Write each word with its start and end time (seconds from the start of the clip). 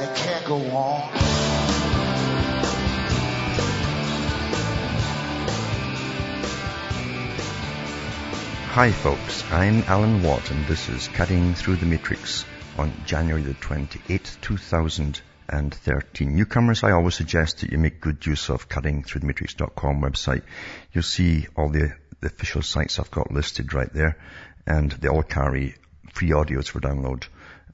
and 0.00 0.08
it 0.08 0.16
can't 0.16 0.44
go 0.44 0.56
on. 0.56 1.00
Hi 8.70 8.92
folks, 8.92 9.44
I'm 9.50 9.82
Alan 9.84 10.22
Watt 10.22 10.50
and 10.52 10.64
this 10.66 10.88
is 10.88 11.08
Cutting 11.08 11.54
Through 11.54 11.76
the 11.76 11.86
Matrix 11.86 12.44
on 12.76 12.92
January 13.06 13.42
the 13.42 13.54
28th, 13.54 14.40
2013. 14.40 16.36
Newcomers, 16.36 16.84
I 16.84 16.92
always 16.92 17.16
suggest 17.16 17.60
that 17.60 17.72
you 17.72 17.78
make 17.78 18.00
good 18.00 18.24
use 18.24 18.50
of 18.50 18.68
cuttingthroughthematrix.com 18.68 20.00
website. 20.00 20.42
You'll 20.92 21.02
see 21.02 21.48
all 21.56 21.70
the, 21.70 21.92
the 22.20 22.28
official 22.28 22.62
sites 22.62 23.00
I've 23.00 23.10
got 23.10 23.32
listed 23.32 23.74
right 23.74 23.92
there 23.92 24.16
and 24.64 24.92
they 24.92 25.08
all 25.08 25.24
carry 25.24 25.74
free 26.12 26.30
audios 26.30 26.68
for 26.68 26.78
download 26.78 27.24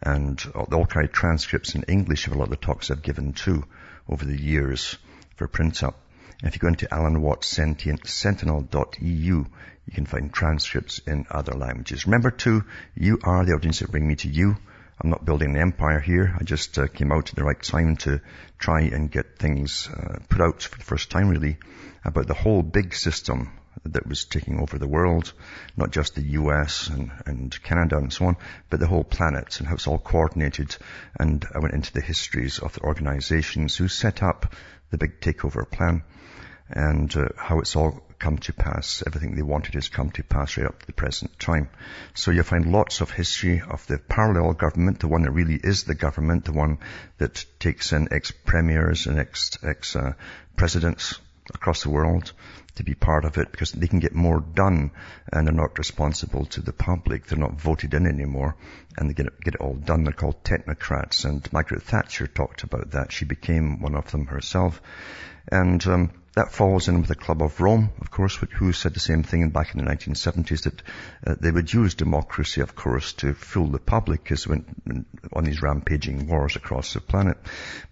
and 0.05 0.41
all 0.55 0.87
carry 0.87 1.09
transcripts 1.09 1.75
in 1.75 1.83
English 1.85 2.27
of 2.27 2.35
a 2.35 2.39
lot 2.39 2.45
of 2.45 2.51
the 2.51 2.57
talks 2.57 2.91
I've 2.91 3.03
given 3.03 3.33
too 3.33 3.65
over 4.09 4.25
the 4.25 4.41
years 4.41 4.97
for 5.37 5.49
print 5.49 5.83
up. 5.83 5.99
If 6.43 6.55
you 6.55 6.61
go 6.61 6.69
into 6.69 6.87
alanwattsentinel.eu, 6.87 9.45
you 9.87 9.93
can 9.93 10.07
find 10.07 10.33
transcripts 10.33 10.99
in 10.99 11.27
other 11.31 11.53
languages. 11.53 12.07
Remember 12.07 12.31
too, 12.31 12.65
you 12.95 13.19
are 13.23 13.45
the 13.45 13.55
audience 13.55 13.81
that 13.81 13.91
bring 13.91 14.07
me 14.07 14.17
to 14.17 14.29
you. 14.29 14.57
I'm 15.01 15.11
not 15.11 15.25
building 15.25 15.51
an 15.51 15.61
empire 15.61 16.01
here. 16.01 16.37
I 16.39 16.45
just 16.45 16.79
uh, 16.79 16.87
came 16.87 17.11
out 17.11 17.31
at 17.31 17.35
the 17.35 17.45
right 17.45 17.61
time 17.61 17.97
to 17.99 18.21
try 18.59 18.83
and 18.83 19.11
get 19.11 19.39
things 19.39 19.89
uh, 19.89 20.19
put 20.29 20.41
out 20.41 20.63
for 20.63 20.79
the 20.79 20.85
first 20.85 21.11
time 21.11 21.29
really 21.29 21.59
about 22.05 22.27
the 22.27 22.35
whole 22.35 22.63
big 22.63 22.95
system 22.95 23.51
that 23.85 24.07
was 24.07 24.25
taking 24.25 24.61
over 24.61 24.79
the 24.79 24.87
world, 24.87 25.33
not 25.77 25.91
just 25.91 26.15
the 26.15 26.23
US 26.23 26.89
and, 26.89 27.11
and 27.27 27.63
Canada 27.63 27.97
and 27.99 28.13
so 28.13 28.27
on, 28.27 28.37
but 28.71 28.81
the 28.81 28.87
whole 28.87 29.05
planet 29.05 29.59
and 29.59 29.69
how 29.69 29.75
it's 29.75 29.87
all 29.87 29.99
coordinated. 29.99 30.77
And 31.19 31.45
I 31.55 31.59
went 31.59 31.75
into 31.75 31.93
the 31.93 32.01
histories 32.01 32.59
of 32.59 32.75
the 32.75 32.83
organizations 32.83 33.77
who 33.77 33.89
set 33.89 34.23
up 34.23 34.55
the 34.91 34.99
big 34.99 35.21
takeover 35.21 35.69
plan 35.71 36.03
and 36.69 37.15
uh, 37.17 37.29
how 37.37 37.59
it's 37.61 37.77
all 37.77 38.03
come 38.19 38.39
to 38.39 38.53
pass. 38.53 39.03
Everything 39.07 39.35
they 39.35 39.43
wanted 39.43 39.75
has 39.75 39.89
come 39.89 40.11
to 40.13 40.23
pass 40.23 40.57
right 40.57 40.67
up 40.67 40.81
to 40.81 40.87
the 40.87 40.93
present 40.93 41.39
time. 41.39 41.69
So 42.15 42.31
you'll 42.31 42.45
find 42.45 42.73
lots 42.73 43.03
of 43.03 43.11
history 43.11 43.61
of 43.61 43.87
the 43.87 43.99
parallel 43.99 44.55
government, 44.55 45.01
the 45.01 45.09
one 45.09 45.23
that 45.23 45.33
really 45.33 45.61
is 45.63 45.85
the 45.85 45.95
government, 45.95 46.47
the 46.47 46.53
one 46.53 46.79
that 47.19 47.45
takes 47.59 47.93
in 47.93 48.09
ex-premiers 48.13 49.07
and 49.07 49.19
ex-presidents 49.19 51.13
uh, 51.13 51.19
across 51.53 51.83
the 51.83 51.91
world 51.91 52.33
to 52.77 52.83
be 52.83 52.95
part 52.95 53.25
of 53.25 53.39
it 53.39 53.51
because 53.51 53.73
they 53.73 53.87
can 53.87 54.01
get 54.01 54.15
more 54.15 54.41
done 54.41 54.91
and 55.33 55.47
they're 55.47 55.55
not 55.55 55.79
responsible 55.79 56.45
to 56.47 56.61
the 56.61 56.73
public. 56.73 57.27
They're 57.27 57.39
not 57.39 57.61
voted 57.61 57.95
in 57.95 58.07
anymore 58.07 58.57
and 58.97 59.09
they 59.09 59.15
get 59.15 59.27
it, 59.27 59.41
get 59.41 59.55
it 59.55 59.61
all 59.61 59.75
done. 59.75 60.05
They're 60.05 60.13
called 60.13 60.43
technocrats 60.45 61.25
and 61.25 61.51
Margaret 61.53 61.83
Thatcher 61.83 62.27
talked 62.27 62.63
about 62.63 62.91
that. 62.93 63.13
She 63.13 63.25
became 63.25 63.81
one 63.81 63.95
of 63.95 64.11
them 64.11 64.27
herself. 64.27 64.81
And 65.51 65.87
um, 65.87 66.11
that 66.35 66.53
falls 66.53 66.89
in 66.89 66.99
with 66.99 67.09
the 67.09 67.15
Club 67.15 67.43
of 67.43 67.61
Rome, 67.61 67.91
of 68.01 68.11
course, 68.11 68.37
who 68.37 68.73
said 68.73 68.95
the 68.95 69.01
same 69.01 69.23
thing 69.23 69.51
back 69.51 69.75
in 69.75 69.85
the 69.85 69.91
1970s 69.91 70.63
that 70.63 70.83
uh, 71.25 71.35
they 71.41 71.51
would 71.51 71.73
use 71.73 71.95
democracy, 71.95 72.61
of 72.61 72.75
course, 72.75 73.13
to 73.15 73.35
fool 73.35 73.69
the 73.69 73.79
public 73.79 74.33
as 74.33 74.47
went 74.47 74.67
on 75.33 75.45
these 75.45 75.63
rampaging 75.63 76.27
wars 76.27 76.57
across 76.57 76.95
the 76.95 77.01
planet. 77.01 77.37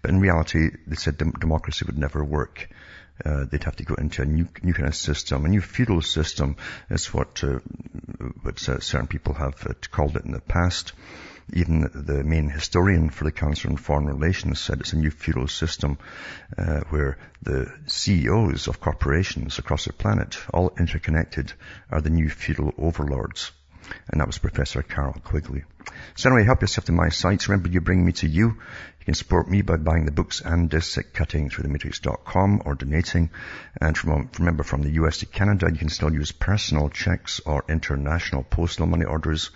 But 0.01 0.11
in 0.11 0.19
reality, 0.19 0.71
they 0.87 0.95
said 0.95 1.17
dem- 1.17 1.31
democracy 1.31 1.85
would 1.85 1.97
never 1.97 2.23
work. 2.23 2.69
Uh, 3.25 3.45
they'd 3.45 3.63
have 3.63 3.75
to 3.75 3.85
go 3.85 3.95
into 3.95 4.21
a 4.21 4.25
new, 4.25 4.47
new 4.61 4.73
kind 4.73 4.87
of 4.87 4.95
system, 4.95 5.45
a 5.45 5.49
new 5.49 5.61
feudal 5.61 6.01
system 6.01 6.57
is 6.89 7.13
what, 7.13 7.43
uh, 7.43 7.59
what 8.41 8.59
certain 8.59 9.07
people 9.07 9.33
have 9.33 9.65
uh, 9.65 9.73
called 9.91 10.15
it 10.17 10.25
in 10.25 10.31
the 10.31 10.41
past. 10.41 10.93
Even 11.51 11.81
the 11.93 12.23
main 12.23 12.49
historian 12.49 13.09
for 13.09 13.25
the 13.25 13.31
Council 13.31 13.71
on 13.71 13.77
Foreign 13.77 14.05
Relations 14.05 14.59
said 14.59 14.79
it's 14.79 14.93
a 14.93 14.97
new 14.97 15.11
feudal 15.11 15.47
system 15.47 15.97
uh, 16.57 16.81
where 16.89 17.17
the 17.41 17.71
CEOs 17.87 18.67
of 18.67 18.79
corporations 18.79 19.59
across 19.59 19.85
the 19.85 19.93
planet, 19.93 20.37
all 20.53 20.73
interconnected, 20.79 21.51
are 21.91 22.01
the 22.01 22.09
new 22.09 22.29
feudal 22.29 22.73
overlords. 22.77 23.51
And 24.09 24.19
that 24.19 24.27
was 24.27 24.37
Professor 24.37 24.81
Carroll 24.81 25.15
Quigley. 25.23 25.63
So 26.15 26.29
anyway, 26.29 26.45
help 26.45 26.61
yourself 26.61 26.85
to 26.85 26.91
my 26.91 27.09
sites. 27.09 27.49
Remember, 27.49 27.69
you 27.69 27.81
bring 27.81 28.05
me 28.05 28.13
to 28.13 28.27
you. 28.27 28.47
You 28.47 29.05
can 29.05 29.13
support 29.15 29.49
me 29.49 29.61
by 29.61 29.77
buying 29.77 30.05
the 30.05 30.11
books 30.11 30.39
and 30.39 30.69
discs 30.69 30.97
at 30.97 31.13
cuttingthroughthematrix.com 31.13 32.61
or 32.65 32.75
donating. 32.75 33.31
And 33.81 33.97
from, 33.97 34.29
remember, 34.39 34.63
from 34.63 34.81
the 34.81 34.91
US 34.91 35.17
to 35.17 35.25
Canada, 35.25 35.69
you 35.71 35.77
can 35.77 35.89
still 35.89 36.13
use 36.13 36.31
personal 36.31 36.89
checks 36.89 37.41
or 37.45 37.65
international 37.67 38.43
postal 38.43 38.85
money 38.85 39.05
orders. 39.05 39.51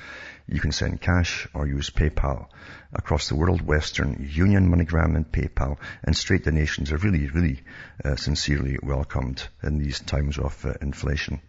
You 0.48 0.60
can 0.60 0.72
send 0.72 1.02
cash 1.02 1.48
or 1.54 1.68
use 1.68 1.90
PayPal. 1.90 2.48
Across 2.94 3.30
the 3.30 3.36
world, 3.36 3.62
Western 3.62 4.28
Union, 4.30 4.70
MoneyGram 4.70 5.16
and 5.16 5.32
PayPal 5.32 5.78
and 6.04 6.16
straight 6.16 6.44
donations 6.44 6.92
are 6.92 6.98
really, 6.98 7.30
really 7.30 7.62
uh, 8.04 8.16
sincerely 8.16 8.78
welcomed 8.82 9.48
in 9.64 9.78
these 9.78 10.00
times 10.00 10.38
of 10.38 10.66
uh, 10.66 10.74
inflation. 10.82 11.42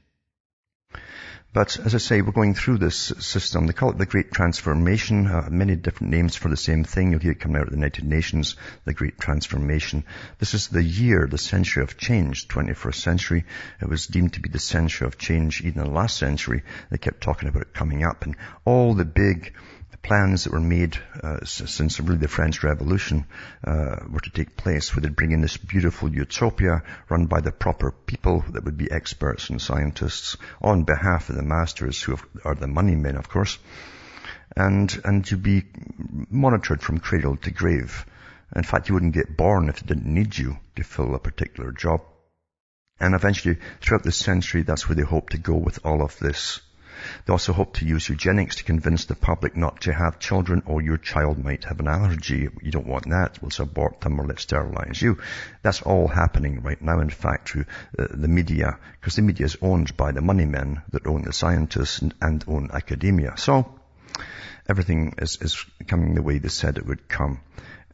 But 1.51 1.79
as 1.79 1.95
I 1.95 1.99
say, 1.99 2.21
we're 2.21 2.33
going 2.33 2.53
through 2.55 2.77
this 2.77 2.97
system. 2.97 3.67
They 3.67 3.73
call 3.73 3.91
it 3.91 3.97
the 3.97 4.05
Great 4.05 4.33
Transformation. 4.33 5.27
Uh, 5.27 5.49
many 5.51 5.77
different 5.77 6.13
names 6.13 6.37
for 6.37 6.51
the 6.51 6.59
same 6.59 6.85
thing. 6.85 7.11
You'll 7.11 7.21
hear 7.21 7.33
it 7.33 7.41
coming 7.41 7.57
out 7.57 7.63
of 7.63 7.71
the 7.71 7.77
United 7.77 8.05
Nations, 8.05 8.57
the 8.85 8.93
Great 8.93 9.19
Transformation. 9.19 10.05
This 10.39 10.53
is 10.53 10.69
the 10.69 10.83
year, 10.83 11.27
the 11.27 11.39
century 11.39 11.83
of 11.83 11.97
change, 11.97 12.49
21st 12.49 12.95
century. 12.97 13.45
It 13.81 13.89
was 13.89 14.07
deemed 14.07 14.35
to 14.35 14.41
be 14.41 14.51
the 14.51 14.59
century 14.59 15.07
of 15.07 15.17
change 15.17 15.63
even 15.63 15.81
in 15.81 15.87
the 15.87 15.95
last 15.95 16.19
century. 16.19 16.65
They 16.91 16.99
kept 16.99 17.23
talking 17.23 17.49
about 17.49 17.63
it 17.63 17.73
coming 17.73 18.05
up 18.05 18.27
and 18.27 18.37
all 18.67 18.93
the 18.93 19.07
big 19.07 19.55
plans 20.09 20.45
that 20.45 20.55
were 20.55 20.61
made 20.61 20.97
uh, 21.23 21.45
since 21.45 22.01
really 22.01 22.17
the 22.17 22.29
French 22.29 22.63
Revolution 22.63 23.27
uh, 23.63 23.97
were 24.11 24.21
to 24.21 24.31
take 24.31 24.57
place, 24.57 24.97
where 24.97 25.03
they'd 25.03 25.15
bring 25.15 25.33
in 25.33 25.43
this 25.43 25.59
beautiful 25.59 26.09
utopia 26.09 26.83
run 27.11 27.27
by 27.27 27.43
the 27.43 27.53
proper 27.53 27.91
people 28.07 28.43
that 28.53 28.65
would 28.65 28.79
be 28.79 28.91
experts 28.91 29.51
and 29.51 29.61
scientists 29.61 30.39
on 30.63 30.85
behalf 30.85 31.29
of 31.29 31.37
the 31.37 31.43
masters, 31.43 32.03
who 32.03 32.17
are 32.43 32.55
the 32.55 32.67
money 32.67 32.97
men, 32.97 33.17
of 33.17 33.29
course, 33.29 33.59
and 34.57 34.99
and 35.05 35.27
to 35.27 35.37
be 35.37 35.65
monitored 36.31 36.81
from 36.81 37.01
cradle 37.01 37.37
to 37.37 37.51
grave. 37.51 38.07
In 38.57 38.63
fact, 38.63 38.89
you 38.89 38.95
wouldn't 38.95 39.13
get 39.13 39.37
born 39.37 39.69
if 39.69 39.81
they 39.81 39.87
didn't 39.89 40.15
need 40.15 40.39
you 40.39 40.57
to 40.77 40.85
fill 40.85 41.15
a 41.15 41.19
particular 41.19 41.71
job. 41.71 42.01
And 42.99 43.15
eventually, 43.15 43.59
throughout 43.83 44.05
the 44.05 44.13
century, 44.13 44.63
that's 44.63 44.89
where 44.89 44.97
they 44.97 45.03
hope 45.03 45.31
to 45.31 45.39
go 45.39 45.55
with 45.55 45.85
all 45.85 46.03
of 46.03 46.19
this. 46.19 46.63
They 47.25 47.33
also 47.33 47.53
hope 47.53 47.75
to 47.75 47.87
use 47.87 48.09
eugenics 48.09 48.57
to 48.57 48.65
convince 48.65 49.05
the 49.05 49.15
public 49.15 49.57
not 49.57 49.83
to 49.83 49.93
have 49.93 50.19
children 50.19 50.63
or 50.67 50.83
your 50.83 50.97
child 50.97 51.43
might 51.43 51.65
have 51.65 51.81
an 51.81 51.89
allergy. 51.89 52.49
You 52.63 52.71
don't 52.71 52.87
want 52.87 53.09
that. 53.11 53.39
Let's 53.43 53.59
abort 53.59 54.01
them 54.01 54.21
or 54.21 54.27
let's 54.27 54.43
sterilize 54.43 55.01
you. 55.01 55.19
That's 55.63 55.83
all 55.83 56.09
happening 56.09 56.63
right 56.63 56.81
now, 56.81 57.01
in 57.01 57.11
fact, 57.11 57.51
through 57.51 57.67
uh, 57.99 58.07
the 58.11 58.29
media, 58.29 58.79
because 59.01 59.17
the 59.17 59.23
media 59.23 59.47
is 59.47 59.57
owned 59.63 59.97
by 59.97 60.13
the 60.13 60.23
money 60.23 60.47
men 60.47 60.83
that 60.91 61.07
own 61.07 61.23
the 61.23 61.33
scientists 61.33 62.01
and, 62.01 62.15
and 62.21 62.45
own 62.49 62.71
academia. 62.73 63.35
So, 63.37 63.79
everything 64.69 65.15
is, 65.19 65.39
is 65.41 65.65
coming 65.87 66.15
the 66.15 66.23
way 66.23 66.39
they 66.39 66.49
said 66.49 66.79
it 66.79 66.87
would 66.87 67.09
come. 67.09 67.41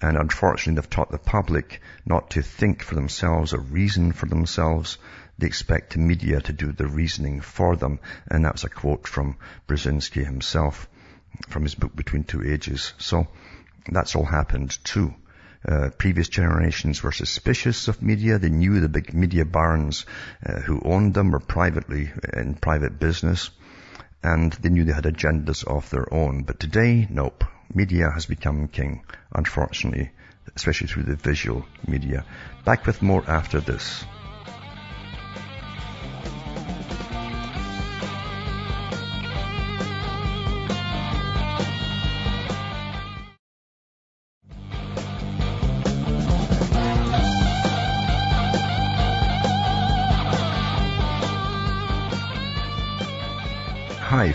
And 0.00 0.16
unfortunately, 0.16 0.75
they've 0.75 0.90
taught 0.90 1.11
the 1.11 1.19
public 1.19 1.81
not 2.05 2.31
to 2.31 2.43
think 2.43 2.82
for 2.82 2.94
themselves 2.94 3.55
or 3.55 3.61
reason 3.61 4.12
for 4.12 4.26
themselves. 4.26 4.99
They 5.38 5.46
expect 5.46 5.92
the 5.92 5.98
media 5.98 6.40
to 6.40 6.52
do 6.52 6.72
the 6.72 6.86
reasoning 6.86 7.40
for 7.40 7.76
them. 7.76 7.98
And 8.28 8.44
that's 8.44 8.64
a 8.64 8.69
quote 8.69 9.08
from 9.08 9.36
Brzezinski 9.66 10.25
himself 10.25 10.88
from 11.48 11.62
his 11.64 11.75
book 11.75 11.94
Between 11.94 12.25
Two 12.25 12.42
Ages. 12.42 12.92
So 12.98 13.26
that's 13.90 14.14
all 14.14 14.25
happened 14.25 14.78
too. 14.84 15.14
Uh, 15.66 15.88
previous 15.96 16.28
generations 16.28 17.02
were 17.02 17.12
suspicious 17.12 17.88
of 17.88 18.02
media. 18.02 18.38
They 18.38 18.50
knew 18.50 18.81
the 18.81 18.88
big 18.88 19.14
media 19.14 19.44
barons 19.44 20.04
uh, 20.44 20.60
who 20.60 20.81
owned 20.84 21.14
them 21.14 21.31
were 21.31 21.40
privately 21.40 22.12
in 22.34 22.54
private 22.54 22.98
business, 22.98 23.50
and 24.22 24.52
they 24.52 24.69
knew 24.69 24.84
they 24.84 24.92
had 24.92 25.04
agendas 25.04 25.64
of 25.64 25.88
their 25.88 26.12
own. 26.12 26.42
But 26.42 26.60
today, 26.60 27.06
nope. 27.10 27.44
Media 27.72 28.10
has 28.10 28.26
become 28.26 28.69
king, 28.69 29.04
unfortunately, 29.34 30.10
especially 30.54 30.88
through 30.88 31.04
the 31.04 31.16
visual 31.16 31.64
media. 31.88 32.26
Back 32.66 32.87
with 32.87 33.00
more 33.00 33.25
after 33.26 33.60
this. 33.60 34.04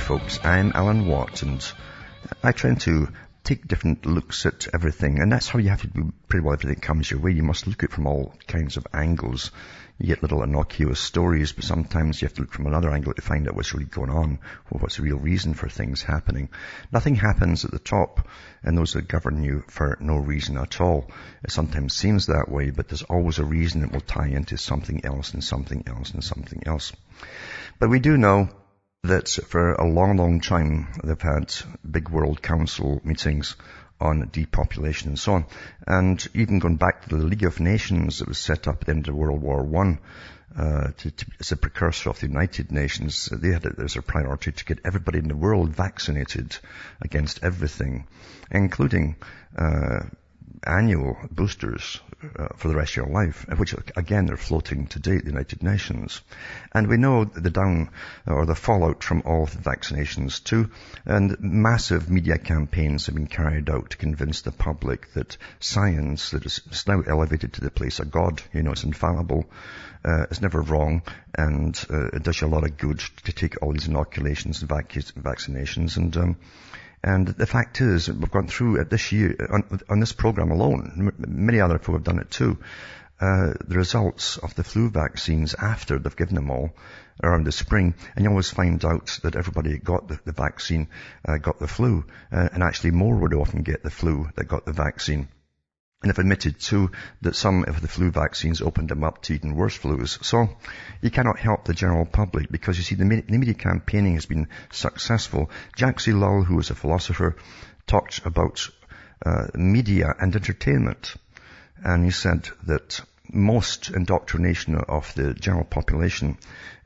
Folks, 0.09 0.39
I'm 0.43 0.71
Alan 0.73 1.05
Watt 1.05 1.43
and 1.43 1.63
I 2.41 2.51
try 2.51 2.73
to 2.73 3.09
take 3.43 3.67
different 3.67 4.07
looks 4.07 4.43
at 4.47 4.67
everything 4.73 5.19
and 5.21 5.31
that's 5.31 5.47
how 5.47 5.59
you 5.59 5.69
have 5.69 5.81
to 5.81 5.87
do 5.87 6.11
pretty 6.27 6.43
well 6.43 6.55
everything 6.55 6.81
comes 6.81 7.11
your 7.11 7.19
way. 7.19 7.29
You 7.29 7.43
must 7.43 7.67
look 7.67 7.83
at 7.83 7.91
it 7.91 7.93
from 7.93 8.07
all 8.07 8.33
kinds 8.47 8.75
of 8.75 8.87
angles. 8.91 9.51
You 9.99 10.07
get 10.07 10.23
little 10.23 10.41
innocuous 10.41 10.99
stories, 10.99 11.51
but 11.51 11.63
sometimes 11.63 12.19
you 12.19 12.25
have 12.25 12.33
to 12.33 12.41
look 12.41 12.53
from 12.53 12.65
another 12.65 12.89
angle 12.89 13.13
to 13.13 13.21
find 13.21 13.47
out 13.47 13.55
what's 13.55 13.71
really 13.71 13.85
going 13.85 14.09
on 14.09 14.39
or 14.71 14.79
what's 14.79 14.97
the 14.97 15.03
real 15.03 15.19
reason 15.19 15.53
for 15.53 15.69
things 15.69 16.01
happening. 16.01 16.49
Nothing 16.91 17.13
happens 17.13 17.63
at 17.63 17.69
the 17.69 17.77
top 17.77 18.27
and 18.63 18.75
those 18.75 18.93
that 18.93 19.07
govern 19.07 19.43
you 19.43 19.63
for 19.67 19.95
no 20.01 20.17
reason 20.17 20.57
at 20.57 20.81
all. 20.81 21.11
It 21.43 21.51
sometimes 21.51 21.93
seems 21.93 22.25
that 22.25 22.49
way, 22.49 22.71
but 22.71 22.87
there's 22.87 23.03
always 23.03 23.37
a 23.37 23.45
reason 23.45 23.81
that 23.81 23.91
will 23.91 24.01
tie 24.01 24.29
into 24.29 24.57
something 24.57 25.05
else 25.05 25.35
and 25.35 25.43
something 25.43 25.83
else 25.85 26.09
and 26.09 26.23
something 26.23 26.63
else. 26.65 26.93
But 27.77 27.91
we 27.91 27.99
do 27.99 28.17
know 28.17 28.49
that 29.03 29.29
for 29.47 29.73
a 29.73 29.87
long, 29.87 30.17
long 30.17 30.41
time 30.41 30.87
they've 31.03 31.21
had 31.21 31.53
big 31.89 32.09
World 32.09 32.41
Council 32.41 33.01
meetings 33.03 33.55
on 33.99 34.29
depopulation 34.31 35.09
and 35.09 35.19
so 35.19 35.33
on. 35.33 35.45
And 35.87 36.25
even 36.33 36.59
going 36.59 36.75
back 36.75 37.07
to 37.07 37.15
the 37.15 37.23
League 37.23 37.43
of 37.43 37.59
Nations 37.59 38.19
that 38.19 38.27
was 38.27 38.37
set 38.37 38.67
up 38.67 38.81
at 38.81 38.87
the 38.87 38.91
end 38.91 39.07
of 39.07 39.15
World 39.15 39.41
War 39.41 39.63
One, 39.63 39.99
uh, 40.57 40.89
to, 40.97 41.11
to, 41.11 41.25
as 41.39 41.51
a 41.51 41.57
precursor 41.57 42.09
of 42.09 42.19
the 42.19 42.27
United 42.27 42.71
Nations, 42.71 43.29
they 43.31 43.51
had 43.51 43.65
it 43.65 43.79
as 43.79 43.95
a 43.95 44.01
priority 44.01 44.51
to 44.51 44.65
get 44.65 44.79
everybody 44.83 45.19
in 45.19 45.27
the 45.27 45.35
world 45.35 45.69
vaccinated 45.69 46.57
against 47.01 47.43
everything, 47.43 48.07
including 48.51 49.15
uh, 49.57 50.01
annual 50.63 51.17
boosters 51.31 51.99
uh, 52.37 52.47
for 52.57 52.67
the 52.67 52.75
rest 52.75 52.91
of 52.91 52.97
your 52.97 53.13
life, 53.13 53.45
which 53.57 53.73
again 53.95 54.29
are 54.29 54.37
floating 54.37 54.87
today 54.87 55.17
at 55.17 55.23
the 55.23 55.31
United 55.31 55.63
Nations. 55.63 56.21
And 56.73 56.87
we 56.87 56.97
know 56.97 57.23
the 57.25 57.49
down 57.49 57.89
or 58.27 58.45
the 58.45 58.55
fallout 58.55 59.03
from 59.03 59.23
all 59.25 59.45
the 59.45 59.57
vaccinations 59.57 60.43
too, 60.43 60.69
and 61.05 61.39
massive 61.39 62.09
media 62.09 62.37
campaigns 62.37 63.05
have 63.05 63.15
been 63.15 63.27
carried 63.27 63.69
out 63.69 63.91
to 63.91 63.97
convince 63.97 64.41
the 64.41 64.51
public 64.51 65.13
that 65.13 65.37
science 65.59 66.31
that 66.31 66.45
is 66.45 66.61
now 66.87 67.01
elevated 67.01 67.53
to 67.53 67.61
the 67.61 67.71
place 67.71 67.99
of 67.99 68.11
God, 68.11 68.41
you 68.53 68.63
know, 68.63 68.71
it's 68.71 68.83
infallible, 68.83 69.49
uh, 70.03 70.25
is 70.29 70.41
never 70.41 70.61
wrong, 70.61 71.01
and 71.35 71.85
uh, 71.89 72.07
it 72.07 72.23
does 72.23 72.41
you 72.41 72.47
a 72.47 72.49
lot 72.49 72.63
of 72.63 72.77
good 72.77 72.99
to 73.23 73.31
take 73.31 73.61
all 73.61 73.71
these 73.71 73.87
inoculations 73.87 74.61
and 74.61 74.69
vac- 74.69 74.91
vaccinations, 74.91 75.97
and 75.97 76.15
um, 76.17 76.35
and 77.03 77.27
the 77.27 77.45
fact 77.45 77.81
is, 77.81 78.09
we've 78.09 78.31
gone 78.31 78.47
through 78.47 78.81
it 78.81 78.89
this 78.89 79.11
year, 79.11 79.35
on, 79.51 79.81
on 79.89 79.99
this 79.99 80.13
program 80.13 80.51
alone, 80.51 81.11
many 81.17 81.61
other 81.61 81.79
people 81.79 81.95
have 81.95 82.03
done 82.03 82.19
it 82.19 82.29
too, 82.29 82.57
uh, 83.21 83.53
the 83.65 83.75
results 83.75 84.37
of 84.37 84.55
the 84.55 84.63
flu 84.63 84.89
vaccines 84.89 85.53
after 85.53 85.99
they've 85.99 86.15
given 86.15 86.35
them 86.35 86.51
all 86.51 86.71
around 87.21 87.45
the 87.45 87.51
spring, 87.51 87.93
and 88.15 88.23
you 88.23 88.29
always 88.29 88.49
find 88.49 88.83
out 88.85 89.19
that 89.23 89.35
everybody 89.35 89.77
got 89.77 90.07
the, 90.07 90.19
the 90.25 90.31
vaccine 90.31 90.87
uh, 91.27 91.37
got 91.37 91.59
the 91.59 91.67
flu, 91.67 92.05
uh, 92.31 92.49
and 92.53 92.63
actually 92.63 92.91
more 92.91 93.15
would 93.15 93.33
often 93.33 93.61
get 93.61 93.83
the 93.83 93.89
flu 93.89 94.29
that 94.35 94.47
got 94.47 94.65
the 94.65 94.73
vaccine 94.73 95.27
and 96.01 96.09
have 96.09 96.19
admitted 96.19 96.59
too 96.59 96.91
that 97.21 97.35
some 97.35 97.65
of 97.65 97.81
the 97.81 97.87
flu 97.87 98.09
vaccines 98.09 98.61
opened 98.61 98.87
them 98.87 99.03
up 99.03 99.21
to 99.21 99.33
even 99.33 99.55
worse 99.55 99.77
flus. 99.77 100.23
So 100.23 100.47
you 101.01 101.11
cannot 101.11 101.39
help 101.39 101.65
the 101.65 101.73
general 101.73 102.05
public 102.05 102.49
because 102.49 102.77
you 102.77 102.83
see 102.83 102.95
the 102.95 103.03
media 103.03 103.53
campaigning 103.53 104.13
has 104.13 104.25
been 104.25 104.47
successful. 104.71 105.49
Jacques 105.77 105.99
Ellul, 106.03 106.45
who 106.45 106.55
was 106.55 106.69
a 106.69 106.75
philosopher, 106.75 107.35
talked 107.85 108.25
about 108.25 108.69
uh, 109.25 109.47
media 109.55 110.15
and 110.19 110.33
entertainment. 110.33 111.15
And 111.83 112.05
he 112.05 112.11
said 112.11 112.49
that 112.63 113.01
most 113.31 113.89
indoctrination 113.89 114.75
of 114.75 115.13
the 115.15 115.33
general 115.33 115.65
population 115.65 116.37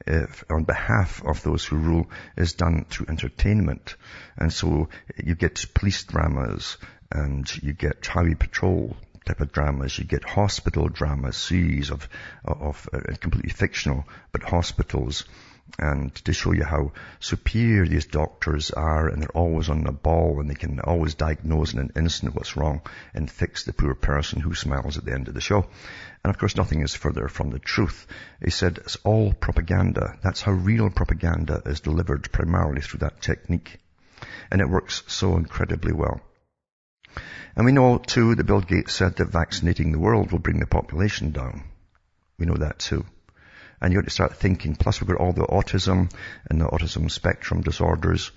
uh, 0.07 0.25
on 0.49 0.63
behalf 0.63 1.23
of 1.23 1.43
those 1.43 1.63
who 1.63 1.77
rule 1.77 2.09
is 2.35 2.53
done 2.53 2.85
through 2.89 3.05
entertainment. 3.09 3.95
And 4.37 4.51
so 4.51 4.89
you 5.23 5.35
get 5.35 5.65
police 5.73 6.03
dramas, 6.03 6.77
and 7.13 7.63
you 7.63 7.73
get 7.73 8.05
highway 8.05 8.33
patrol 8.33 8.95
type 9.23 9.39
of 9.39 9.51
dramas. 9.51 9.97
You 9.97 10.05
get 10.05 10.23
hospital 10.23 10.89
dramas, 10.89 11.37
series 11.37 11.91
of, 11.91 12.09
of 12.43 12.89
uh, 12.91 12.99
completely 13.19 13.51
fictional, 13.51 14.05
but 14.31 14.41
hospitals. 14.41 15.23
And 15.77 16.13
to 16.25 16.33
show 16.33 16.51
you 16.51 16.63
how 16.65 16.91
superior 17.19 17.87
these 17.87 18.07
doctors 18.07 18.71
are 18.71 19.07
and 19.07 19.21
they're 19.21 19.29
always 19.37 19.69
on 19.69 19.83
the 19.83 19.91
ball 19.91 20.39
and 20.39 20.49
they 20.49 20.55
can 20.55 20.79
always 20.81 21.13
diagnose 21.13 21.73
in 21.73 21.79
an 21.79 21.91
instant 21.95 22.35
what's 22.35 22.57
wrong 22.57 22.81
and 23.13 23.31
fix 23.31 23.63
the 23.63 23.73
poor 23.73 23.93
person 23.93 24.41
who 24.41 24.55
smiles 24.55 24.97
at 24.97 25.05
the 25.05 25.13
end 25.13 25.27
of 25.29 25.35
the 25.35 25.41
show. 25.41 25.65
And 26.23 26.33
of 26.33 26.37
course 26.37 26.57
nothing 26.57 26.81
is 26.81 26.95
further 26.95 27.27
from 27.27 27.51
the 27.51 27.59
truth. 27.59 28.07
He 28.43 28.49
said 28.49 28.79
it's 28.79 28.97
all 29.03 29.33
propaganda. 29.33 30.17
That's 30.21 30.41
how 30.41 30.51
real 30.51 30.89
propaganda 30.89 31.61
is 31.65 31.79
delivered 31.79 32.31
primarily 32.31 32.81
through 32.81 32.99
that 32.99 33.21
technique. 33.21 33.77
And 34.51 34.59
it 34.59 34.69
works 34.69 35.03
so 35.07 35.37
incredibly 35.37 35.93
well. 35.93 36.21
And 37.55 37.65
we 37.65 37.71
know 37.71 37.97
too 37.97 38.35
that 38.35 38.45
Bill 38.45 38.61
Gates 38.61 38.93
said 38.93 39.17
that 39.17 39.29
vaccinating 39.29 39.91
the 39.91 39.99
world 39.99 40.31
will 40.31 40.39
bring 40.39 40.59
the 40.59 40.65
population 40.65 41.31
down. 41.31 41.63
We 42.37 42.45
know 42.45 42.57
that 42.57 42.79
too. 42.79 43.05
And 43.81 43.91
you 43.91 43.99
have 43.99 44.05
to 44.05 44.11
start 44.11 44.37
thinking, 44.37 44.75
plus 44.75 45.01
we've 45.01 45.09
got 45.09 45.17
all 45.17 45.33
the 45.33 45.41
autism 45.41 46.11
and 46.49 46.61
the 46.61 46.65
autism 46.65 47.11
spectrum 47.11 47.61
disorders, 47.61 48.31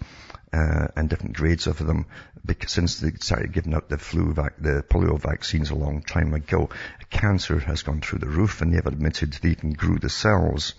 uh, 0.53 0.89
and 0.97 1.09
different 1.09 1.37
grades 1.37 1.67
of 1.67 1.79
them, 1.79 2.07
because 2.45 2.73
since 2.73 3.01
they 3.01 3.11
started 3.21 3.53
giving 3.53 3.75
out 3.75 3.89
the 3.89 3.99
flu 3.99 4.33
vac, 4.33 4.55
the 4.59 4.85
polio 4.89 5.21
vaccines 5.21 5.71
a 5.71 5.75
long 5.75 6.03
time 6.03 6.35
ago, 6.35 6.71
cancer 7.11 7.59
has 7.59 7.83
gone 7.83 8.01
through 8.01 8.19
the 8.19 8.29
roof 8.29 8.61
and 8.63 8.73
they've 8.73 8.87
admitted 8.87 9.33
they 9.33 9.51
even 9.51 9.73
grew 9.73 9.99
the 9.99 10.09
cells 10.09 10.75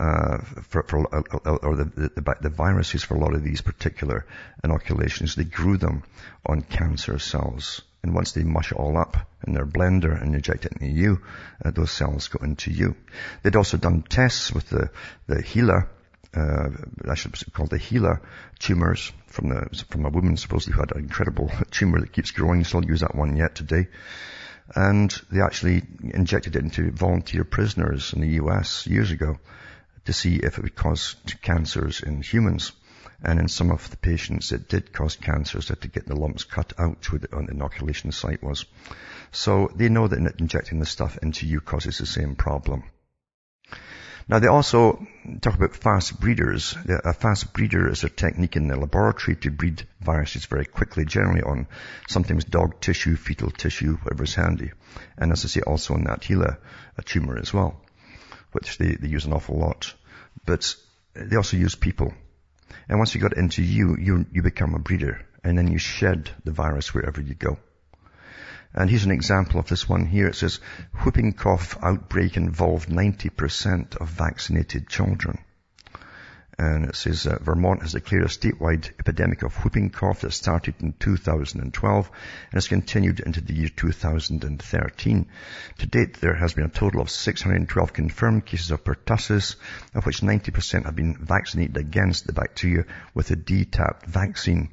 uh, 0.00 0.38
for, 0.38 0.82
for, 0.82 1.14
uh, 1.14 1.22
uh, 1.44 1.56
or 1.62 1.76
the, 1.76 1.84
the, 1.84 2.36
the, 2.40 2.48
viruses 2.48 3.04
for 3.04 3.14
a 3.14 3.20
lot 3.20 3.34
of 3.34 3.44
these 3.44 3.60
particular 3.60 4.26
inoculations, 4.62 5.36
they 5.36 5.44
grew 5.44 5.76
them 5.76 6.02
on 6.44 6.62
cancer 6.62 7.18
cells. 7.18 7.82
And 8.02 8.14
once 8.14 8.32
they 8.32 8.42
mush 8.42 8.72
it 8.72 8.76
all 8.76 8.98
up 8.98 9.16
in 9.46 9.54
their 9.54 9.64
blender 9.64 10.20
and 10.20 10.34
inject 10.34 10.66
it 10.66 10.72
into 10.72 10.92
you, 10.92 11.22
uh, 11.64 11.70
those 11.70 11.90
cells 11.90 12.28
go 12.28 12.44
into 12.44 12.70
you. 12.70 12.96
They'd 13.42 13.56
also 13.56 13.76
done 13.76 14.02
tests 14.02 14.52
with 14.52 14.68
the, 14.68 14.90
the 15.26 15.36
HeLa, 15.36 15.86
uh, 16.34 16.68
I 17.08 17.14
should 17.14 17.34
call 17.54 17.66
the 17.66 17.78
HeLa 17.78 18.20
tumors 18.58 19.12
from 19.28 19.50
the, 19.50 19.84
from 19.88 20.04
a 20.04 20.10
woman 20.10 20.36
supposedly 20.36 20.74
who 20.74 20.80
had 20.80 20.92
an 20.92 21.04
incredible 21.04 21.50
tumor 21.70 22.00
that 22.00 22.12
keeps 22.12 22.32
growing. 22.32 22.64
Still 22.64 22.84
use 22.84 23.00
that 23.00 23.14
one 23.14 23.36
yet 23.36 23.54
today. 23.54 23.86
And 24.74 25.10
they 25.30 25.40
actually 25.40 25.82
injected 26.02 26.56
it 26.56 26.62
into 26.62 26.90
volunteer 26.90 27.44
prisoners 27.44 28.12
in 28.12 28.22
the 28.22 28.42
US 28.42 28.86
years 28.86 29.12
ago 29.12 29.38
to 30.04 30.12
see 30.12 30.36
if 30.36 30.58
it 30.58 30.62
would 30.62 30.76
cause 30.76 31.16
cancers 31.42 32.00
in 32.00 32.22
humans. 32.22 32.72
And 33.22 33.38
in 33.38 33.48
some 33.48 33.70
of 33.70 33.88
the 33.90 33.96
patients, 33.96 34.52
it 34.52 34.68
did 34.68 34.92
cause 34.92 35.16
cancers. 35.16 35.68
They 35.68 35.72
had 35.72 35.82
to 35.82 35.88
get 35.88 36.06
the 36.06 36.16
lumps 36.16 36.44
cut 36.44 36.74
out 36.78 37.10
where 37.10 37.20
the 37.20 37.46
inoculation 37.50 38.12
site 38.12 38.42
was. 38.42 38.66
So 39.32 39.70
they 39.74 39.88
know 39.88 40.08
that 40.08 40.40
injecting 40.40 40.78
the 40.78 40.86
stuff 40.86 41.18
into 41.22 41.46
you 41.46 41.60
causes 41.60 41.98
the 41.98 42.06
same 42.06 42.34
problem. 42.34 42.84
Now 44.28 44.38
they 44.38 44.46
also 44.46 45.06
talk 45.40 45.54
about 45.54 45.76
fast 45.76 46.18
breeders. 46.20 46.76
A 46.86 47.12
fast 47.12 47.52
breeder 47.52 47.90
is 47.90 48.04
a 48.04 48.08
technique 48.08 48.56
in 48.56 48.68
the 48.68 48.76
laboratory 48.76 49.36
to 49.36 49.50
breed 49.50 49.86
viruses 50.00 50.46
very 50.46 50.64
quickly, 50.64 51.04
generally 51.04 51.42
on 51.42 51.66
sometimes 52.08 52.44
dog 52.44 52.80
tissue, 52.80 53.16
fetal 53.16 53.50
tissue, 53.50 53.96
whatever's 53.96 54.34
handy. 54.34 54.72
And 55.16 55.32
as 55.32 55.44
I 55.44 55.48
say, 55.48 55.60
also 55.60 55.94
on 55.94 56.04
that 56.04 56.22
HeLa 56.22 56.58
a 56.96 57.02
tumor 57.02 57.38
as 57.38 57.52
well 57.52 57.83
which 58.54 58.78
they, 58.78 58.94
they 58.94 59.08
use 59.08 59.24
an 59.24 59.32
awful 59.32 59.58
lot. 59.58 59.92
But 60.46 60.74
they 61.14 61.36
also 61.36 61.56
use 61.56 61.74
people. 61.74 62.12
And 62.88 62.98
once 62.98 63.14
you 63.14 63.20
got 63.20 63.36
into 63.36 63.62
you, 63.62 63.96
you, 63.98 64.26
you 64.32 64.42
become 64.42 64.74
a 64.74 64.78
breeder 64.78 65.24
and 65.42 65.56
then 65.58 65.68
you 65.68 65.78
shed 65.78 66.30
the 66.44 66.52
virus 66.52 66.94
wherever 66.94 67.20
you 67.20 67.34
go. 67.34 67.58
And 68.72 68.90
here's 68.90 69.04
an 69.04 69.12
example 69.12 69.60
of 69.60 69.68
this 69.68 69.88
one 69.88 70.06
here. 70.06 70.26
It 70.26 70.34
says, 70.34 70.58
whooping 71.04 71.34
cough 71.34 71.78
outbreak 71.80 72.36
involved 72.36 72.88
90% 72.88 73.96
of 73.96 74.08
vaccinated 74.08 74.88
children. 74.88 75.38
And 76.58 76.84
it 76.86 76.94
says 76.94 77.26
uh, 77.26 77.38
Vermont 77.40 77.82
has 77.82 77.92
declared 77.92 78.24
a 78.24 78.28
statewide 78.28 78.90
epidemic 78.98 79.42
of 79.42 79.54
whooping 79.56 79.90
cough 79.90 80.20
that 80.20 80.32
started 80.32 80.74
in 80.80 80.92
2012 80.92 82.06
and 82.06 82.54
has 82.54 82.68
continued 82.68 83.20
into 83.20 83.40
the 83.40 83.54
year 83.54 83.68
2013. 83.74 85.26
To 85.78 85.86
date, 85.86 86.14
there 86.20 86.34
has 86.34 86.54
been 86.54 86.64
a 86.64 86.68
total 86.68 87.00
of 87.00 87.10
612 87.10 87.92
confirmed 87.92 88.46
cases 88.46 88.70
of 88.70 88.84
pertussis, 88.84 89.56
of 89.94 90.06
which 90.06 90.20
90% 90.20 90.84
have 90.84 90.94
been 90.94 91.16
vaccinated 91.16 91.76
against 91.76 92.26
the 92.26 92.32
bacteria 92.32 92.84
with 93.14 93.30
a 93.30 93.36
DTaP 93.36 94.06
vaccine. 94.06 94.70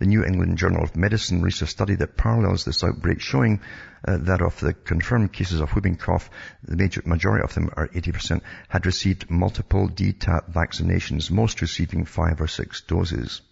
The 0.00 0.06
New 0.06 0.24
England 0.24 0.56
Journal 0.56 0.82
of 0.82 0.96
Medicine 0.96 1.42
released 1.42 1.60
a 1.60 1.66
study 1.66 1.94
that 1.96 2.16
parallels 2.16 2.64
this 2.64 2.82
outbreak 2.82 3.20
showing 3.20 3.60
uh, 4.02 4.16
that 4.16 4.40
of 4.40 4.58
the 4.58 4.72
confirmed 4.72 5.30
cases 5.30 5.60
of 5.60 5.72
whooping 5.72 5.96
cough, 5.96 6.30
the 6.64 6.74
major, 6.74 7.02
majority 7.04 7.44
of 7.44 7.52
them 7.52 7.68
are 7.76 7.86
80% 7.88 8.40
had 8.70 8.86
received 8.86 9.30
multiple 9.30 9.90
DTaP 9.90 10.54
vaccinations, 10.54 11.30
most 11.30 11.60
receiving 11.60 12.06
five 12.06 12.40
or 12.40 12.46
six 12.46 12.80
doses. 12.80 13.42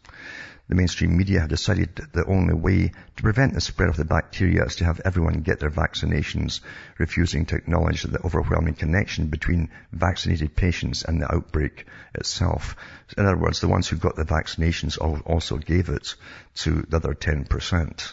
The 0.69 0.75
mainstream 0.75 1.17
media 1.17 1.41
have 1.41 1.49
decided 1.49 1.97
that 1.97 2.13
the 2.13 2.27
only 2.27 2.55
way 2.55 2.93
to 3.17 3.23
prevent 3.23 3.55
the 3.55 3.61
spread 3.61 3.89
of 3.89 3.97
the 3.97 4.05
bacteria 4.05 4.65
is 4.65 4.77
to 4.77 4.85
have 4.85 5.01
everyone 5.05 5.41
get 5.41 5.61
their 5.61 5.71
vaccinations, 5.71 6.61
refusing 6.99 7.47
to 7.47 7.57
acknowledge 7.57 8.03
the 8.03 8.21
overwhelming 8.23 8.75
connection 8.75 9.29
between 9.29 9.71
vaccinated 9.93 10.55
patients 10.55 11.05
and 11.05 11.21
the 11.21 11.35
outbreak 11.35 11.87
itself. 12.15 12.77
In 13.17 13.25
other 13.25 13.39
words, 13.39 13.61
the 13.61 13.69
ones 13.69 13.89
who 13.89 13.97
got 13.97 14.17
the 14.17 14.25
vaccinations 14.25 14.99
also 14.99 15.57
gave 15.57 15.89
it 15.89 16.15
to 16.57 16.83
the 16.83 16.97
other 16.97 17.15
10%. 17.15 18.13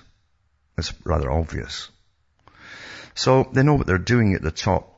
It's 0.78 0.94
rather 1.04 1.30
obvious. 1.30 1.90
So 3.16 3.50
they 3.52 3.64
know 3.64 3.76
what 3.76 3.88
they're 3.88 3.98
doing 3.98 4.34
at 4.34 4.42
the 4.42 4.52
top 4.52 4.95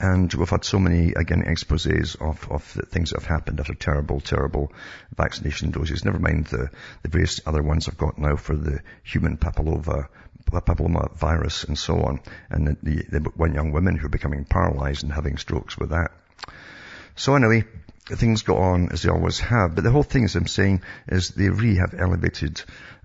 and 0.00 0.32
we've 0.32 0.48
had 0.48 0.64
so 0.64 0.78
many, 0.78 1.12
again, 1.12 1.44
exposés 1.46 2.20
of, 2.20 2.50
of 2.50 2.64
things 2.64 3.10
that 3.10 3.20
have 3.20 3.28
happened 3.28 3.60
after 3.60 3.74
terrible, 3.74 4.20
terrible 4.20 4.72
vaccination 5.14 5.70
doses. 5.70 6.06
Never 6.06 6.18
mind 6.18 6.46
the, 6.46 6.70
the 7.02 7.08
various 7.10 7.40
other 7.46 7.62
ones 7.62 7.86
I've 7.86 7.98
got 7.98 8.18
now 8.18 8.36
for 8.36 8.56
the 8.56 8.80
human 9.02 9.36
papilloma, 9.36 10.08
papilloma 10.50 11.14
virus 11.18 11.64
and 11.64 11.78
so 11.78 12.00
on. 12.00 12.20
And 12.48 12.78
the, 12.82 13.04
the, 13.10 13.30
one 13.36 13.52
young 13.52 13.72
women 13.72 13.96
who 13.96 14.06
are 14.06 14.10
becoming 14.10 14.46
paralyzed 14.46 15.02
and 15.02 15.12
having 15.12 15.36
strokes 15.36 15.76
with 15.76 15.90
that. 15.90 16.12
So 17.14 17.34
anyway, 17.34 17.64
things 18.18 18.42
go 18.42 18.58
on 18.58 18.90
as 18.92 19.02
they 19.02 19.10
always 19.10 19.38
have. 19.40 19.74
But 19.74 19.84
the 19.84 19.90
whole 19.90 20.02
thing, 20.02 20.24
as 20.24 20.36
I'm 20.36 20.46
saying, 20.46 20.82
is 21.08 21.30
they 21.30 21.48
really 21.48 21.76
have 21.76 21.94
elevated 21.98 22.62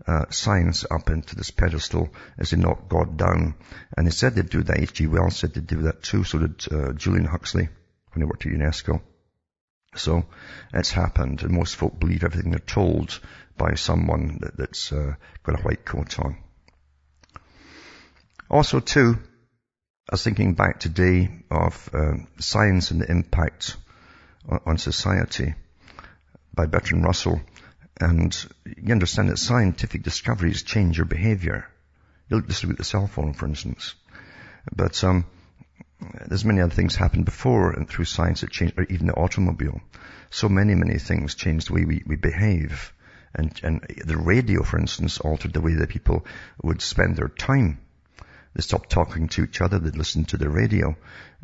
uh, 0.08 0.26
science 0.30 0.86
up 0.90 1.10
into 1.10 1.36
this 1.36 1.52
pedestal 1.52 2.10
as 2.38 2.52
they 2.52 2.58
knock 2.58 2.90
God 2.90 3.18
down. 3.18 3.56
And 3.96 4.08
they 4.08 4.12
said 4.12 4.36
they'd 4.36 4.50
do 4.50 4.64
that. 4.64 4.80
H.G. 4.80 5.08
Wells 5.08 5.38
said 5.38 5.54
they'd 5.54 5.68
do 5.68 5.84
that 5.84 6.04
too. 6.04 6.24
So 6.24 6.40
did 6.40 6.66
uh, 6.72 6.94
Julian 6.94 7.26
Huxley 7.26 7.70
when 8.14 8.22
he 8.22 8.26
worked 8.26 8.46
at 8.46 8.52
UNESCO. 8.52 9.02
So 9.96 10.26
it's 10.74 10.92
happened, 10.92 11.42
and 11.44 11.52
most 11.52 11.76
folk 11.76 11.98
believe 12.00 12.24
everything 12.24 12.52
they're 12.52 12.60
told 12.60 13.20
by 13.58 13.76
someone 13.76 14.40
that, 14.42 14.58
that's 14.58 14.92
uh, 14.92 15.14
got 15.44 15.60
a 15.60 15.64
white 15.64 15.86
coat 15.86 16.20
on. 16.20 16.38
Also, 18.50 18.80
too, 18.80 19.18
I 20.10 20.14
was 20.14 20.24
thinking 20.24 20.54
back 20.54 20.80
today 20.80 21.30
of 21.50 21.90
uh, 21.94 22.18
science 22.40 22.92
and 22.92 23.02
the 23.02 23.10
impact 23.10 23.78
on, 24.50 24.78
society 24.78 25.56
by 26.54 26.66
Bertrand 26.66 27.04
Russell. 27.04 27.42
And 28.00 28.36
you 28.66 28.92
understand 28.92 29.30
that 29.30 29.38
scientific 29.38 30.04
discoveries 30.04 30.64
change 30.64 30.98
your 30.98 31.06
behavior. 31.06 31.68
You 32.30 32.38
look 32.38 32.48
just 32.48 32.64
at 32.64 32.78
the 32.78 32.84
cell 32.84 33.08
phone, 33.08 33.34
for 33.34 33.46
instance. 33.46 33.96
But 34.76 35.04
um, 35.04 35.26
there's 36.28 36.46
many 36.46 36.62
other 36.62 36.74
things 36.74 36.96
happened 36.96 37.26
before 37.26 37.72
and 37.72 37.88
through 37.88 38.06
science 38.06 38.42
that 38.42 38.52
changed, 38.52 38.78
or 38.78 38.84
even 38.84 39.08
the 39.08 39.14
automobile. 39.14 39.80
So 40.30 40.50
many, 40.50 40.76
many 40.76 41.00
things 41.00 41.36
changed 41.36 41.70
the 41.70 41.74
way 41.74 41.86
we, 41.86 42.04
we 42.06 42.16
behave. 42.16 42.92
And, 43.34 43.60
and 43.64 43.86
the 44.06 44.18
radio, 44.18 44.64
for 44.64 44.80
instance, 44.80 45.20
altered 45.20 45.54
the 45.54 45.62
way 45.62 45.76
that 45.76 45.90
people 45.90 46.26
would 46.64 46.82
spend 46.82 47.16
their 47.16 47.28
time. 47.28 47.80
They 48.56 48.62
stopped 48.62 48.90
talking 48.90 49.28
to 49.30 49.44
each 49.44 49.60
other. 49.60 49.80
They'd 49.80 49.98
listen 49.98 50.24
to 50.26 50.38
the 50.38 50.50
radio. 50.50 50.96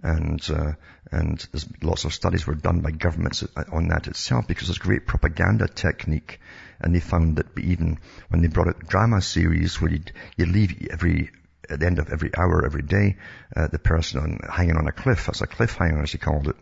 And, 0.01 0.41
uh, 0.49 0.71
and 1.11 1.45
there's 1.51 1.67
lots 1.83 2.05
of 2.05 2.13
studies 2.13 2.47
were 2.47 2.55
done 2.55 2.79
by 2.79 2.91
governments 2.91 3.43
on 3.71 3.89
that 3.89 4.07
itself 4.07 4.47
because 4.47 4.69
it's 4.69 4.79
a 4.79 4.81
great 4.81 5.05
propaganda 5.05 5.67
technique. 5.67 6.39
And 6.79 6.95
they 6.95 7.01
found 7.01 7.35
that 7.35 7.57
even 7.59 7.99
when 8.29 8.41
they 8.41 8.47
brought 8.47 8.69
out 8.69 8.87
drama 8.87 9.21
series 9.21 9.79
where 9.81 9.91
you'd, 9.91 10.13
you'd 10.37 10.49
leave 10.49 10.87
every, 10.89 11.31
at 11.69 11.81
the 11.81 11.85
end 11.85 11.99
of 11.99 12.09
every 12.09 12.31
hour, 12.35 12.65
every 12.65 12.81
day, 12.81 13.17
uh, 13.55 13.67
the 13.67 13.77
person 13.77 14.21
on, 14.21 14.39
hanging 14.49 14.77
on 14.77 14.87
a 14.87 14.93
cliff, 14.93 15.27
as 15.27 15.41
a 15.41 15.47
cliffhanger 15.47 16.01
as 16.01 16.13
he 16.13 16.17
called 16.17 16.47
it, 16.47 16.55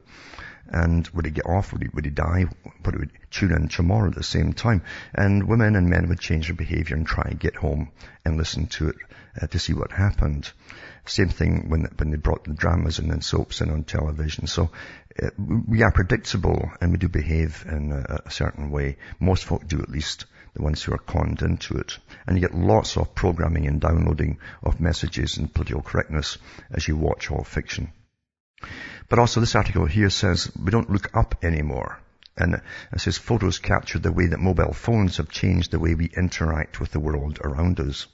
and 0.71 1.07
would 1.09 1.25
he 1.25 1.31
get 1.31 1.45
off? 1.45 1.73
Would 1.73 1.83
he, 1.83 1.89
would 1.93 2.05
he 2.05 2.11
die? 2.11 2.45
But 2.83 2.93
it 2.93 2.99
would 2.99 3.11
tune 3.31 3.51
in 3.51 3.67
tomorrow 3.67 4.09
at 4.09 4.15
the 4.15 4.23
same 4.23 4.53
time. 4.53 4.83
And 5.13 5.47
women 5.47 5.75
and 5.75 5.89
men 5.89 6.09
would 6.09 6.19
change 6.19 6.47
their 6.47 6.55
behavior 6.55 6.95
and 6.95 7.05
try 7.05 7.27
and 7.29 7.39
get 7.39 7.55
home 7.55 7.89
and 8.23 8.37
listen 8.37 8.67
to 8.67 8.89
it 8.89 8.95
uh, 9.41 9.47
to 9.47 9.59
see 9.59 9.73
what 9.73 9.91
happened. 9.91 10.51
Same 11.05 11.29
thing 11.29 11.69
when, 11.69 11.85
when 11.97 12.11
they 12.11 12.17
brought 12.17 12.43
the 12.43 12.53
dramas 12.53 12.99
and 12.99 13.09
then 13.09 13.21
soaps 13.21 13.61
in 13.61 13.71
on 13.71 13.83
television. 13.83 14.47
So 14.47 14.69
uh, 15.21 15.29
we 15.37 15.81
are 15.81 15.91
predictable 15.91 16.71
and 16.79 16.91
we 16.91 16.97
do 16.97 17.09
behave 17.09 17.65
in 17.67 17.91
a, 17.91 18.21
a 18.25 18.31
certain 18.31 18.69
way. 18.69 18.97
Most 19.19 19.45
folk 19.45 19.67
do 19.67 19.81
at 19.81 19.89
least 19.89 20.25
the 20.53 20.61
ones 20.63 20.83
who 20.83 20.93
are 20.93 20.99
conned 20.99 21.41
into 21.41 21.77
it. 21.77 21.97
And 22.27 22.37
you 22.37 22.41
get 22.41 22.55
lots 22.55 22.97
of 22.97 23.15
programming 23.15 23.67
and 23.67 23.81
downloading 23.81 24.37
of 24.63 24.79
messages 24.79 25.37
and 25.37 25.53
political 25.53 25.81
correctness 25.81 26.37
as 26.71 26.87
you 26.87 26.95
watch 26.95 27.31
all 27.31 27.43
fiction. 27.43 27.91
But 29.07 29.19
also 29.19 29.39
this 29.39 29.55
article 29.55 29.85
here 29.85 30.09
says 30.09 30.51
we 30.61 30.71
don't 30.71 30.89
look 30.89 31.15
up 31.15 31.43
anymore. 31.43 31.99
And 32.37 32.61
it 32.93 33.01
says 33.01 33.17
photos 33.17 33.59
capture 33.59 33.99
the 33.99 34.11
way 34.11 34.27
that 34.27 34.39
mobile 34.39 34.73
phones 34.73 35.17
have 35.17 35.29
changed 35.29 35.71
the 35.71 35.79
way 35.79 35.95
we 35.95 36.05
interact 36.15 36.79
with 36.79 36.91
the 36.91 36.99
world 36.99 37.39
around 37.43 37.79
us. 37.79 38.07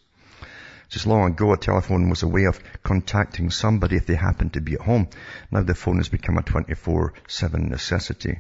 Just 0.89 1.07
long 1.07 1.31
ago, 1.31 1.51
a 1.53 1.57
telephone 1.57 2.09
was 2.09 2.23
a 2.23 2.27
way 2.27 2.45
of 2.45 2.59
contacting 2.83 3.49
somebody 3.49 3.95
if 3.95 4.05
they 4.05 4.15
happened 4.15 4.53
to 4.53 4.61
be 4.61 4.73
at 4.75 4.81
home. 4.81 5.09
Now 5.51 5.63
the 5.63 5.75
phone 5.75 5.97
has 5.97 6.09
become 6.09 6.37
a 6.37 6.43
24-7 6.43 7.69
necessity. 7.69 8.39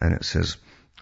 And 0.00 0.14
it 0.14 0.24
says, 0.24 0.56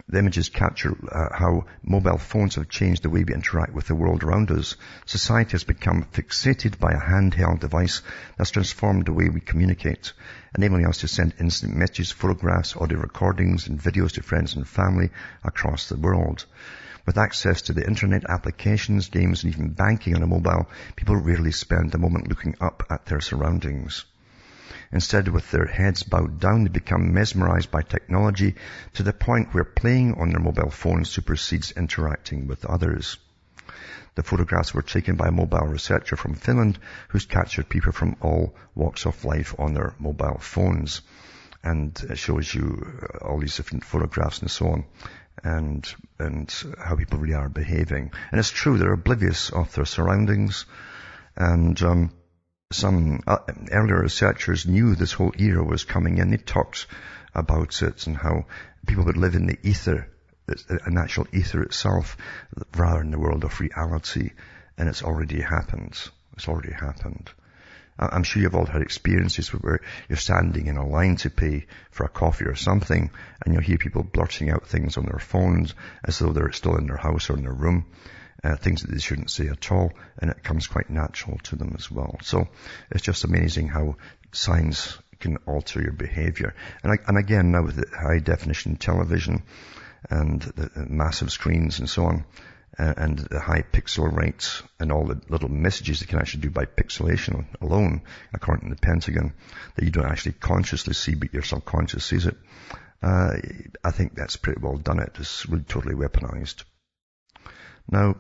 the 0.09 0.19
images 0.19 0.49
capture 0.49 0.97
uh, 1.11 1.37
how 1.37 1.65
mobile 1.83 2.19
phones 2.19 2.55
have 2.55 2.69
changed 2.69 3.03
the 3.03 3.11
way 3.11 3.25
we 3.25 3.35
interact 3.35 3.73
with 3.73 3.87
the 3.87 3.95
world 3.95 4.23
around 4.23 4.51
us. 4.51 4.77
Society 5.05 5.53
has 5.53 5.65
become 5.65 6.05
fixated 6.13 6.79
by 6.79 6.93
a 6.93 7.01
handheld 7.01 7.61
device 7.61 8.03
that's 8.37 8.51
transformed 8.51 9.07
the 9.07 9.13
way 9.13 9.29
we 9.29 9.41
communicate, 9.41 10.13
enabling 10.57 10.87
us 10.87 10.99
to 10.99 11.09
send 11.09 11.35
instant 11.41 11.75
messages, 11.75 12.13
photographs, 12.13 12.77
audio 12.77 12.99
recordings, 12.99 13.69
and 13.69 13.81
videos 13.81 14.13
to 14.13 14.23
friends 14.23 14.55
and 14.55 14.69
family 14.69 15.11
across 15.43 15.89
the 15.89 15.97
world. 15.97 16.45
With 17.07 17.19
access 17.19 17.63
to 17.63 17.73
the 17.73 17.87
internet, 17.87 18.29
applications, 18.29 19.09
games, 19.09 19.45
and 19.45 19.53
even 19.53 19.71
banking 19.71 20.17
on 20.17 20.23
a 20.23 20.27
mobile, 20.27 20.69
people 20.97 21.17
rarely 21.17 21.53
spend 21.53 21.95
a 21.95 21.99
moment 21.99 22.29
looking 22.29 22.57
up 22.61 22.83
at 22.91 23.07
their 23.07 23.21
surroundings. 23.21 24.05
Instead, 24.93 25.29
with 25.29 25.51
their 25.51 25.67
heads 25.67 26.03
bowed 26.03 26.39
down, 26.41 26.65
they 26.65 26.71
become 26.71 27.13
mesmerized 27.13 27.71
by 27.71 27.83
technology 27.83 28.55
to 28.95 29.03
the 29.03 29.13
point 29.13 29.53
where 29.53 29.65
playing 29.65 30.15
on 30.15 30.31
their 30.31 30.41
mobile 30.41 30.71
phones 30.71 31.11
supersedes 31.11 31.73
interacting 31.73 32.47
with 32.47 32.65
others. 32.65 33.19
The 34.15 34.23
photographs 34.23 34.73
were 34.73 34.83
taken 34.83 35.17
by 35.17 35.29
a 35.29 35.33
mobile 35.33 35.67
researcher 35.67 36.17
from 36.17 36.35
Finland 36.35 36.79
who's 37.09 37.27
captured 37.27 37.69
people 37.69 37.93
from 37.93 38.17
all 38.21 38.57
walks 38.75 39.05
of 39.05 39.25
life 39.25 39.55
on 39.59 39.75
their 39.75 39.95
mobile 39.99 40.39
phones. 40.39 41.03
And 41.63 41.99
it 42.09 42.17
shows 42.17 42.55
you 42.55 43.01
all 43.21 43.39
these 43.39 43.57
different 43.57 43.85
photographs 43.85 44.41
and 44.41 44.51
so 44.51 44.69
on 44.69 44.85
and, 45.45 45.95
and 46.19 46.55
how 46.79 46.97
people 46.97 47.19
really 47.19 47.35
are 47.35 47.49
behaving. 47.49 48.13
And 48.31 48.39
it's 48.39 48.51
true, 48.51 48.79
they're 48.79 48.93
oblivious 48.93 49.51
of 49.51 49.75
their 49.75 49.85
surroundings 49.85 50.65
and, 51.37 51.81
um, 51.83 52.11
some 52.73 53.23
uh, 53.29 53.39
earlier 53.71 54.01
researchers 54.01 54.67
knew 54.67 54.95
this 54.95 55.13
whole 55.13 55.33
era 55.39 55.63
was 55.63 55.85
coming 55.85 56.19
in. 56.19 56.31
They 56.31 56.37
talked 56.37 56.87
about 57.33 57.81
it 57.81 58.07
and 58.09 58.17
how 58.17 58.47
people 58.87 59.05
would 59.05 59.17
live 59.17 59.37
in 59.37 59.47
the 59.47 59.59
ether, 59.63 60.09
a 60.49 60.91
natural 60.91 61.29
ether 61.33 61.63
itself, 61.63 62.17
rather 62.77 62.99
than 63.01 63.13
the 63.13 63.21
world 63.21 63.45
of 63.45 63.61
reality. 63.61 64.31
And 64.77 64.89
it's 64.89 65.05
already 65.05 65.41
happened. 65.41 65.97
It's 66.35 66.49
already 66.49 66.73
happened. 66.73 67.31
I'm 67.99 68.25
sure 68.25 68.43
you've 68.43 68.55
all 68.55 68.67
had 68.67 68.83
experiences 68.83 69.49
where 69.55 69.81
you're 70.09 70.19
standing 70.19 70.67
in 70.67 70.77
a 70.77 70.87
line 70.87 71.17
to 71.17 71.31
pay 71.31 71.67
for 71.91 72.05
a 72.05 72.11
coffee 72.11 72.45
or 72.45 72.57
something 72.57 73.11
and 73.43 73.55
you'll 73.55 73.63
hear 73.63 73.79
people 73.79 74.03
blurting 74.03 74.51
out 74.51 74.67
things 74.67 74.99
on 74.99 75.07
their 75.07 75.19
phones 75.19 75.73
as 76.05 76.19
though 76.19 76.33
they're 76.33 76.53
still 76.53 76.77
in 76.77 76.89
their 76.89 76.99
house 76.99 77.31
or 77.31 77.39
in 77.39 77.45
their 77.45 77.55
room 77.55 77.87
uh, 78.45 78.57
things 78.57 78.83
that 78.83 78.91
they 78.91 78.99
shouldn't 78.99 79.31
say 79.31 79.49
at 79.49 79.73
all, 79.73 79.93
and 80.19 80.31
it 80.31 80.43
comes 80.43 80.67
quite 80.67 80.91
natural 80.91 81.39
to 81.45 81.57
them 81.57 81.75
as 81.77 81.91
well. 81.91 82.17
So 82.23 82.49
it's 82.91 83.05
just 83.05 83.25
amazing 83.25 83.69
how 83.69 83.97
science 84.33 84.99
can 85.19 85.39
alter 85.47 85.81
your 85.81 85.93
behavior. 85.93 86.55
And, 86.83 86.99
and 87.07 87.19
again, 87.19 87.53
now 87.53 87.63
with 87.63 87.77
the 87.77 87.97
high 87.97 88.19
definition 88.19 88.77
television 88.77 89.43
and 90.11 90.43
the 90.43 90.87
massive 90.89 91.33
screens 91.33 91.79
and 91.79 91.89
so 91.89 92.05
on, 92.05 92.25
uh, 92.79 92.93
and 92.97 93.19
the 93.19 93.41
high 93.41 93.63
pixel 93.63 94.15
rates 94.15 94.63
and 94.79 94.93
all 94.93 95.07
the 95.07 95.21
little 95.29 95.49
messages 95.49 96.01
they 96.01 96.07
can 96.07 96.19
actually 96.19 96.43
do 96.43 96.51
by 96.51 96.67
pixelation 96.67 97.47
alone, 97.61 98.03
according 98.35 98.69
to 98.69 98.75
the 98.75 98.81
Pentagon, 98.81 99.33
that 99.75 99.85
you 99.85 99.91
don't 99.91 100.11
actually 100.11 100.33
consciously 100.33 100.93
see, 100.93 101.15
but 101.15 101.33
your 101.33 101.43
subconscious 101.43 102.05
sees 102.05 102.27
it. 102.27 102.37
Uh, 103.03 103.31
I 103.83 103.91
think 103.93 104.15
that's 104.15 104.37
pretty 104.37 104.61
well 104.61 104.77
done. 104.77 105.01
It 105.01 105.17
is 105.19 105.47
really 105.49 105.65
totally 105.65 105.95
weaponized. 105.95 106.65
Now, 107.89 108.17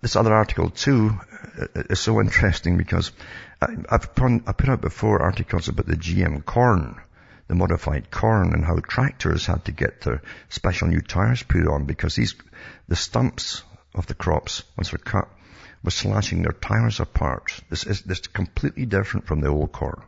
this 0.00 0.16
other 0.16 0.32
article 0.32 0.70
too 0.70 1.18
uh, 1.60 1.82
is 1.90 2.00
so 2.00 2.20
interesting 2.20 2.78
because 2.78 3.12
I've 3.60 4.14
put 4.14 4.68
out 4.68 4.80
before 4.80 5.22
articles 5.22 5.68
about 5.68 5.86
the 5.86 5.96
GM 5.96 6.44
corn, 6.44 6.98
the 7.48 7.54
modified 7.54 8.10
corn 8.10 8.54
and 8.54 8.64
how 8.64 8.76
tractors 8.76 9.44
had 9.44 9.66
to 9.66 9.72
get 9.72 10.00
their 10.00 10.22
special 10.48 10.88
new 10.88 11.02
tires 11.02 11.42
put 11.42 11.66
on 11.66 11.84
because 11.84 12.16
these, 12.16 12.34
the 12.88 12.96
stumps 12.96 13.62
of 13.94 14.06
the 14.06 14.14
crops, 14.14 14.62
once 14.78 14.90
they're 14.90 14.98
cut, 14.98 15.28
were 15.84 15.90
slashing 15.90 16.42
their 16.42 16.52
tires 16.52 17.00
apart. 17.00 17.52
This 17.68 17.84
is, 17.84 18.02
this 18.02 18.20
is 18.20 18.26
completely 18.28 18.86
different 18.86 19.26
from 19.26 19.40
the 19.40 19.48
old 19.48 19.72
corn. 19.72 20.02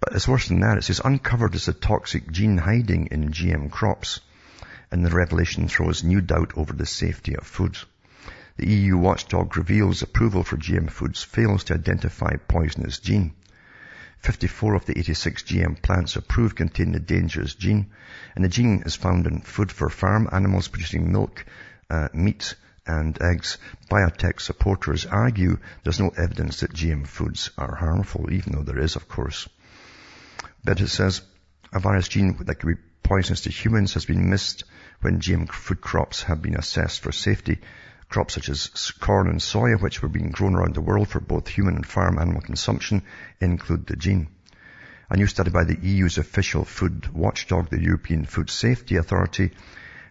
But 0.00 0.14
it's 0.14 0.28
worse 0.28 0.48
than 0.48 0.60
that. 0.60 0.78
It 0.78 0.84
says 0.84 1.00
uncovered 1.04 1.54
is 1.54 1.66
the 1.66 1.72
toxic 1.72 2.30
gene 2.30 2.58
hiding 2.58 3.08
in 3.08 3.30
GM 3.30 3.70
crops 3.70 4.20
and 4.90 5.04
the 5.04 5.10
revelation 5.10 5.68
throws 5.68 6.02
new 6.02 6.20
doubt 6.20 6.52
over 6.56 6.72
the 6.72 6.86
safety 6.86 7.36
of 7.36 7.46
food. 7.46 7.76
The 8.56 8.68
EU 8.68 8.96
watchdog 8.96 9.56
reveals 9.56 10.02
approval 10.02 10.42
for 10.42 10.56
GM 10.56 10.90
foods 10.90 11.22
fails 11.22 11.64
to 11.64 11.74
identify 11.74 12.36
poisonous 12.36 12.98
gene. 12.98 13.34
54 14.20 14.74
of 14.74 14.84
the 14.86 14.98
86 14.98 15.44
GM 15.44 15.80
plants 15.80 16.16
approved 16.16 16.56
contain 16.56 16.90
the 16.90 16.98
dangerous 16.98 17.54
gene, 17.54 17.90
and 18.34 18.44
the 18.44 18.48
gene 18.48 18.82
is 18.84 18.96
found 18.96 19.26
in 19.26 19.42
food 19.42 19.70
for 19.70 19.88
farm 19.88 20.28
animals 20.32 20.66
producing 20.66 21.12
milk, 21.12 21.44
uh, 21.88 22.08
meat, 22.12 22.56
and 22.84 23.20
eggs. 23.22 23.58
Biotech 23.88 24.40
supporters 24.40 25.06
argue 25.06 25.58
there's 25.84 26.00
no 26.00 26.08
evidence 26.08 26.60
that 26.60 26.72
GM 26.72 27.06
foods 27.06 27.50
are 27.56 27.76
harmful, 27.76 28.32
even 28.32 28.54
though 28.54 28.64
there 28.64 28.80
is, 28.80 28.96
of 28.96 29.08
course. 29.08 29.48
But 30.64 30.80
it 30.80 30.88
says 30.88 31.22
a 31.72 31.78
virus 31.78 32.08
gene 32.08 32.36
that 32.40 32.56
could 32.56 32.76
be 32.76 32.82
poisonous 33.02 33.42
to 33.42 33.50
humans 33.50 33.94
has 33.94 34.04
been 34.04 34.30
missed 34.30 34.64
when 35.00 35.20
GM 35.20 35.50
food 35.50 35.80
crops 35.80 36.24
have 36.24 36.42
been 36.42 36.56
assessed 36.56 37.00
for 37.00 37.12
safety. 37.12 37.58
Crops 38.08 38.34
such 38.34 38.48
as 38.48 38.92
corn 39.00 39.28
and 39.28 39.40
soya, 39.40 39.80
which 39.80 40.02
were 40.02 40.08
being 40.08 40.30
grown 40.30 40.54
around 40.54 40.74
the 40.74 40.80
world 40.80 41.08
for 41.08 41.20
both 41.20 41.46
human 41.46 41.76
and 41.76 41.86
farm 41.86 42.18
animal 42.18 42.40
consumption, 42.40 43.02
include 43.40 43.86
the 43.86 43.96
gene. 43.96 44.28
A 45.10 45.16
new 45.16 45.26
study 45.26 45.50
by 45.50 45.64
the 45.64 45.78
EU's 45.80 46.18
official 46.18 46.64
food 46.64 47.08
watchdog, 47.14 47.70
the 47.70 47.80
European 47.80 48.24
Food 48.24 48.50
Safety 48.50 48.96
Authority, 48.96 49.52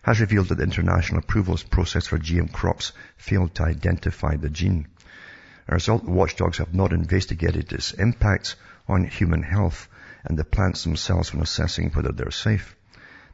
has 0.01 0.22
revealed 0.22 0.48
that 0.48 0.56
the 0.56 0.63
international 0.63 1.20
approvals 1.20 1.63
process 1.63 2.08
for 2.08 2.17
GM 2.17 2.51
crops 2.51 2.94
failed 3.17 3.53
to 3.56 3.63
identify 3.63 4.36
the 4.36 4.50
gene. 4.50 4.88
As 5.67 5.72
a 5.72 5.74
result, 5.74 6.06
the 6.06 6.12
watchdogs 6.12 6.60
have 6.60 6.74
not 6.74 6.94
investigated 6.94 7.74
its 7.74 7.91
impacts 7.91 8.56
on 8.88 9.03
human 9.03 9.44
health 9.44 9.89
and 10.24 10.38
the 10.38 10.46
plants 10.46 10.84
themselves 10.84 11.34
when 11.34 11.44
assessing 11.44 11.89
whether 11.89 12.12
they're 12.12 12.32
safe. 12.32 12.75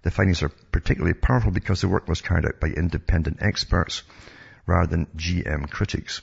The 0.04 0.12
findings 0.12 0.44
are 0.44 0.50
particularly 0.50 1.14
powerful 1.14 1.52
because 1.52 1.82
the 1.82 1.88
work 1.88 2.08
was 2.08 2.22
carried 2.22 2.46
out 2.46 2.60
by 2.60 2.68
independent 2.68 3.38
experts 3.42 4.04
rather 4.66 4.88
than 4.88 5.08
GM 5.18 5.70
critics. 5.70 6.22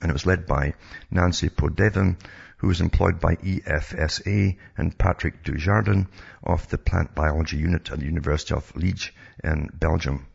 And 0.00 0.10
it 0.10 0.12
was 0.12 0.26
led 0.26 0.46
by 0.46 0.74
Nancy 1.10 1.48
Podevin, 1.48 2.16
who 2.58 2.68
was 2.68 2.80
employed 2.80 3.20
by 3.20 3.34
EFSA, 3.34 4.56
and 4.78 4.96
Patrick 4.96 5.42
Dujardin 5.42 6.06
of 6.42 6.68
the 6.68 6.78
Plant 6.78 7.14
Biology 7.14 7.56
Unit 7.56 7.90
at 7.90 7.98
the 7.98 8.06
University 8.06 8.54
of 8.54 8.74
Liege 8.76 9.12
in 9.42 9.68
Belgium. 9.74 10.26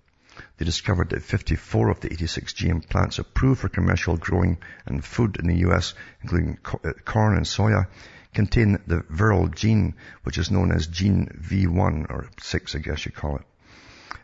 They 0.58 0.65
discovered 0.65 1.12
that 1.12 1.24
54 1.24 1.89
of 1.89 2.01
the 2.01 2.12
86 2.12 2.53
GM 2.53 2.89
plants 2.89 3.20
approved 3.20 3.62
for 3.62 3.70
commercial 3.70 4.17
growing 4.17 4.58
and 4.86 5.03
food 5.03 5.38
in 5.38 5.48
the 5.48 5.70
US, 5.70 5.94
including 6.22 6.58
uh, 6.65 6.91
corn 7.05 7.38
and 7.38 7.46
soya, 7.46 7.88
contain 8.36 8.74
the 8.86 8.98
viral 8.98 9.54
gene, 9.54 9.96
which 10.24 10.38
is 10.38 10.51
known 10.51 10.72
as 10.72 10.88
gene 10.88 11.27
V1, 11.42 12.12
or 12.12 12.30
6 12.39 12.75
I 12.75 12.80
guess 12.80 13.06
you 13.06 13.12
call 13.12 13.38
it. 13.38 13.46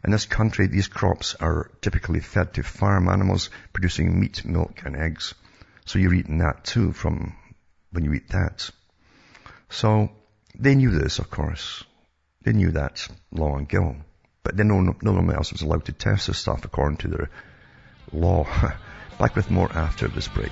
In 0.04 0.12
this 0.12 0.26
country, 0.26 0.68
these 0.68 0.88
crops 0.88 1.36
are 1.36 1.72
typically 1.82 2.20
fed 2.20 2.54
to 2.56 2.64
farm 2.64 3.08
animals 3.08 3.50
producing 3.72 4.20
meat, 4.20 4.46
milk, 4.46 4.82
and 4.86 4.96
eggs. 4.96 5.34
So 5.86 6.00
you're 6.00 6.14
eating 6.14 6.40
that 6.40 6.64
too 6.64 6.92
from 6.92 7.36
when 7.92 8.04
you 8.04 8.14
eat 8.14 8.30
that. 8.30 8.70
So 9.70 10.12
they 10.58 10.76
knew 10.76 10.92
this, 10.92 11.20
of 11.20 11.30
course. 11.30 11.84
They 12.44 12.54
knew 12.54 12.72
that 12.72 13.08
long 13.32 13.62
ago. 13.62 13.96
But 14.44 14.58
then 14.58 14.70
no, 14.70 14.96
no 15.02 15.12
one 15.12 15.32
else 15.34 15.52
was 15.52 15.62
allowed 15.62 15.86
to 15.86 15.94
test 15.94 16.28
this 16.28 16.40
stuff 16.40 16.66
according 16.66 16.98
to 16.98 17.08
their 17.08 17.30
law. 18.12 18.46
Back 19.20 19.36
with 19.36 19.52
more 19.52 19.72
after 19.72 20.08
this 20.08 20.28
break. 20.28 20.52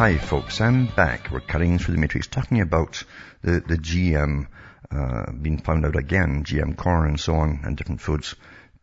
Hi 0.00 0.16
folks, 0.16 0.62
I'm 0.62 0.86
back. 0.86 1.28
We're 1.30 1.40
cutting 1.40 1.78
through 1.78 1.96
the 1.96 2.00
matrix 2.00 2.26
talking 2.26 2.62
about 2.62 3.04
the, 3.42 3.60
the 3.60 3.76
GM, 3.76 4.46
uh, 4.90 5.30
being 5.32 5.58
found 5.58 5.84
out 5.84 5.94
again, 5.94 6.42
GM 6.42 6.74
corn 6.74 7.06
and 7.10 7.20
so 7.20 7.34
on, 7.34 7.60
and 7.64 7.76
different 7.76 8.00
foods 8.00 8.34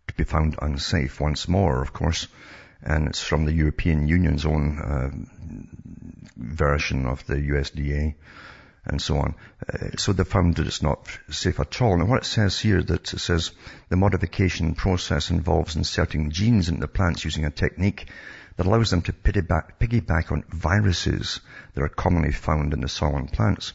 to 0.09 0.13
be 0.13 0.25
found 0.25 0.59
unsafe 0.61 1.19
once 1.19 1.47
more, 1.47 1.81
of 1.81 1.91
course. 1.91 2.27
And 2.83 3.07
it's 3.07 3.23
from 3.23 3.45
the 3.45 3.51
European 3.51 4.07
Union's 4.07 4.45
own, 4.45 4.77
uh, 4.77 5.09
version 6.37 7.07
of 7.07 7.25
the 7.25 7.37
USDA 7.37 8.13
and 8.85 9.01
so 9.01 9.17
on. 9.17 9.33
Uh, 9.67 9.97
so 9.97 10.13
they 10.13 10.23
found 10.23 10.57
that 10.57 10.67
it's 10.67 10.83
not 10.83 11.09
safe 11.31 11.59
at 11.59 11.81
all. 11.81 11.93
And 11.93 12.07
what 12.07 12.21
it 12.21 12.25
says 12.25 12.59
here 12.59 12.83
that 12.83 13.11
it 13.11 13.19
says 13.19 13.53
the 13.89 13.97
modification 13.97 14.75
process 14.75 15.31
involves 15.31 15.75
inserting 15.75 16.29
genes 16.29 16.69
into 16.69 16.87
plants 16.87 17.25
using 17.25 17.45
a 17.45 17.49
technique 17.49 18.05
that 18.57 18.65
allows 18.65 18.89
them 18.89 19.03
to 19.03 19.13
piggyback 19.13 20.31
on 20.31 20.43
viruses 20.49 21.39
that 21.73 21.83
are 21.83 21.89
commonly 21.89 22.31
found 22.31 22.73
in 22.73 22.81
the 22.81 22.87
soil 22.89 23.15
and 23.15 23.31
plants. 23.31 23.73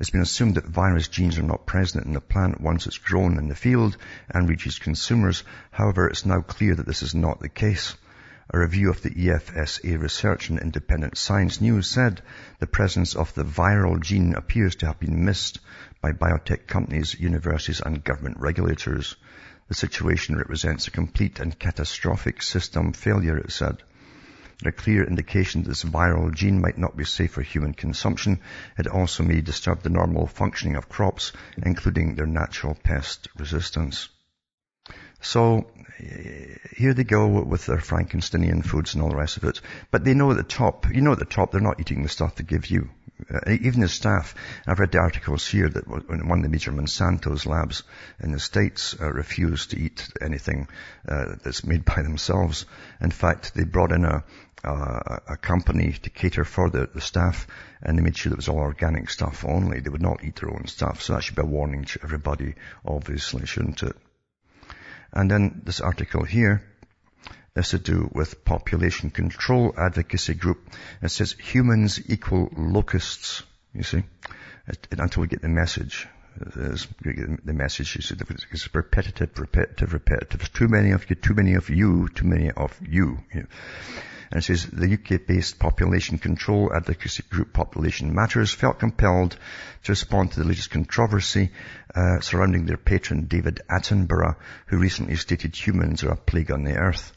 It's 0.00 0.10
been 0.10 0.20
assumed 0.20 0.56
that 0.56 0.66
virus 0.66 1.06
genes 1.06 1.38
are 1.38 1.42
not 1.42 1.64
present 1.64 2.06
in 2.06 2.12
the 2.12 2.20
plant 2.20 2.60
once 2.60 2.86
it's 2.86 2.98
grown 2.98 3.38
in 3.38 3.48
the 3.48 3.54
field 3.54 3.96
and 4.28 4.48
reaches 4.48 4.80
consumers. 4.80 5.44
However, 5.70 6.08
it's 6.08 6.26
now 6.26 6.40
clear 6.40 6.74
that 6.74 6.86
this 6.86 7.02
is 7.02 7.14
not 7.14 7.38
the 7.38 7.48
case. 7.48 7.94
A 8.50 8.58
review 8.58 8.90
of 8.90 9.00
the 9.02 9.10
EFSA 9.10 10.00
research 10.00 10.50
in 10.50 10.58
Independent 10.58 11.16
Science 11.16 11.60
News 11.60 11.88
said 11.88 12.20
the 12.58 12.66
presence 12.66 13.14
of 13.14 13.32
the 13.34 13.44
viral 13.44 14.00
gene 14.00 14.34
appears 14.34 14.74
to 14.76 14.86
have 14.86 14.98
been 14.98 15.24
missed 15.24 15.60
by 16.00 16.12
biotech 16.12 16.66
companies, 16.66 17.14
universities 17.14 17.80
and 17.80 18.02
government 18.02 18.38
regulators. 18.40 19.14
The 19.68 19.74
situation 19.74 20.36
represents 20.36 20.88
a 20.88 20.90
complete 20.90 21.38
and 21.38 21.56
catastrophic 21.56 22.42
system 22.42 22.92
failure, 22.92 23.36
it 23.36 23.52
said 23.52 23.82
a 24.64 24.72
clear 24.72 25.04
indication 25.04 25.62
this 25.62 25.84
viral 25.84 26.32
gene 26.32 26.60
might 26.60 26.78
not 26.78 26.96
be 26.96 27.04
safe 27.04 27.32
for 27.32 27.42
human 27.42 27.74
consumption. 27.74 28.40
It 28.78 28.86
also 28.86 29.22
may 29.22 29.40
disturb 29.42 29.82
the 29.82 29.90
normal 29.90 30.26
functioning 30.26 30.76
of 30.76 30.88
crops, 30.88 31.32
including 31.58 32.14
their 32.14 32.26
natural 32.26 32.74
pest 32.74 33.28
resistance. 33.36 34.08
So 35.20 35.66
here 36.76 36.94
they 36.94 37.04
go 37.04 37.26
with 37.26 37.66
their 37.66 37.78
Frankensteinian 37.78 38.64
foods 38.64 38.94
and 38.94 39.02
all 39.02 39.10
the 39.10 39.16
rest 39.16 39.36
of 39.38 39.44
it. 39.44 39.60
But 39.90 40.04
they 40.04 40.14
know 40.14 40.30
at 40.30 40.36
the 40.36 40.42
top, 40.42 40.86
you 40.92 41.00
know 41.00 41.12
at 41.12 41.18
the 41.18 41.24
top, 41.24 41.52
they're 41.52 41.60
not 41.60 41.80
eating 41.80 42.02
the 42.02 42.08
stuff 42.08 42.36
they 42.36 42.44
give 42.44 42.66
you. 42.70 42.90
Uh, 43.32 43.50
even 43.50 43.80
the 43.80 43.88
staff, 43.88 44.34
I've 44.66 44.78
read 44.78 44.92
the 44.92 44.98
articles 44.98 45.46
here 45.46 45.70
that 45.70 45.88
one 45.88 46.38
of 46.38 46.42
the 46.42 46.50
major 46.50 46.70
Monsanto's 46.70 47.46
labs 47.46 47.82
in 48.20 48.30
the 48.30 48.38
States 48.38 48.94
uh, 49.00 49.10
refused 49.10 49.70
to 49.70 49.78
eat 49.78 50.06
anything 50.20 50.68
uh, 51.08 51.36
that's 51.42 51.64
made 51.64 51.86
by 51.86 52.02
themselves. 52.02 52.66
In 53.00 53.10
fact, 53.10 53.54
they 53.54 53.64
brought 53.64 53.92
in 53.92 54.04
a, 54.04 54.22
uh, 54.66 55.18
a 55.28 55.36
company 55.36 55.92
to 55.92 56.10
cater 56.10 56.44
for 56.44 56.68
the, 56.70 56.88
the 56.92 57.00
staff 57.00 57.46
and 57.82 57.96
they 57.96 58.02
made 58.02 58.16
sure 58.16 58.30
that 58.30 58.34
it 58.34 58.38
was 58.38 58.48
all 58.48 58.58
organic 58.58 59.08
stuff 59.10 59.44
only. 59.44 59.80
They 59.80 59.90
would 59.90 60.02
not 60.02 60.24
eat 60.24 60.36
their 60.36 60.50
own 60.50 60.66
stuff. 60.66 61.02
So 61.02 61.14
that 61.14 61.22
should 61.22 61.36
be 61.36 61.42
a 61.42 61.46
warning 61.46 61.84
to 61.84 62.00
everybody, 62.02 62.54
obviously, 62.84 63.46
shouldn't 63.46 63.82
it? 63.82 63.96
And 65.12 65.30
then 65.30 65.62
this 65.64 65.80
article 65.80 66.24
here 66.24 66.62
is 67.54 67.70
to 67.70 67.78
do 67.78 68.10
with 68.12 68.44
population 68.44 69.10
control 69.10 69.72
advocacy 69.78 70.34
group. 70.34 70.68
It 71.00 71.10
says 71.10 71.32
humans 71.32 72.00
equal 72.10 72.50
locusts, 72.56 73.42
you 73.72 73.82
see, 73.82 74.02
until 74.90 75.22
we 75.22 75.28
get 75.28 75.42
the 75.42 75.48
message. 75.48 76.06
the 76.36 77.52
message 77.54 77.96
is 77.96 78.10
it's 78.10 78.74
repetitive, 78.74 79.38
repetitive, 79.38 79.92
repetitive. 79.92 80.40
There's 80.40 80.48
too 80.50 80.68
many 80.68 80.90
of 80.90 81.08
you, 81.08 81.16
too 81.16 81.34
many 81.34 81.54
of 81.54 81.70
you, 81.70 82.08
too 82.08 82.26
many 82.26 82.50
of 82.50 82.78
you. 82.86 83.18
you 83.32 83.40
know. 83.42 83.46
And 84.30 84.38
it 84.38 84.44
says 84.44 84.66
the 84.66 84.92
UK-based 84.92 85.58
population 85.58 86.18
control 86.18 86.72
advocacy 86.74 87.22
group 87.30 87.52
Population 87.52 88.14
Matters 88.14 88.52
felt 88.52 88.80
compelled 88.80 89.36
to 89.84 89.92
respond 89.92 90.32
to 90.32 90.40
the 90.40 90.46
latest 90.46 90.70
controversy 90.70 91.50
uh, 91.94 92.20
surrounding 92.20 92.66
their 92.66 92.76
patron 92.76 93.26
David 93.26 93.60
Attenborough, 93.70 94.36
who 94.66 94.78
recently 94.78 95.16
stated 95.16 95.54
humans 95.54 96.02
are 96.02 96.10
a 96.10 96.16
plague 96.16 96.50
on 96.50 96.64
the 96.64 96.74
earth. 96.76 97.12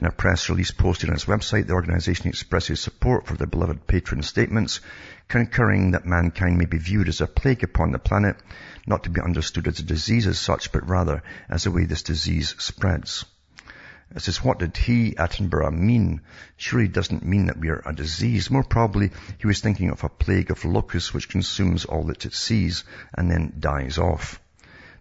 In 0.00 0.06
a 0.06 0.10
press 0.10 0.48
release 0.48 0.70
posted 0.70 1.10
on 1.10 1.14
its 1.14 1.26
website, 1.26 1.66
the 1.66 1.74
organization 1.74 2.28
expresses 2.28 2.80
support 2.80 3.26
for 3.26 3.34
their 3.36 3.46
beloved 3.46 3.86
patron's 3.86 4.26
statements, 4.26 4.80
concurring 5.28 5.90
that 5.90 6.06
mankind 6.06 6.56
may 6.56 6.64
be 6.64 6.78
viewed 6.78 7.08
as 7.08 7.20
a 7.20 7.26
plague 7.26 7.62
upon 7.62 7.92
the 7.92 7.98
planet, 7.98 8.36
not 8.86 9.04
to 9.04 9.10
be 9.10 9.20
understood 9.20 9.68
as 9.68 9.78
a 9.78 9.82
disease 9.82 10.26
as 10.26 10.38
such, 10.38 10.72
but 10.72 10.88
rather 10.88 11.22
as 11.48 11.64
the 11.64 11.70
way 11.70 11.84
this 11.84 12.02
disease 12.02 12.54
spreads. 12.58 13.24
It 14.14 14.22
says, 14.22 14.42
what 14.42 14.58
did 14.58 14.76
he, 14.76 15.12
Attenborough, 15.12 15.72
mean? 15.72 16.22
Surely 16.56 16.86
he 16.86 16.92
doesn't 16.92 17.24
mean 17.24 17.46
that 17.46 17.58
we 17.58 17.68
are 17.68 17.82
a 17.86 17.92
disease. 17.92 18.50
More 18.50 18.64
probably, 18.64 19.12
he 19.38 19.46
was 19.46 19.60
thinking 19.60 19.90
of 19.90 20.02
a 20.02 20.08
plague 20.08 20.50
of 20.50 20.64
locusts 20.64 21.14
which 21.14 21.28
consumes 21.28 21.84
all 21.84 22.02
that 22.04 22.26
it 22.26 22.34
sees 22.34 22.82
and 23.14 23.30
then 23.30 23.52
dies 23.60 23.98
off. 23.98 24.40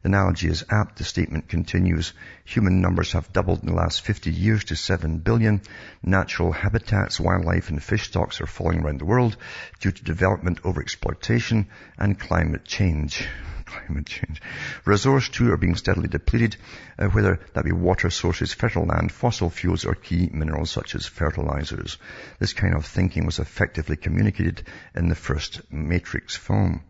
The 0.02 0.10
analogy 0.10 0.48
is 0.48 0.63
apt. 0.69 0.98
The 0.98 1.04
statement 1.04 1.50
continues, 1.50 2.13
human 2.45 2.82
numbers 2.82 3.13
have 3.13 3.34
doubled 3.34 3.62
in 3.62 3.69
the 3.69 3.74
last 3.74 4.02
50 4.02 4.32
years 4.32 4.63
to 4.65 4.76
7 4.76 5.17
billion. 5.17 5.62
Natural 6.04 6.52
habitats, 6.52 7.19
wildlife 7.19 7.69
and 7.69 7.84
fish 7.84 8.08
stocks 8.08 8.39
are 8.39 8.45
falling 8.45 8.82
around 8.82 9.00
the 9.00 9.06
world 9.06 9.36
due 9.80 9.91
to 9.91 10.04
development, 10.04 10.62
overexploitation 10.62 11.65
and 11.98 12.19
climate 12.19 12.63
change. 12.63 13.28
Climate 13.69 14.08
change. 14.08 14.41
Resources 14.84 15.29
too 15.29 15.51
are 15.51 15.58
being 15.58 15.75
steadily 15.75 16.08
depleted, 16.08 16.58
uh, 16.97 17.05
whether 17.08 17.39
that 17.53 17.65
be 17.65 17.71
water 17.71 18.10
sources, 18.10 18.51
fertile 18.51 18.86
land, 18.86 19.12
fossil 19.12 19.51
fuels 19.51 19.86
or 19.86 19.93
key 19.93 20.27
minerals 20.34 20.71
such 20.71 20.95
as 20.95 21.05
fertilizers. 21.05 21.99
This 22.39 22.53
kind 22.53 22.73
of 22.73 22.88
thinking 22.88 23.27
was 23.27 23.38
effectively 23.38 23.95
communicated 23.95 24.63
in 24.95 25.08
the 25.08 25.13
first 25.13 25.62
Matrix 25.71 26.36
film. 26.36 26.82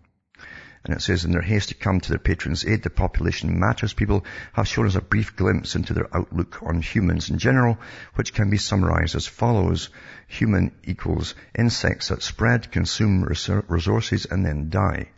And 0.85 0.95
it 0.95 1.01
says, 1.01 1.25
in 1.25 1.33
their 1.33 1.41
haste 1.41 1.69
to 1.69 1.75
come 1.75 1.99
to 1.99 2.09
their 2.09 2.17
patron's 2.17 2.65
aid, 2.65 2.83
the 2.83 2.89
population 2.89 3.59
matters 3.59 3.91
people 3.91 4.23
have 4.53 4.65
shown 4.65 4.87
us 4.87 4.95
a 4.95 5.01
brief 5.01 5.35
glimpse 5.35 5.75
into 5.75 5.93
their 5.93 6.07
outlook 6.15 6.63
on 6.63 6.81
humans 6.81 7.29
in 7.29 7.39
general, 7.39 7.77
which 8.15 8.33
can 8.33 8.49
be 8.49 8.57
summarized 8.57 9.15
as 9.15 9.27
follows. 9.27 9.89
Human 10.27 10.71
equals 10.85 11.35
insects 11.57 12.07
that 12.07 12.23
spread, 12.23 12.71
consume 12.71 13.25
resources, 13.25 14.25
and 14.25 14.45
then 14.45 14.69
die. 14.69 15.09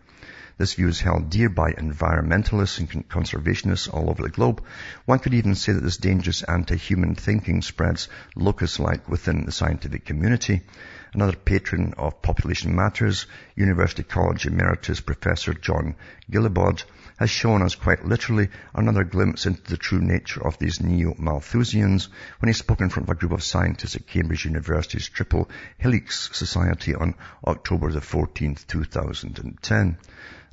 This 0.58 0.74
view 0.74 0.90
is 0.90 1.02
held 1.02 1.30
dear 1.30 1.50
by 1.50 1.72
environmentalists 1.72 2.80
and 2.80 3.10
conservationists 3.10 3.92
all 3.92 4.10
over 4.10 4.22
the 4.22 4.30
globe. 4.30 4.64
One 5.06 5.20
could 5.20 5.34
even 5.34 5.56
say 5.56 5.72
that 5.72 5.82
this 5.82 5.98
dangerous 5.98 6.44
anti-human 6.44 7.16
thinking 7.16 7.62
spreads 7.62 8.10
locust-like 8.36 9.10
within 9.10 9.46
the 9.46 9.52
scientific 9.52 10.06
community. 10.06 10.62
Another 11.14 11.36
patron 11.36 11.94
of 11.98 12.22
Population 12.22 12.74
Matters, 12.76 13.26
University 13.56 14.04
College 14.04 14.46
Emeritus 14.46 15.02
Professor 15.02 15.54
John 15.54 15.96
Guillebaud, 16.32 16.84
has 17.18 17.30
shown 17.30 17.62
us 17.62 17.76
quite 17.76 18.06
literally 18.06 18.50
another 18.74 19.04
glimpse 19.04 19.46
into 19.46 19.62
the 19.64 19.78
true 19.78 20.00
nature 20.00 20.46
of 20.46 20.58
these 20.58 20.80
neo-Malthusians 20.80 22.08
when 22.40 22.48
he 22.48 22.54
spoke 22.54 22.80
in 22.80 22.90
front 22.90 23.10
of 23.10 23.16
a 23.16 23.20
group 23.20 23.34
of 23.34 23.44
scientists 23.44 23.96
at 23.96 24.08
Cambridge 24.08 24.46
University's 24.46 25.10
Triple 25.10 25.50
Helix 25.78 26.30
Society 26.34 26.96
on 26.96 27.16
October 27.46 27.92
the 27.92 28.00
14th, 28.00 28.66
2010. 28.68 29.98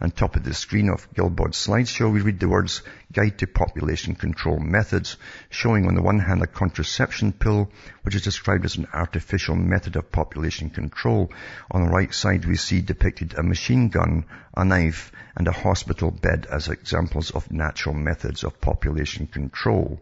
On 0.01 0.13
top 0.13 0.37
of 0.37 0.45
the 0.45 0.55
screen 0.55 0.91
of 0.91 1.13
Guillebaud's 1.13 1.67
slideshow, 1.67 2.13
we 2.13 2.21
read 2.21 2.39
the 2.39 2.49
words 2.49 2.83
Guide 3.13 3.37
to 3.39 3.49
Population 3.49 4.15
Control 4.15 4.61
Methods, 4.61 5.17
showing 5.51 5.87
on 5.87 5.97
the 5.97 6.03
one 6.03 6.21
hand 6.21 6.41
a 6.41 6.47
contraception 6.47 7.33
pill, 7.33 7.69
which 8.03 8.15
is 8.15 8.23
described 8.23 8.65
as 8.65 8.77
an 8.77 8.87
artificial 8.93 9.57
method 9.57 9.97
of 9.97 10.13
population 10.13 10.71
control. 10.71 11.33
On 11.73 11.83
the 11.83 11.91
right 11.91 12.15
side, 12.15 12.45
we 12.45 12.55
see 12.55 12.81
depicted 12.81 13.35
a 13.35 13.43
machine 13.43 13.89
gun, 13.89 14.25
a 14.57 14.65
knife, 14.65 15.11
and 15.35 15.49
a 15.49 15.53
hospital 15.53 16.13
bed 16.13 16.47
as 16.49 16.69
examples 16.69 17.33
of 17.33 17.51
natural 17.51 17.97
methods 17.97 18.45
of 18.45 18.61
population 18.61 19.27
control. 19.27 20.01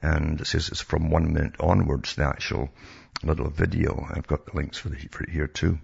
And 0.00 0.40
it 0.40 0.46
says 0.46 0.68
it's 0.68 0.80
from 0.80 1.10
one 1.10 1.32
minute 1.32 1.56
onwards, 1.58 2.14
the 2.14 2.28
actual 2.28 2.70
little 3.22 3.50
video. 3.50 4.06
I've 4.10 4.26
got 4.26 4.46
the 4.46 4.56
links 4.56 4.78
for, 4.78 4.88
the, 4.88 4.96
for 5.10 5.28
here 5.30 5.46
too. 5.46 5.78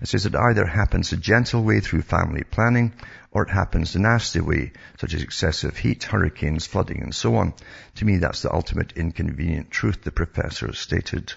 It 0.00 0.08
says 0.08 0.26
it 0.26 0.34
either 0.34 0.66
happens 0.66 1.10
the 1.10 1.16
gentle 1.16 1.62
way 1.62 1.80
through 1.80 2.02
family 2.02 2.44
planning 2.44 2.92
or 3.30 3.44
it 3.44 3.50
happens 3.50 3.92
the 3.92 3.98
nasty 3.98 4.40
way, 4.40 4.72
such 4.98 5.14
as 5.14 5.22
excessive 5.22 5.76
heat, 5.76 6.04
hurricanes, 6.04 6.66
flooding 6.66 7.02
and 7.02 7.14
so 7.14 7.36
on. 7.36 7.54
To 7.96 8.04
me, 8.04 8.18
that's 8.18 8.42
the 8.42 8.52
ultimate 8.52 8.92
inconvenient 8.92 9.70
truth, 9.70 10.02
the 10.02 10.12
professor 10.12 10.72
stated. 10.74 11.32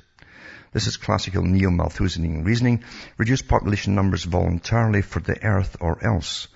This 0.74 0.88
is 0.88 0.98
classical 0.98 1.44
neo-Malthusian 1.44 2.44
reasoning. 2.44 2.84
Reduce 3.18 3.42
population 3.42 3.96
numbers 3.96 4.26
voluntarily 4.26 5.02
for 5.02 5.22
the 5.22 5.42
earth 5.44 5.78
or 5.80 6.04
else. 6.06 6.50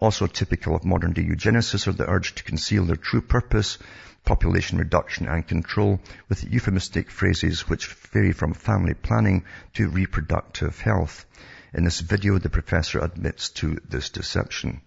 Also 0.00 0.26
typical 0.26 0.74
of 0.74 0.84
modern 0.84 1.12
day 1.12 1.22
eugenicists 1.22 1.86
are 1.86 1.92
the 1.92 2.10
urge 2.10 2.34
to 2.34 2.42
conceal 2.42 2.84
their 2.84 2.96
true 2.96 3.22
purpose 3.22 3.78
population 4.24 4.78
reduction 4.78 5.26
and 5.28 5.46
control 5.46 6.00
with 6.28 6.44
euphemistic 6.44 7.10
phrases 7.10 7.68
which 7.68 7.86
vary 7.86 8.32
from 8.32 8.54
family 8.54 8.94
planning 8.94 9.44
to 9.74 9.88
reproductive 9.88 10.80
health. 10.80 11.26
In 11.74 11.84
this 11.84 12.00
video, 12.00 12.38
the 12.38 12.50
professor 12.50 12.98
admits 13.00 13.48
to 13.50 13.78
this 13.88 14.10
deception. 14.10 14.80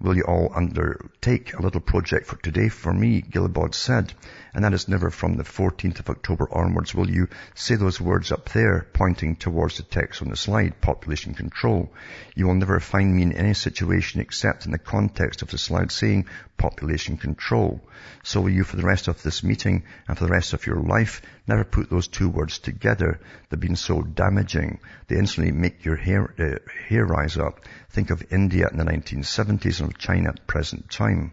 Will 0.00 0.16
you 0.16 0.24
all 0.24 0.50
undertake 0.54 1.52
a 1.52 1.62
little 1.62 1.80
project 1.80 2.26
for 2.26 2.36
today 2.36 2.68
for 2.68 2.92
me, 2.92 3.20
Guillebaud 3.20 3.74
said, 3.74 4.14
and 4.52 4.64
that 4.64 4.74
is 4.74 4.88
never 4.88 5.10
from 5.10 5.36
the 5.36 5.44
14th 5.44 6.00
of 6.00 6.10
October 6.10 6.48
onwards 6.52 6.94
will 6.94 7.08
you 7.08 7.28
say 7.54 7.76
those 7.76 8.00
words 8.00 8.32
up 8.32 8.48
there, 8.50 8.86
pointing 8.92 9.36
towards 9.36 9.76
the 9.76 9.82
text 9.82 10.22
on 10.22 10.28
the 10.28 10.36
slide, 10.36 10.80
population 10.80 11.34
control. 11.34 11.92
You 12.34 12.46
will 12.46 12.54
never 12.54 12.80
find 12.80 13.14
me 13.14 13.22
in 13.22 13.32
any 13.32 13.54
situation 13.54 14.20
except 14.20 14.66
in 14.66 14.72
the 14.72 14.78
context 14.78 15.42
of 15.42 15.50
the 15.50 15.58
slide 15.58 15.92
saying 15.92 16.26
population 16.56 17.16
control. 17.16 17.80
So 18.22 18.40
will 18.40 18.50
you 18.50 18.64
for 18.64 18.76
the 18.76 18.82
rest 18.82 19.08
of 19.08 19.22
this 19.22 19.42
meeting 19.42 19.84
and 20.08 20.18
for 20.18 20.24
the 20.24 20.32
rest 20.32 20.52
of 20.52 20.66
your 20.66 20.80
life 20.82 21.22
never 21.46 21.64
put 21.64 21.88
those 21.88 22.08
two 22.08 22.28
words 22.28 22.58
together. 22.58 23.20
They've 23.48 23.58
been 23.58 23.76
so 23.76 24.02
damaging. 24.02 24.80
They 25.08 25.16
instantly 25.16 25.52
make 25.52 25.84
your 25.84 25.96
hair, 25.96 26.34
uh, 26.38 26.70
hair 26.88 27.06
rise 27.06 27.38
up. 27.38 27.60
Think 27.90 28.10
of 28.10 28.32
India 28.32 28.68
in 28.70 28.78
the 28.78 28.84
1970s 28.84 29.80
and 29.80 29.90
of 29.90 29.98
China 29.98 30.30
at 30.30 30.46
present 30.46 30.90
time. 30.90 31.32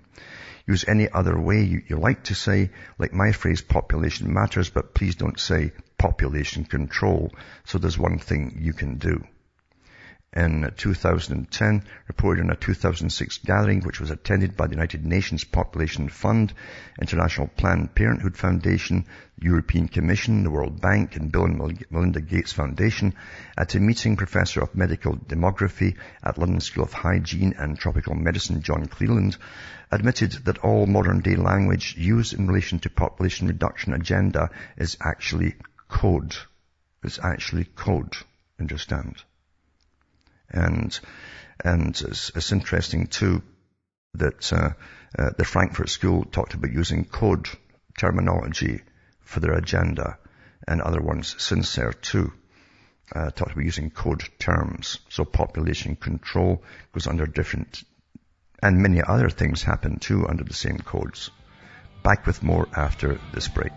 Use 0.67 0.85
any 0.87 1.09
other 1.09 1.39
way 1.39 1.63
you, 1.63 1.81
you 1.87 1.97
like 1.97 2.23
to 2.25 2.35
say, 2.35 2.69
like 2.99 3.13
my 3.13 3.31
phrase, 3.31 3.61
population 3.61 4.33
matters, 4.33 4.69
but 4.69 4.93
please 4.93 5.15
don't 5.15 5.39
say 5.39 5.71
population 5.97 6.65
control. 6.65 7.33
So 7.65 7.77
there's 7.77 7.97
one 7.97 8.19
thing 8.19 8.59
you 8.61 8.73
can 8.73 8.97
do 8.97 9.23
in 10.37 10.71
2010, 10.77 11.83
reported 12.07 12.41
in 12.41 12.51
a 12.51 12.55
2006 12.55 13.39
gathering 13.39 13.81
which 13.81 13.99
was 13.99 14.11
attended 14.11 14.55
by 14.55 14.67
the 14.67 14.75
United 14.75 15.03
Nations 15.03 15.43
Population 15.43 16.09
Fund, 16.09 16.53
International 17.01 17.47
Planned 17.47 17.95
Parenthood 17.95 18.37
Foundation, 18.37 19.07
European 19.39 19.87
Commission, 19.87 20.43
the 20.43 20.51
World 20.51 20.79
Bank, 20.79 21.15
and 21.15 21.31
Bill 21.31 21.45
and 21.45 21.83
Melinda 21.89 22.21
Gates 22.21 22.53
Foundation 22.53 23.15
at 23.57 23.73
a 23.73 23.79
meeting 23.79 24.15
Professor 24.15 24.61
of 24.61 24.75
Medical 24.75 25.17
Demography 25.17 25.97
at 26.23 26.37
London 26.37 26.59
School 26.59 26.83
of 26.83 26.93
Hygiene 26.93 27.55
and 27.57 27.79
Tropical 27.79 28.13
Medicine, 28.13 28.61
John 28.61 28.85
Cleland, 28.85 29.37
admitted 29.89 30.33
that 30.45 30.59
all 30.59 30.85
modern 30.85 31.21
day 31.21 31.35
language 31.35 31.95
used 31.97 32.33
in 32.33 32.45
relation 32.45 32.77
to 32.79 32.91
population 32.91 33.47
reduction 33.47 33.91
agenda 33.93 34.51
is 34.77 34.97
actually 35.01 35.55
code. 35.87 36.35
It's 37.03 37.17
actually 37.17 37.65
code. 37.75 38.15
Understand? 38.59 39.23
And, 40.49 40.97
and 41.63 41.99
it's, 42.01 42.31
it's 42.35 42.51
interesting 42.51 43.07
too 43.07 43.41
that 44.15 44.51
uh, 44.53 44.69
uh, 45.17 45.29
the 45.37 45.45
Frankfurt 45.45 45.89
School 45.89 46.25
talked 46.25 46.53
about 46.53 46.71
using 46.71 47.05
code 47.05 47.47
terminology 47.97 48.81
for 49.21 49.39
their 49.39 49.53
agenda 49.53 50.17
and 50.67 50.81
other 50.81 51.01
ones, 51.01 51.35
Sincere 51.37 51.93
too, 51.93 52.31
uh, 53.15 53.29
talked 53.31 53.51
about 53.51 53.63
using 53.63 53.89
code 53.89 54.23
terms. 54.39 54.99
So 55.09 55.25
population 55.25 55.95
control 55.95 56.63
goes 56.93 57.07
under 57.07 57.25
different, 57.25 57.83
and 58.61 58.81
many 58.81 59.01
other 59.01 59.29
things 59.29 59.63
happen 59.63 59.99
too 59.99 60.27
under 60.27 60.43
the 60.43 60.53
same 60.53 60.79
codes. 60.79 61.29
Back 62.03 62.25
with 62.25 62.43
more 62.43 62.67
after 62.75 63.19
this 63.33 63.47
break. 63.47 63.73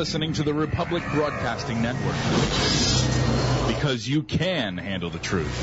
Listening 0.00 0.32
to 0.32 0.42
the 0.42 0.54
Republic 0.54 1.02
Broadcasting 1.12 1.82
Network 1.82 2.16
because 3.66 4.08
you 4.08 4.22
can 4.22 4.78
handle 4.78 5.10
the 5.10 5.18
truth. 5.18 5.54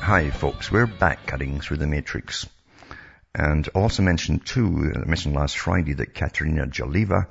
Hi 0.00 0.30
folks, 0.30 0.72
we're 0.72 0.86
back 0.86 1.26
cutting 1.26 1.60
through 1.60 1.76
the 1.76 1.86
matrix. 1.86 2.48
And 3.34 3.68
I 3.74 3.78
also 3.78 4.02
mentioned 4.02 4.46
too, 4.46 4.92
I 4.96 5.00
uh, 5.00 5.04
mentioned 5.04 5.34
last 5.34 5.58
Friday 5.58 5.92
that 5.92 6.14
Katerina 6.14 6.68
Jalieva, 6.68 7.26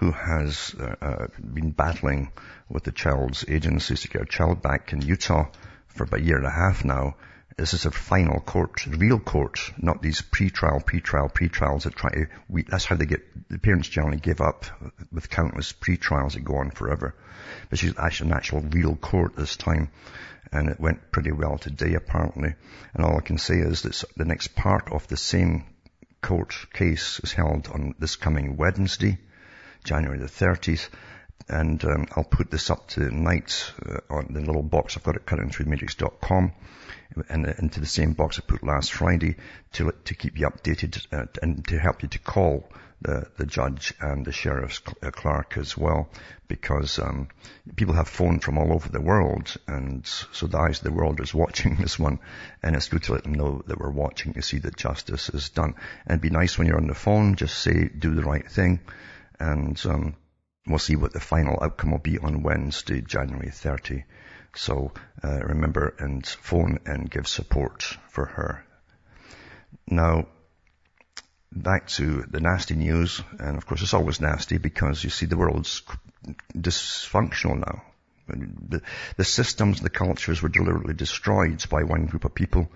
who 0.00 0.12
has 0.12 0.74
uh, 0.80 0.94
uh, 1.02 1.26
been 1.38 1.72
battling 1.72 2.32
with 2.70 2.84
the 2.84 2.90
child's 2.90 3.44
agencies 3.48 4.00
to 4.00 4.08
get 4.08 4.20
her 4.20 4.24
child 4.24 4.62
back 4.62 4.94
in 4.94 5.02
Utah 5.02 5.46
for 5.88 6.04
about 6.04 6.20
a 6.20 6.22
year 6.22 6.38
and 6.38 6.46
a 6.46 6.50
half 6.50 6.86
now. 6.86 7.16
This 7.58 7.74
is 7.74 7.84
a 7.84 7.90
final 7.90 8.40
court, 8.40 8.86
real 8.86 9.18
court, 9.18 9.60
not 9.76 10.00
these 10.00 10.22
pre-trial, 10.22 10.80
pre-trial, 10.80 11.28
pre-trials 11.28 11.84
that 11.84 11.94
try 11.94 12.10
to, 12.12 12.26
we, 12.48 12.62
that's 12.62 12.86
how 12.86 12.96
they 12.96 13.04
get, 13.04 13.50
the 13.50 13.58
parents 13.58 13.90
generally 13.90 14.16
give 14.16 14.40
up 14.40 14.64
with 15.12 15.28
countless 15.28 15.72
pre-trials 15.72 16.32
that 16.32 16.44
go 16.44 16.56
on 16.56 16.70
forever. 16.70 17.14
But 17.68 17.78
she's 17.78 17.98
actually 17.98 18.30
an 18.30 18.36
actual 18.36 18.62
real 18.62 18.96
court 18.96 19.36
this 19.36 19.58
time. 19.58 19.90
And 20.50 20.70
it 20.70 20.80
went 20.80 21.12
pretty 21.12 21.32
well 21.32 21.58
today 21.58 21.92
apparently. 21.92 22.54
And 22.94 23.04
all 23.04 23.18
I 23.18 23.20
can 23.20 23.36
say 23.36 23.58
is 23.58 23.82
that 23.82 24.02
the 24.16 24.24
next 24.24 24.56
part 24.56 24.90
of 24.90 25.06
the 25.08 25.18
same 25.18 25.66
court 26.22 26.54
case 26.72 27.20
is 27.22 27.32
held 27.32 27.68
on 27.68 27.94
this 27.98 28.16
coming 28.16 28.56
Wednesday, 28.56 29.18
January 29.84 30.18
the 30.18 30.26
30th 30.26 30.88
and 31.48 31.84
um, 31.84 32.06
I'll 32.16 32.24
put 32.24 32.50
this 32.50 32.70
up 32.70 32.86
tonight 32.88 33.72
uh, 33.84 33.98
on 34.08 34.28
the 34.30 34.40
little 34.40 34.62
box 34.62 34.96
I've 34.96 35.02
got 35.02 35.16
at 35.16 35.26
cuttingthroughmatrix.com 35.26 36.52
and 37.28 37.46
uh, 37.46 37.52
into 37.58 37.80
the 37.80 37.86
same 37.86 38.12
box 38.12 38.38
I 38.38 38.42
put 38.46 38.62
last 38.62 38.92
Friday 38.92 39.36
to 39.72 39.92
to 40.04 40.14
keep 40.14 40.38
you 40.38 40.48
updated 40.48 41.06
uh, 41.12 41.26
and 41.42 41.66
to 41.68 41.78
help 41.78 42.02
you 42.02 42.08
to 42.08 42.18
call 42.18 42.68
the 43.02 43.26
the 43.36 43.46
judge 43.46 43.94
and 44.00 44.24
the 44.24 44.32
sheriff's 44.32 44.82
uh, 45.02 45.10
clerk 45.10 45.56
as 45.56 45.76
well, 45.76 46.08
because 46.48 46.98
um, 46.98 47.28
people 47.76 47.94
have 47.94 48.08
phoned 48.08 48.42
from 48.42 48.58
all 48.58 48.72
over 48.72 48.88
the 48.88 49.00
world, 49.00 49.56
and 49.66 50.06
so 50.06 50.46
the 50.46 50.58
eyes 50.58 50.78
of 50.78 50.84
the 50.84 50.92
world 50.92 51.20
is 51.20 51.34
watching 51.44 51.76
this 51.76 51.98
one, 51.98 52.18
and 52.62 52.76
it's 52.76 52.88
good 52.88 53.02
to 53.04 53.14
let 53.14 53.24
them 53.24 53.34
know 53.34 53.62
that 53.66 53.78
we're 53.78 53.90
watching 53.90 54.34
to 54.34 54.42
see 54.42 54.58
that 54.58 54.76
justice 54.76 55.30
is 55.30 55.48
done. 55.50 55.74
And 56.06 56.20
be 56.20 56.30
nice 56.30 56.58
when 56.58 56.66
you're 56.66 56.76
on 56.76 56.88
the 56.88 56.94
phone, 56.94 57.36
just 57.36 57.58
say 57.58 57.88
do 57.88 58.14
the 58.14 58.22
right 58.24 58.48
thing, 58.48 58.80
and 59.40 59.80
um, 59.86 60.16
we'll 60.66 60.78
see 60.78 60.96
what 60.96 61.12
the 61.12 61.20
final 61.20 61.58
outcome 61.62 61.90
will 61.90 61.98
be 61.98 62.18
on 62.18 62.42
Wednesday, 62.42 63.00
January 63.00 63.50
30. 63.50 64.04
So 64.54 64.92
uh, 65.24 65.40
remember 65.40 65.94
and 65.98 66.26
phone 66.26 66.80
and 66.86 67.10
give 67.10 67.26
support 67.26 67.96
for 68.10 68.26
her. 68.26 68.64
Now, 69.86 70.26
back 71.52 71.88
to 71.88 72.24
the 72.30 72.40
nasty 72.40 72.74
news, 72.74 73.22
and 73.38 73.56
of 73.56 73.66
course 73.66 73.82
it's 73.82 73.94
always 73.94 74.20
nasty 74.20 74.58
because 74.58 75.02
you 75.02 75.10
see 75.10 75.26
the 75.26 75.36
world's 75.36 75.82
dysfunctional 76.54 77.58
now. 77.58 77.82
The, 78.28 78.82
the 79.16 79.24
systems, 79.24 79.80
the 79.80 79.90
cultures 79.90 80.40
were 80.40 80.48
deliberately 80.48 80.94
destroyed 80.94 81.64
by 81.68 81.82
one 81.82 82.06
group 82.06 82.24
of 82.24 82.34
people 82.34 82.70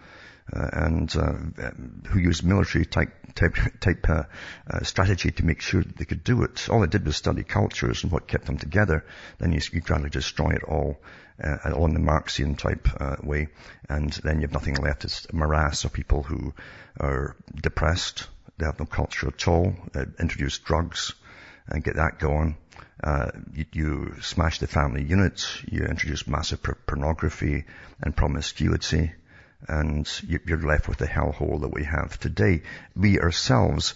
uh, 0.53 0.69
and 0.73 1.17
uh, 1.17 1.71
who 2.09 2.19
used 2.19 2.45
military 2.45 2.85
type 2.85 3.13
type, 3.35 3.57
type 3.81 4.09
uh, 4.09 4.23
uh, 4.71 4.83
strategy 4.83 5.31
to 5.31 5.45
make 5.45 5.61
sure 5.61 5.83
that 5.83 5.97
they 5.97 6.05
could 6.05 6.23
do 6.23 6.43
it. 6.43 6.69
All 6.69 6.81
they 6.81 6.87
did 6.87 7.05
was 7.05 7.17
study 7.17 7.43
cultures 7.43 8.03
and 8.03 8.13
what 8.13 8.29
kept 8.29 8.47
them 8.47 8.59
together. 8.59 9.05
Then 9.39 9.53
you, 9.53 9.61
you 9.73 9.81
gradually 9.81 10.11
destroy 10.11 10.51
it 10.51 10.63
all 10.63 11.01
uh, 11.43 11.85
in 11.85 11.95
the 11.95 12.01
Marxian 12.01 12.57
type 12.57 12.89
uh, 13.01 13.17
way, 13.23 13.49
and 13.89 14.13
then 14.13 14.37
you 14.37 14.43
have 14.43 14.53
nothing 14.53 14.77
left. 14.77 15.05
It's 15.05 15.27
a 15.27 15.35
morass 15.35 15.85
of 15.85 15.93
people 15.93 16.23
who 16.23 16.55
are 17.01 17.37
depressed. 17.55 18.29
They 18.59 18.67
have 18.67 18.79
no 18.79 18.87
culture 18.87 19.29
at 19.29 19.49
all. 19.49 19.75
introduce 20.21 20.59
drugs 20.59 21.15
and 21.69 21.83
get 21.83 21.97
that 21.97 22.19
going. 22.19 22.57
Uh, 23.03 23.31
you, 23.53 23.65
you, 23.73 24.15
smash 24.23 24.61
the 24.61 24.67
family 24.67 25.03
unit, 25.03 25.45
you 25.71 25.85
introduce 25.85 26.27
massive 26.27 26.63
pornography 26.87 27.65
and 28.01 28.17
promiscuity, 28.17 29.13
and 29.69 30.09
you're 30.27 30.61
left 30.61 30.89
with 30.89 30.99
the 30.99 31.07
hellhole 31.07 31.61
that 31.63 31.75
we 31.75 31.85
have 31.85 32.19
today. 32.19 32.63
We 32.95 33.21
ourselves 33.21 33.95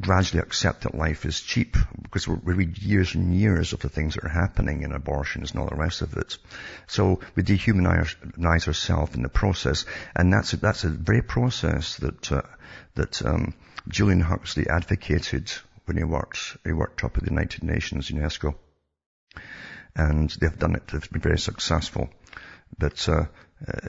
gradually 0.00 0.42
accept 0.42 0.82
that 0.82 0.94
life 0.94 1.24
is 1.24 1.40
cheap 1.40 1.76
because 2.02 2.26
we 2.26 2.54
read 2.54 2.78
years 2.78 3.14
and 3.14 3.32
years 3.34 3.72
of 3.72 3.80
the 3.80 3.88
things 3.88 4.14
that 4.14 4.24
are 4.24 4.28
happening 4.28 4.82
in 4.82 4.92
abortions 4.92 5.52
and 5.52 5.60
all 5.60 5.68
the 5.68 5.76
rest 5.76 6.02
of 6.02 6.16
it. 6.16 6.36
So 6.88 7.20
we 7.36 7.42
dehumanize 7.42 8.66
ourselves 8.66 9.14
in 9.14 9.22
the 9.22 9.28
process, 9.28 9.84
and 10.16 10.32
that's 10.32 10.52
a, 10.52 10.56
that's 10.56 10.84
a 10.84 10.88
very 10.88 11.22
process 11.22 11.96
that 11.98 12.32
uh, 12.32 12.42
that 12.94 13.24
um, 13.24 13.54
Julian 13.88 14.20
Huxley 14.20 14.68
advocated 14.68 15.52
when 15.84 15.96
he 15.96 16.04
worked 16.04 16.56
he 16.64 16.72
worked 16.72 17.04
up 17.04 17.16
at 17.16 17.22
the 17.22 17.30
United 17.30 17.62
Nations 17.62 18.10
UNESCO, 18.10 18.54
and 19.94 20.28
they've 20.40 20.58
done 20.58 20.74
it. 20.74 20.88
They've 20.88 21.10
been 21.10 21.20
very 21.20 21.38
successful. 21.38 22.10
But 22.78 23.08
uh, 23.08 23.26
uh, 23.66 23.88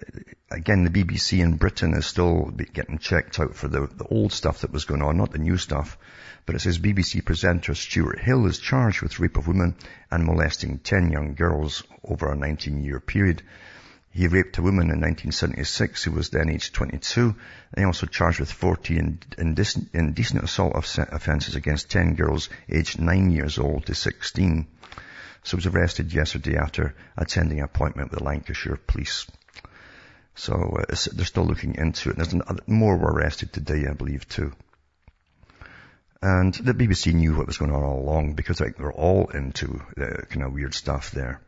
again, 0.51 0.83
the 0.83 0.89
BBC 0.89 1.39
in 1.39 1.57
Britain 1.57 1.93
is 1.95 2.05
still 2.05 2.51
getting 2.73 2.99
checked 2.99 3.39
out 3.39 3.55
for 3.55 3.67
the, 3.67 3.87
the 3.87 4.05
old 4.05 4.31
stuff 4.31 4.61
that 4.61 4.71
was 4.71 4.85
going 4.85 5.01
on, 5.01 5.17
not 5.17 5.31
the 5.31 5.39
new 5.39 5.57
stuff. 5.57 5.97
But 6.45 6.55
it 6.55 6.59
says 6.59 6.77
BBC 6.77 7.23
presenter 7.23 7.73
Stuart 7.73 8.19
Hall 8.19 8.45
is 8.47 8.59
charged 8.59 9.01
with 9.01 9.19
rape 9.19 9.37
of 9.37 9.47
women 9.47 9.75
and 10.11 10.25
molesting 10.25 10.79
10 10.79 11.11
young 11.11 11.35
girls 11.35 11.83
over 12.03 12.31
a 12.31 12.35
19 12.35 12.83
year 12.83 12.99
period. 12.99 13.41
He 14.11 14.27
raped 14.27 14.59
a 14.59 14.61
woman 14.61 14.91
in 14.91 15.01
1976 15.01 16.03
who 16.03 16.11
was 16.11 16.29
then 16.29 16.49
aged 16.49 16.75
22. 16.75 17.21
And 17.21 17.35
he 17.77 17.83
also 17.83 18.05
charged 18.05 18.39
with 18.39 18.51
40 18.51 18.99
indecent, 19.39 19.89
indecent 19.93 20.43
assault 20.43 20.73
offences 20.75 21.55
against 21.55 21.89
10 21.89 22.13
girls 22.13 22.49
aged 22.69 23.01
9 23.01 23.31
years 23.31 23.57
old 23.57 23.87
to 23.87 23.95
16. 23.95 24.67
So 25.43 25.57
he 25.57 25.67
was 25.67 25.75
arrested 25.75 26.13
yesterday 26.13 26.57
after 26.57 26.95
attending 27.17 27.59
an 27.59 27.65
appointment 27.65 28.11
with 28.11 28.19
the 28.19 28.25
Lancashire 28.25 28.77
police. 28.77 29.27
So 30.35 30.53
uh, 30.53 30.95
they're 31.13 31.25
still 31.25 31.45
looking 31.45 31.75
into 31.75 32.09
it. 32.09 32.15
There's 32.15 32.33
more 32.65 32.97
were 32.97 33.13
arrested 33.13 33.53
today, 33.53 33.85
I 33.89 33.93
believe, 33.93 34.27
too. 34.27 34.53
And 36.21 36.53
the 36.53 36.73
BBC 36.73 37.13
knew 37.13 37.35
what 37.35 37.47
was 37.47 37.57
going 37.57 37.73
on 37.73 37.83
all 37.83 37.99
along 37.99 38.35
because 38.35 38.61
like, 38.61 38.77
they're 38.77 38.91
all 38.91 39.27
into 39.27 39.81
the 39.97 40.25
kind 40.29 40.45
of 40.45 40.53
weird 40.53 40.73
stuff 40.73 41.11
there. 41.11 41.41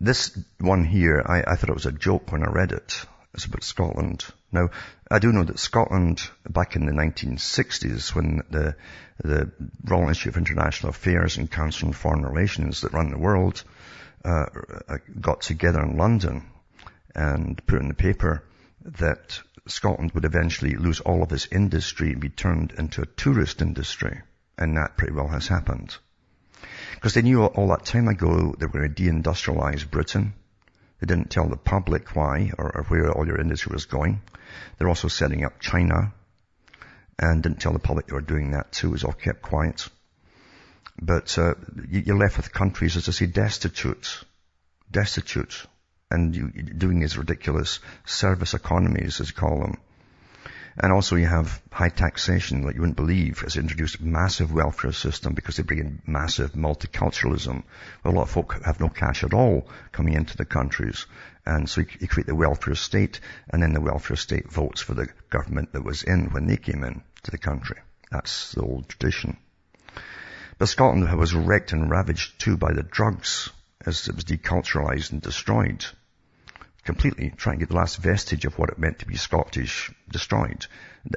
This 0.00 0.38
one 0.58 0.84
here, 0.84 1.22
I, 1.26 1.42
I 1.46 1.56
thought 1.56 1.70
it 1.70 1.74
was 1.74 1.86
a 1.86 1.92
joke 1.92 2.30
when 2.30 2.42
I 2.42 2.50
read 2.50 2.72
it. 2.72 3.04
It's 3.34 3.44
about 3.44 3.64
Scotland. 3.64 4.24
Now, 4.52 4.68
I 5.10 5.18
do 5.18 5.32
know 5.32 5.44
that 5.44 5.58
Scotland, 5.58 6.20
back 6.48 6.76
in 6.76 6.84
the 6.84 6.92
1960s, 6.92 8.14
when 8.14 8.42
the, 8.50 8.76
the 9.24 9.50
Royal 9.84 10.08
Institute 10.08 10.34
of 10.34 10.36
International 10.36 10.90
Affairs 10.90 11.38
and 11.38 11.50
Council 11.50 11.88
on 11.88 11.94
Foreign 11.94 12.22
Relations 12.22 12.82
that 12.82 12.92
run 12.92 13.10
the 13.10 13.18
world, 13.18 13.64
uh, 14.24 14.46
uh 14.88 14.98
got 15.20 15.40
together 15.40 15.82
in 15.82 15.96
London 15.96 16.44
and 17.14 17.64
put 17.66 17.80
in 17.80 17.88
the 17.88 17.94
paper 17.94 18.44
that 18.84 19.40
Scotland 19.66 20.12
would 20.12 20.24
eventually 20.24 20.74
lose 20.74 21.00
all 21.00 21.22
of 21.22 21.32
its 21.32 21.46
industry 21.50 22.12
and 22.12 22.20
be 22.20 22.28
turned 22.28 22.72
into 22.72 23.02
a 23.02 23.06
tourist 23.06 23.62
industry. 23.62 24.20
And 24.58 24.76
that 24.76 24.96
pretty 24.96 25.14
well 25.14 25.28
has 25.28 25.48
happened. 25.48 25.96
Because 26.94 27.14
they 27.14 27.22
knew 27.22 27.44
all 27.44 27.68
that 27.68 27.84
time 27.84 28.08
ago 28.08 28.54
they 28.58 28.66
were 28.66 28.72
going 28.72 28.94
to 28.94 29.02
deindustrialize 29.02 29.90
Britain. 29.90 30.34
They 31.02 31.06
didn't 31.06 31.30
tell 31.30 31.48
the 31.48 31.56
public 31.56 32.14
why 32.14 32.52
or, 32.56 32.76
or 32.76 32.84
where 32.84 33.10
all 33.10 33.26
your 33.26 33.40
industry 33.40 33.72
was 33.72 33.86
going. 33.86 34.22
They're 34.78 34.88
also 34.88 35.08
setting 35.08 35.44
up 35.44 35.58
China 35.58 36.12
and 37.18 37.42
didn't 37.42 37.58
tell 37.58 37.72
the 37.72 37.80
public 37.80 38.06
they 38.06 38.14
were 38.14 38.20
doing 38.20 38.52
that 38.52 38.70
too. 38.70 38.90
It 38.90 38.92
was 38.92 39.02
all 39.02 39.12
kept 39.12 39.42
quiet. 39.42 39.88
But 41.00 41.36
uh, 41.38 41.54
you're 41.88 42.16
left 42.16 42.36
with 42.36 42.52
countries, 42.52 42.96
as 42.96 43.08
I 43.08 43.12
say, 43.12 43.26
destitute, 43.26 44.22
destitute 44.92 45.66
and 46.08 46.78
doing 46.78 47.00
these 47.00 47.18
ridiculous 47.18 47.80
service 48.04 48.54
economies, 48.54 49.20
as 49.20 49.30
you 49.30 49.34
call 49.34 49.58
them. 49.58 49.78
And 50.76 50.92
also 50.92 51.16
you 51.16 51.26
have 51.26 51.60
high 51.70 51.90
taxation 51.90 52.62
that 52.62 52.74
you 52.74 52.80
wouldn't 52.80 52.96
believe 52.96 53.40
has 53.40 53.56
introduced 53.56 54.00
massive 54.00 54.52
welfare 54.52 54.92
system 54.92 55.34
because 55.34 55.56
they 55.56 55.62
bring 55.62 55.80
in 55.80 56.02
massive 56.06 56.52
multiculturalism. 56.52 57.62
A 58.04 58.10
lot 58.10 58.22
of 58.22 58.30
folk 58.30 58.62
have 58.64 58.80
no 58.80 58.88
cash 58.88 59.22
at 59.22 59.34
all 59.34 59.68
coming 59.92 60.14
into 60.14 60.36
the 60.36 60.46
countries. 60.46 61.06
And 61.44 61.68
so 61.68 61.82
you, 61.82 61.86
you 62.00 62.08
create 62.08 62.26
the 62.26 62.34
welfare 62.34 62.74
state 62.74 63.20
and 63.50 63.62
then 63.62 63.74
the 63.74 63.80
welfare 63.80 64.16
state 64.16 64.50
votes 64.50 64.80
for 64.80 64.94
the 64.94 65.08
government 65.28 65.72
that 65.72 65.84
was 65.84 66.02
in 66.02 66.30
when 66.30 66.46
they 66.46 66.56
came 66.56 66.84
in 66.84 67.02
to 67.24 67.30
the 67.30 67.38
country. 67.38 67.78
That's 68.10 68.52
the 68.52 68.62
old 68.62 68.88
tradition. 68.88 69.36
But 70.58 70.68
Scotland 70.68 71.10
was 71.18 71.34
wrecked 71.34 71.72
and 71.72 71.90
ravaged 71.90 72.38
too 72.40 72.56
by 72.56 72.72
the 72.72 72.82
drugs 72.82 73.50
as 73.84 74.08
it 74.08 74.14
was 74.14 74.24
deculturalized 74.24 75.12
and 75.12 75.20
destroyed 75.20 75.84
completely 76.84 77.30
try 77.30 77.52
and 77.52 77.60
get 77.60 77.68
the 77.68 77.76
last 77.76 77.96
vestige 77.98 78.44
of 78.44 78.58
what 78.58 78.70
it 78.70 78.78
meant 78.78 78.98
to 78.98 79.06
be 79.06 79.16
Scottish 79.16 79.92
destroyed. 80.10 80.66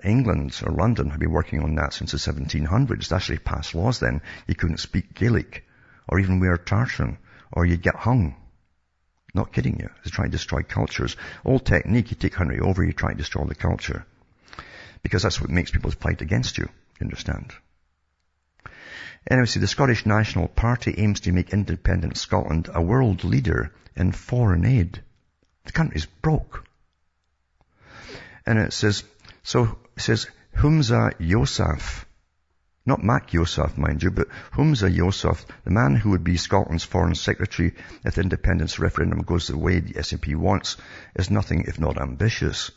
England 0.03 0.59
or 0.65 0.71
London 0.71 1.09
had 1.09 1.19
been 1.19 1.31
working 1.31 1.61
on 1.61 1.75
that 1.75 1.93
since 1.93 2.11
the 2.11 2.17
1700s. 2.17 3.07
They 3.07 3.15
actually 3.15 3.37
passed 3.39 3.75
laws 3.75 3.99
then. 3.99 4.21
You 4.47 4.55
couldn't 4.55 4.77
speak 4.77 5.13
Gaelic 5.13 5.65
or 6.07 6.19
even 6.19 6.39
wear 6.39 6.57
tartan 6.57 7.17
or 7.51 7.65
you'd 7.65 7.81
get 7.81 7.95
hung. 7.95 8.35
Not 9.33 9.51
kidding 9.51 9.79
you. 9.79 9.89
They 10.03 10.09
try 10.09 10.25
to 10.25 10.31
destroy 10.31 10.61
cultures. 10.61 11.17
Old 11.43 11.65
technique, 11.65 12.11
you 12.11 12.17
take 12.17 12.35
Henry 12.35 12.59
over, 12.59 12.83
you 12.83 12.93
try 12.93 13.11
to 13.11 13.17
destroy 13.17 13.45
the 13.45 13.55
culture. 13.55 14.05
Because 15.03 15.23
that's 15.23 15.41
what 15.41 15.49
makes 15.49 15.71
people 15.71 15.91
fight 15.91 16.21
against 16.21 16.57
you. 16.57 16.69
You 16.99 17.05
understand? 17.05 17.53
Anyway, 19.29 19.47
see, 19.47 19.59
the 19.59 19.67
Scottish 19.67 20.05
National 20.05 20.47
Party 20.47 20.93
aims 20.97 21.21
to 21.21 21.31
make 21.31 21.51
independent 21.51 22.17
Scotland 22.17 22.69
a 22.73 22.81
world 22.81 23.23
leader 23.23 23.71
in 23.95 24.11
foreign 24.11 24.65
aid. 24.65 25.01
The 25.65 25.71
country's 25.71 26.05
broke. 26.05 26.65
And 28.45 28.59
it 28.59 28.73
says, 28.73 29.03
so 29.43 29.77
it 29.95 30.01
says, 30.01 30.27
Humza 30.55 31.13
Yousaf, 31.19 32.05
not 32.85 33.03
Mac 33.03 33.31
Yousaf, 33.31 33.77
mind 33.77 34.03
you, 34.03 34.11
but 34.11 34.27
Humza 34.53 34.89
Yousaf, 34.95 35.45
the 35.63 35.71
man 35.71 35.95
who 35.95 36.11
would 36.11 36.23
be 36.23 36.37
Scotland's 36.37 36.83
foreign 36.83 37.15
secretary 37.15 37.73
if 38.03 38.15
the 38.15 38.21
independence 38.21 38.79
referendum 38.79 39.21
goes 39.23 39.47
the 39.47 39.57
way 39.57 39.79
the 39.79 39.95
SNP 39.95 40.35
wants, 40.35 40.77
is 41.15 41.31
nothing 41.31 41.65
if 41.67 41.79
not 41.79 41.99
ambitious. 41.99 42.71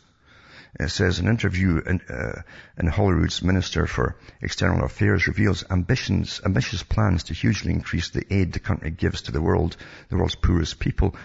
It 0.81 0.91
says 0.91 1.19
an 1.19 1.27
interview 1.27 1.81
in, 1.85 2.01
uh, 2.09 2.43
in 2.79 2.87
Holyrood's 2.87 3.43
Minister 3.43 3.87
for 3.88 4.14
External 4.41 4.85
Affairs 4.85 5.27
reveals 5.27 5.64
ambitions, 5.69 6.41
ambitious 6.45 6.85
plans 6.85 7.25
to 7.25 7.35
hugely 7.35 7.73
increase 7.73 8.11
the 8.11 8.25
aid 8.33 8.53
the 8.53 8.61
country 8.61 8.93
gives 8.93 9.23
to 9.23 9.33
the 9.33 9.43
world, 9.43 9.77
the 10.09 10.17
world's 10.17 10.37
poorest 10.37 10.79
people. 10.79 11.17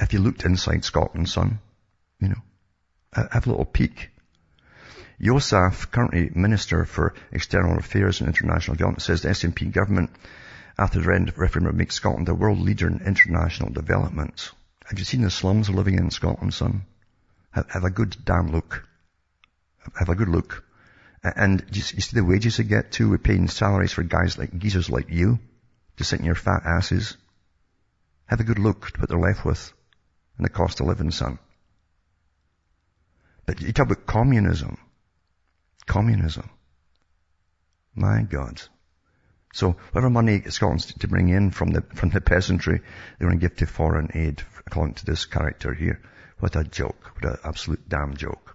Have 0.00 0.14
you 0.14 0.20
looked 0.20 0.46
inside 0.46 0.84
Scotland, 0.84 1.28
son? 1.28 1.58
You 2.18 2.28
know, 2.28 2.42
have 3.12 3.46
a 3.46 3.50
little 3.50 3.66
peek. 3.66 4.10
Yousaf, 5.20 5.90
currently 5.90 6.30
Minister 6.34 6.86
for 6.86 7.14
External 7.30 7.76
Affairs 7.76 8.20
and 8.20 8.28
International 8.28 8.74
Development, 8.74 9.02
says 9.02 9.20
the 9.20 9.28
SNP 9.28 9.70
government 9.70 10.10
after 10.78 11.00
the 11.00 11.14
end 11.14 11.28
of 11.28 11.38
referendum 11.38 11.76
make 11.76 11.92
Scotland 11.92 12.28
a 12.30 12.34
world 12.34 12.58
leader 12.58 12.88
in 12.88 13.02
international 13.06 13.70
development. 13.70 14.50
Have 14.86 14.98
you 14.98 15.04
seen 15.04 15.20
the 15.20 15.30
slums 15.30 15.68
living 15.68 15.98
in 15.98 16.10
Scotland, 16.10 16.54
son? 16.54 16.86
Have, 17.50 17.70
have 17.70 17.84
a 17.84 17.90
good 17.90 18.16
damn 18.24 18.50
look. 18.50 18.88
Have 19.98 20.08
a 20.08 20.14
good 20.14 20.28
look. 20.28 20.64
And 21.22 21.64
you 21.72 21.80
see 21.80 22.14
the 22.14 22.24
wages 22.24 22.58
they 22.58 22.64
get 22.64 22.92
too? 22.92 23.10
We're 23.10 23.18
paying 23.18 23.48
salaries 23.48 23.92
for 23.92 24.02
guys 24.02 24.36
like 24.36 24.58
geezers 24.58 24.90
like 24.90 25.10
you 25.10 25.38
to 25.96 26.04
sit 26.04 26.20
in 26.20 26.26
your 26.26 26.34
fat 26.34 26.62
asses. 26.64 27.16
Have 28.26 28.40
a 28.40 28.44
good 28.44 28.58
look 28.58 28.90
to 28.90 29.00
what 29.00 29.08
they're 29.08 29.18
left 29.18 29.44
with 29.44 29.72
and 30.36 30.44
the 30.44 30.50
cost 30.50 30.80
of 30.80 30.86
living, 30.86 31.10
son. 31.10 31.38
But 33.46 33.60
you 33.60 33.72
talk 33.72 33.86
about 33.86 34.06
communism. 34.06 34.78
Communism. 35.86 36.48
My 37.94 38.22
God. 38.22 38.60
So 39.52 39.76
whatever 39.92 40.10
money 40.10 40.42
Scotland's 40.48 40.92
to 40.94 41.08
bring 41.08 41.28
in 41.28 41.50
from 41.52 41.70
the, 41.70 41.82
from 41.94 42.10
the 42.10 42.20
peasantry, 42.20 42.80
they're 43.18 43.28
going 43.28 43.38
to 43.38 43.48
give 43.48 43.56
to 43.58 43.66
foreign 43.66 44.10
aid, 44.14 44.42
according 44.66 44.94
to 44.94 45.06
this 45.06 45.26
character 45.26 45.72
here. 45.72 46.02
What 46.40 46.56
a 46.56 46.64
joke. 46.64 47.12
What 47.14 47.32
an 47.32 47.38
absolute 47.44 47.88
damn 47.88 48.16
joke. 48.16 48.53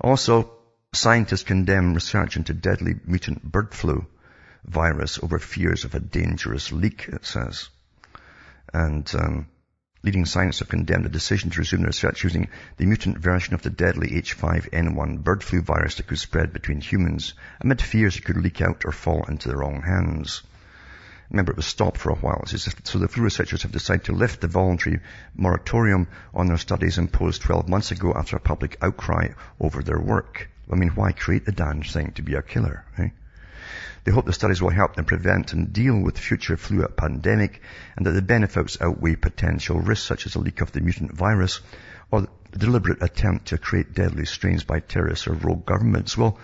Also, 0.00 0.50
scientists 0.92 1.42
condemn 1.42 1.94
research 1.94 2.36
into 2.36 2.54
deadly 2.54 2.94
mutant 3.04 3.42
bird 3.42 3.74
flu 3.74 4.06
virus 4.64 5.18
over 5.22 5.38
fears 5.38 5.84
of 5.84 5.94
a 5.94 6.00
dangerous 6.00 6.72
leak, 6.72 7.08
it 7.08 7.24
says. 7.24 7.68
And 8.72 9.10
um, 9.14 9.46
leading 10.02 10.26
scientists 10.26 10.60
have 10.60 10.68
condemned 10.68 11.04
the 11.04 11.10
decision 11.10 11.50
to 11.50 11.60
resume 11.60 11.82
research 11.82 12.24
using 12.24 12.48
the 12.76 12.86
mutant 12.86 13.18
version 13.18 13.54
of 13.54 13.62
the 13.62 13.70
deadly 13.70 14.10
H5N1 14.10 15.22
bird 15.22 15.42
flu 15.42 15.62
virus 15.62 15.96
that 15.96 16.06
could 16.06 16.18
spread 16.18 16.52
between 16.52 16.80
humans 16.80 17.34
amid 17.60 17.80
fears 17.80 18.16
it 18.16 18.24
could 18.24 18.36
leak 18.36 18.60
out 18.60 18.84
or 18.84 18.92
fall 18.92 19.24
into 19.24 19.48
the 19.48 19.56
wrong 19.56 19.82
hands. 19.82 20.42
Remember, 21.30 21.52
it 21.52 21.56
was 21.56 21.66
stopped 21.66 21.98
for 21.98 22.10
a 22.10 22.14
while. 22.14 22.44
So 22.46 22.98
the 22.98 23.08
flu 23.08 23.24
researchers 23.24 23.62
have 23.62 23.72
decided 23.72 24.04
to 24.04 24.12
lift 24.12 24.40
the 24.40 24.48
voluntary 24.48 25.00
moratorium 25.34 26.06
on 26.32 26.46
their 26.46 26.56
studies 26.56 26.98
imposed 26.98 27.42
12 27.42 27.68
months 27.68 27.90
ago 27.90 28.12
after 28.14 28.36
a 28.36 28.40
public 28.40 28.76
outcry 28.80 29.28
over 29.60 29.82
their 29.82 30.00
work. 30.00 30.48
I 30.70 30.76
mean, 30.76 30.90
why 30.90 31.12
create 31.12 31.44
the 31.44 31.52
damn 31.52 31.82
thing 31.82 32.12
to 32.12 32.22
be 32.22 32.34
a 32.34 32.42
killer, 32.42 32.84
eh? 32.98 33.08
They 34.04 34.12
hope 34.12 34.24
the 34.24 34.32
studies 34.32 34.62
will 34.62 34.70
help 34.70 34.94
them 34.94 35.04
prevent 35.04 35.52
and 35.52 35.72
deal 35.72 35.98
with 36.00 36.16
future 36.16 36.56
flu 36.56 36.86
pandemic 36.86 37.60
and 37.96 38.06
that 38.06 38.12
the 38.12 38.22
benefits 38.22 38.80
outweigh 38.80 39.16
potential 39.16 39.80
risks 39.80 40.06
such 40.06 40.26
as 40.26 40.36
a 40.36 40.38
leak 40.38 40.60
of 40.60 40.70
the 40.70 40.80
mutant 40.80 41.12
virus 41.12 41.60
or 42.12 42.28
the 42.52 42.58
deliberate 42.58 43.02
attempt 43.02 43.46
to 43.46 43.58
create 43.58 43.94
deadly 43.94 44.24
strains 44.24 44.62
by 44.62 44.78
terrorists 44.78 45.26
or 45.26 45.32
rogue 45.32 45.66
governments. 45.66 46.16
Well, 46.16 46.38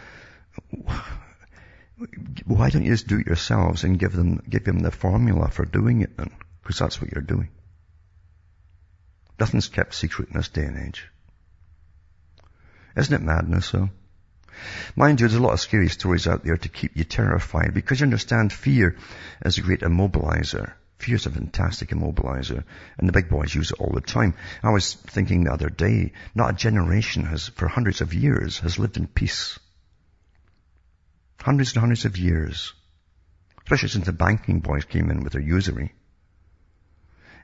why 2.47 2.71
don't 2.71 2.85
you 2.85 2.93
just 2.93 3.07
do 3.07 3.19
it 3.19 3.27
yourselves 3.27 3.85
and 3.85 3.99
give 3.99 4.13
them, 4.13 4.43
give 4.49 4.65
them 4.65 4.81
the 4.81 4.91
formula 4.91 5.49
for 5.49 5.65
doing 5.65 6.01
it 6.01 6.17
then? 6.17 6.31
Because 6.63 6.79
that's 6.79 7.01
what 7.01 7.13
you're 7.13 7.23
doing. 7.23 7.49
Nothing's 9.39 9.69
kept 9.69 9.95
secret 9.95 10.29
in 10.29 10.37
this 10.37 10.49
day 10.49 10.65
and 10.65 10.79
age. 10.79 11.09
Isn't 12.97 13.15
it 13.15 13.23
madness 13.23 13.71
though? 13.71 13.91
Mind 14.95 15.21
you, 15.21 15.27
there's 15.27 15.39
a 15.39 15.43
lot 15.43 15.55
of 15.55 15.61
scary 15.61 15.89
stories 15.89 16.27
out 16.27 16.45
there 16.45 16.57
to 16.57 16.69
keep 16.69 16.97
you 16.97 17.05
terrified 17.05 17.73
because 17.75 18.01
you 18.01 18.05
understand 18.05 18.53
fear 18.53 18.97
is 19.45 19.59
a 19.59 19.63
great 19.63 19.81
immobilizer. 19.81 20.73
Fear 20.99 21.17
is 21.17 21.27
a 21.27 21.31
fantastic 21.31 21.89
immobilizer 21.89 22.65
and 22.99 23.09
the 23.09 23.13
big 23.13 23.29
boys 23.29 23.55
use 23.55 23.71
it 23.71 23.81
all 23.81 23.93
the 23.93 24.01
time. 24.01 24.35
I 24.63 24.71
was 24.71 24.95
thinking 24.95 25.45
the 25.45 25.53
other 25.53 25.71
day, 25.71 26.13
not 26.35 26.51
a 26.51 26.57
generation 26.57 27.25
has, 27.25 27.49
for 27.49 27.67
hundreds 27.67 28.03
of 28.03 28.15
years, 28.15 28.59
has 28.61 28.79
lived 28.79 28.97
in 28.97 29.07
peace. 29.07 29.59
Hundreds 31.43 31.73
and 31.73 31.81
hundreds 31.81 32.05
of 32.05 32.17
years. 32.17 32.73
Especially 33.65 33.89
since 33.89 34.07
the 34.07 34.13
banking 34.13 34.61
boys 34.61 34.85
came 34.85 35.11
in 35.11 35.23
with 35.23 35.33
their 35.33 35.43
usury. 35.43 35.93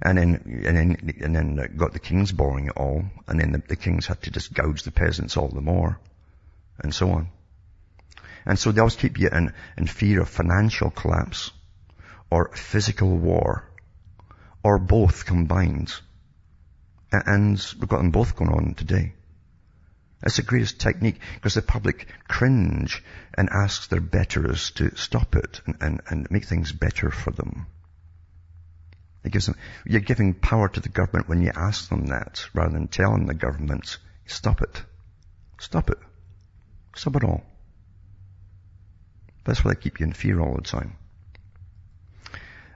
And 0.00 0.16
then, 0.16 0.62
and 0.64 0.76
then, 0.76 1.14
and 1.20 1.34
then 1.34 1.76
got 1.76 1.92
the 1.92 1.98
kings 1.98 2.30
borrowing 2.30 2.66
it 2.66 2.76
all, 2.76 3.04
and 3.26 3.40
then 3.40 3.52
the, 3.52 3.58
the 3.58 3.76
kings 3.76 4.06
had 4.06 4.22
to 4.22 4.30
just 4.30 4.54
gouge 4.54 4.84
the 4.84 4.92
peasants 4.92 5.36
all 5.36 5.48
the 5.48 5.60
more 5.60 5.98
and 6.78 6.94
so 6.94 7.10
on. 7.10 7.28
And 8.46 8.58
so 8.58 8.72
they 8.72 8.80
always 8.80 8.96
keep 8.96 9.18
you 9.18 9.28
in, 9.28 9.52
in 9.76 9.86
fear 9.86 10.22
of 10.22 10.28
financial 10.28 10.90
collapse 10.90 11.50
or 12.30 12.50
physical 12.54 13.16
war 13.16 13.68
or 14.62 14.78
both 14.78 15.26
combined. 15.26 15.92
And 17.10 17.62
we've 17.78 17.88
got 17.88 17.98
them 17.98 18.10
both 18.10 18.36
going 18.36 18.52
on 18.52 18.74
today. 18.74 19.14
It's 20.22 20.36
the 20.36 20.42
greatest 20.42 20.80
technique 20.80 21.20
because 21.34 21.54
the 21.54 21.62
public 21.62 22.08
cringe 22.26 23.04
and 23.34 23.48
asks 23.50 23.86
their 23.86 24.00
betters 24.00 24.70
to 24.72 24.96
stop 24.96 25.36
it 25.36 25.60
and, 25.66 25.76
and, 25.80 26.00
and 26.08 26.30
make 26.30 26.44
things 26.44 26.72
better 26.72 27.10
for 27.10 27.30
them. 27.30 27.66
It 29.24 29.32
gives 29.32 29.46
them, 29.46 29.56
you're 29.84 30.00
giving 30.00 30.34
power 30.34 30.68
to 30.68 30.80
the 30.80 30.88
government 30.88 31.28
when 31.28 31.42
you 31.42 31.52
ask 31.54 31.88
them 31.88 32.06
that 32.06 32.48
rather 32.52 32.72
than 32.72 32.88
telling 32.88 33.26
the 33.26 33.34
government, 33.34 33.98
stop 34.26 34.62
it. 34.62 34.82
Stop 35.60 35.90
it. 35.90 35.98
Stop 36.96 37.16
it 37.16 37.24
all. 37.24 37.44
That's 39.44 39.64
why 39.64 39.74
they 39.74 39.80
keep 39.80 40.00
you 40.00 40.06
in 40.06 40.12
fear 40.12 40.40
all 40.40 40.56
the 40.56 40.62
time. 40.62 40.96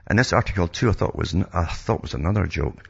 And 0.07 0.19
this 0.19 0.33
article 0.33 0.67
too, 0.67 0.89
I 0.89 0.93
thought 0.93 1.15
was, 1.15 1.35
I 1.35 1.65
thought 1.65 2.01
was 2.01 2.13
another 2.13 2.45
joke. 2.45 2.89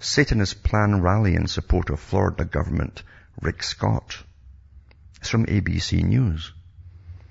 Satanist 0.00 0.62
plan 0.62 1.00
rally 1.00 1.34
in 1.34 1.46
support 1.46 1.90
of 1.90 2.00
Florida 2.00 2.44
government, 2.44 3.02
Rick 3.40 3.62
Scott. 3.62 4.18
It's 5.20 5.28
from 5.28 5.46
ABC 5.46 6.02
News. 6.02 6.52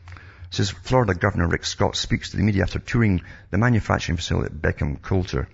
It 0.10 0.56
says 0.56 0.70
Florida 0.70 1.14
Governor 1.14 1.48
Rick 1.48 1.66
Scott 1.66 1.96
speaks 1.96 2.32
to 2.32 2.38
the 2.38 2.44
media 2.44 2.64
after 2.64 2.80
touring 2.80 3.22
the 3.52 3.58
manufacturing 3.58 4.18
facility 4.18 4.48
at 4.48 4.62
Beckman 4.62 4.98
Coulter. 4.98 5.48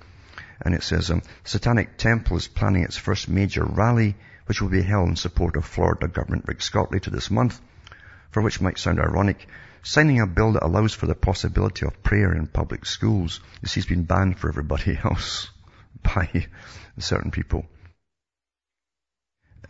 And 0.62 0.74
it 0.74 0.84
says, 0.84 1.12
um, 1.12 1.22
Satanic 1.44 1.98
Temple 1.98 2.38
is 2.38 2.48
planning 2.48 2.84
its 2.84 2.98
first 2.98 3.30
major 3.30 3.64
rally, 3.64 4.16
which 4.48 4.62
will 4.62 4.70
be 4.70 4.82
held 4.82 5.10
in 5.10 5.16
support 5.16 5.56
of 5.56 5.66
Florida 5.66 6.08
Governor 6.08 6.42
Rick 6.46 6.62
Scott 6.62 6.92
later 6.92 7.12
this 7.12 7.30
month 7.30 7.62
for 8.32 8.42
which 8.42 8.62
might 8.62 8.78
sound 8.78 9.00
ironic, 9.00 9.48
signing 9.84 10.22
a 10.22 10.28
bill 10.28 10.54
that 10.54 10.64
allows 10.64 10.94
for 10.94 11.08
the 11.08 11.16
possibility 11.16 11.86
of 11.86 12.04
prayer 12.04 12.34
in 12.34 12.48
public 12.48 12.86
schools. 12.86 13.40
This 13.62 13.76
has 13.76 13.86
been 13.86 14.04
banned 14.04 14.38
for 14.38 14.50
everybody 14.50 14.98
else 15.04 15.50
by 16.04 16.48
certain 17.00 17.32
people. 17.32 17.66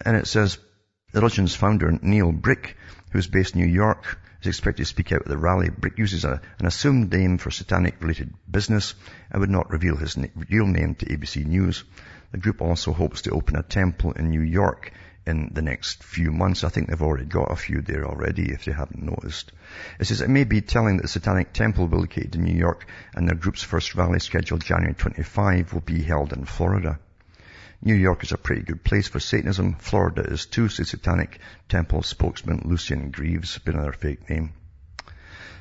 And 0.03 0.15
it 0.17 0.27
says, 0.27 0.57
the 1.17 1.21
religion's 1.21 1.55
founder, 1.55 1.97
Neil 2.03 2.31
Brick, 2.31 2.77
who 3.09 3.17
is 3.17 3.25
based 3.25 3.55
in 3.55 3.61
New 3.61 3.73
York, 3.73 4.19
is 4.41 4.47
expected 4.49 4.83
to 4.83 4.85
speak 4.85 5.11
out 5.11 5.21
at 5.21 5.27
the 5.27 5.35
rally. 5.35 5.71
Brick 5.71 5.97
uses 5.97 6.23
a, 6.25 6.39
an 6.59 6.67
assumed 6.67 7.11
name 7.11 7.39
for 7.39 7.49
satanic-related 7.49 8.35
business 8.47 8.93
and 9.31 9.39
would 9.39 9.49
not 9.49 9.71
reveal 9.71 9.95
his 9.95 10.15
na- 10.15 10.27
real 10.47 10.67
name 10.67 10.93
to 10.93 11.07
ABC 11.07 11.43
News. 11.43 11.83
The 12.33 12.37
group 12.37 12.61
also 12.61 12.93
hopes 12.93 13.23
to 13.23 13.31
open 13.31 13.55
a 13.55 13.63
temple 13.63 14.11
in 14.11 14.29
New 14.29 14.43
York 14.43 14.91
in 15.25 15.49
the 15.55 15.63
next 15.63 16.03
few 16.03 16.29
months. 16.29 16.63
I 16.63 16.69
think 16.69 16.87
they've 16.87 17.01
already 17.01 17.25
got 17.25 17.51
a 17.51 17.55
few 17.55 17.81
there 17.81 18.05
already, 18.05 18.51
if 18.51 18.67
you 18.67 18.73
haven't 18.73 19.01
noticed. 19.01 19.51
It 19.99 20.05
says 20.05 20.21
it 20.21 20.29
may 20.29 20.43
be 20.43 20.61
telling 20.61 20.97
that 20.97 21.01
the 21.01 21.07
Satanic 21.07 21.51
Temple 21.51 21.87
will 21.87 21.97
be 21.97 22.01
located 22.01 22.35
in 22.35 22.43
New 22.43 22.55
York 22.55 22.85
and 23.15 23.27
their 23.27 23.35
group's 23.35 23.63
first 23.63 23.95
rally 23.95 24.19
scheduled 24.19 24.63
January 24.63 24.93
25 24.93 25.73
will 25.73 25.81
be 25.81 26.03
held 26.03 26.31
in 26.31 26.45
Florida. 26.45 26.99
New 27.79 27.93
York 27.93 28.23
is 28.23 28.31
a 28.31 28.37
pretty 28.39 28.63
good 28.63 28.83
place 28.83 29.07
for 29.07 29.19
Satanism. 29.19 29.75
Florida 29.75 30.21
is 30.21 30.47
too, 30.47 30.67
says 30.67 30.89
Satanic 30.89 31.39
Temple 31.69 32.01
spokesman 32.01 32.63
Lucien 32.65 33.11
Greaves, 33.11 33.59
been 33.59 33.75
another 33.75 33.91
fake 33.91 34.27
name. 34.31 34.53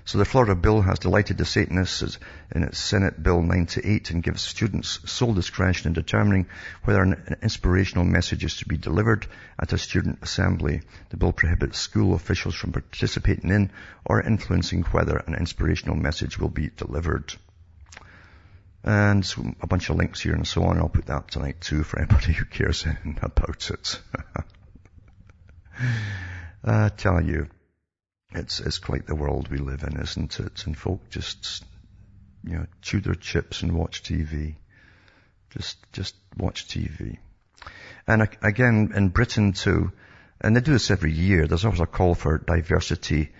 So 0.06 0.16
the 0.16 0.24
Florida 0.24 0.54
bill 0.54 0.80
has 0.80 0.98
delighted 0.98 1.36
the 1.36 1.44
Satanists 1.44 2.18
in 2.52 2.62
its 2.62 2.78
Senate 2.78 3.22
Bill 3.22 3.42
98 3.42 4.12
and 4.12 4.22
gives 4.22 4.40
students 4.40 5.00
sole 5.04 5.34
discretion 5.34 5.88
in 5.88 5.92
determining 5.92 6.46
whether 6.84 7.02
an 7.02 7.36
inspirational 7.42 8.04
message 8.04 8.44
is 8.44 8.56
to 8.58 8.68
be 8.68 8.78
delivered 8.78 9.26
at 9.58 9.74
a 9.74 9.78
student 9.78 10.20
assembly. 10.22 10.80
The 11.10 11.18
bill 11.18 11.32
prohibits 11.32 11.78
school 11.78 12.14
officials 12.14 12.54
from 12.54 12.72
participating 12.72 13.50
in 13.50 13.72
or 14.06 14.22
influencing 14.22 14.84
whether 14.84 15.18
an 15.18 15.34
inspirational 15.34 15.96
message 15.96 16.38
will 16.38 16.48
be 16.48 16.70
delivered. 16.70 17.34
And 18.86 19.28
a 19.60 19.66
bunch 19.66 19.90
of 19.90 19.96
links 19.96 20.20
here 20.20 20.34
and 20.34 20.46
so 20.46 20.62
on. 20.62 20.78
I'll 20.78 20.88
put 20.88 21.06
that 21.06 21.32
tonight 21.32 21.60
too 21.60 21.82
for 21.82 21.98
anybody 21.98 22.32
who 22.32 22.44
cares 22.44 22.86
about 23.20 23.68
it. 23.70 24.00
I 26.64 26.88
tell 26.90 27.20
you, 27.20 27.48
it's, 28.30 28.60
it's 28.60 28.78
quite 28.78 29.06
the 29.06 29.16
world 29.16 29.48
we 29.48 29.58
live 29.58 29.82
in, 29.82 30.00
isn't 30.00 30.38
it? 30.38 30.66
And 30.66 30.78
folk 30.78 31.10
just, 31.10 31.64
you 32.44 32.58
know, 32.58 32.66
chew 32.80 33.00
their 33.00 33.14
chips 33.14 33.62
and 33.62 33.72
watch 33.72 34.04
TV. 34.04 34.54
Just, 35.50 35.78
just 35.92 36.14
watch 36.36 36.68
TV. 36.68 37.18
And 38.06 38.28
again, 38.42 38.92
in 38.94 39.08
Britain 39.08 39.52
too, 39.52 39.90
and 40.40 40.54
they 40.54 40.60
do 40.60 40.72
this 40.72 40.92
every 40.92 41.12
year, 41.12 41.48
there's 41.48 41.64
always 41.64 41.80
a 41.80 41.86
call 41.86 42.14
for 42.14 42.38
diversity 42.38 43.32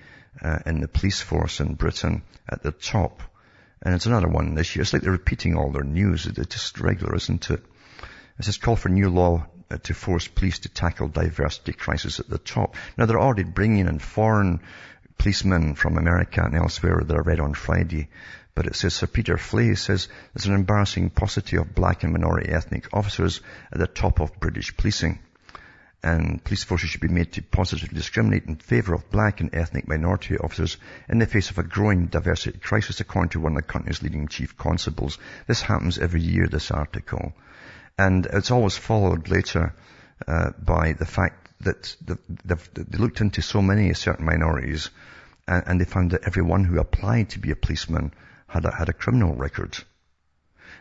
uh, 0.43 0.59
in 0.67 0.81
the 0.81 0.89
police 0.89 1.21
force 1.21 1.61
in 1.61 1.75
Britain 1.75 2.23
at 2.49 2.63
the 2.63 2.73
top. 2.73 3.23
And 3.83 3.95
it's 3.95 4.07
another 4.07 4.29
one 4.29 4.55
this 4.55 4.75
year. 4.75 4.83
It's 4.83 4.93
like 4.93 5.03
they're 5.03 5.13
repeating 5.13 5.57
all 5.57 5.71
their 5.71 5.85
news. 5.85 6.27
It's 6.27 6.55
just 6.55 6.81
regular, 6.81 7.15
isn't 7.15 7.51
it? 7.51 7.63
It 8.39 8.45
says 8.45 8.59
call 8.59 8.77
for 8.77 8.89
new 8.89 9.09
law 9.09 9.47
uh, 9.71 9.79
to 9.79 9.95
force 9.95 10.29
police 10.29 10.61
to 10.61 10.69
tackle 10.69 11.09
diversity 11.09 11.73
crisis 11.73 12.21
at 12.21 12.29
the 12.29 12.39
top. 12.39 12.75
Now 12.97 13.07
they're 13.07 13.21
already 13.21 13.45
bringing 13.45 13.87
in 13.87 13.99
foreign 13.99 14.61
policemen 15.19 15.75
from 15.75 15.97
America 15.97 16.43
and 16.43 16.55
elsewhere 16.55 17.03
that 17.05 17.17
I 17.17 17.21
read 17.21 17.41
on 17.41 17.55
Friday. 17.55 18.09
But 18.55 18.67
it 18.67 18.75
says 18.75 18.95
Sir 18.95 19.07
Peter 19.07 19.37
Fahy 19.37 19.75
says 19.77 20.09
there's 20.35 20.47
an 20.47 20.55
embarrassing 20.55 21.11
paucity 21.11 21.57
of 21.57 21.75
black 21.75 22.05
and 22.05 22.13
minority 22.13 22.51
ethnic 22.51 22.89
officers 22.93 23.41
at 23.71 23.79
the 23.79 23.87
top 23.87 24.21
of 24.21 24.41
British 24.41 24.77
policing. 24.77 25.19
And 26.07 26.45
police 26.45 26.63
forces 26.63 26.91
should 26.91 27.01
be 27.01 27.09
made 27.09 27.33
to 27.33 27.43
positively 27.43 27.97
discriminate 27.97 28.45
in 28.45 28.55
favour 28.55 28.95
of 28.95 29.11
black 29.11 29.41
and 29.41 29.53
ethnic 29.53 29.89
minority 29.89 30.39
officers 30.39 30.77
in 31.09 31.19
the 31.19 31.27
face 31.27 31.51
of 31.51 31.59
a 31.59 31.65
growing 31.65 32.07
diversity 32.07 32.61
crisis, 32.61 33.01
according 33.01 33.31
to 33.31 33.41
one 33.41 33.57
of 33.57 33.63
the 33.63 33.73
country's 33.73 34.05
leading 34.05 34.29
chief 34.29 34.57
constables. 34.57 35.19
This 35.49 35.63
happens 35.63 35.99
every 35.99 36.21
year, 36.21 36.47
this 36.47 36.71
article. 36.71 37.33
And 37.99 38.25
it's 38.27 38.53
always 38.53 38.77
followed 38.77 39.29
later 39.29 39.75
uh, 40.29 40.51
by 40.57 40.93
the 40.93 41.07
fact 41.07 41.49
that 41.63 41.97
they 42.45 42.99
looked 42.99 43.21
into 43.21 43.43
so 43.43 43.61
many 43.61 43.93
certain 43.95 44.27
minorities 44.27 44.91
and, 45.49 45.65
and, 45.67 45.81
they 45.81 45.87
found 45.87 46.13
that 46.13 46.23
everyone 46.25 46.63
who 46.63 46.79
applied 46.79 47.31
to 47.31 47.41
be 47.41 47.51
a 47.51 47.57
policeman 47.57 48.13
had 48.47 48.65
a, 48.65 48.71
had 48.71 48.89
a 48.89 48.93
criminal 48.93 49.35
record. 49.35 49.77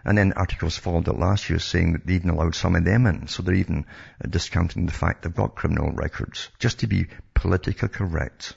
And 0.05 0.17
then 0.17 0.33
articles 0.33 0.77
followed 0.77 1.07
it 1.07 1.17
last 1.17 1.49
year 1.49 1.57
saying 1.57 1.93
that 1.93 2.05
they 2.05 2.13
even 2.13 2.29
allowed 2.29 2.53
some 2.53 2.75
of 2.75 2.85
them 2.85 3.07
in. 3.07 3.27
So 3.27 3.41
they're 3.41 3.55
even 3.55 3.85
discounting 4.29 4.85
the 4.85 4.91
fact 4.91 5.23
they've 5.23 5.33
got 5.33 5.55
criminal 5.55 5.91
records 5.91 6.49
just 6.59 6.79
to 6.79 6.87
be 6.87 7.07
politically 7.33 7.89
correct. 7.89 8.55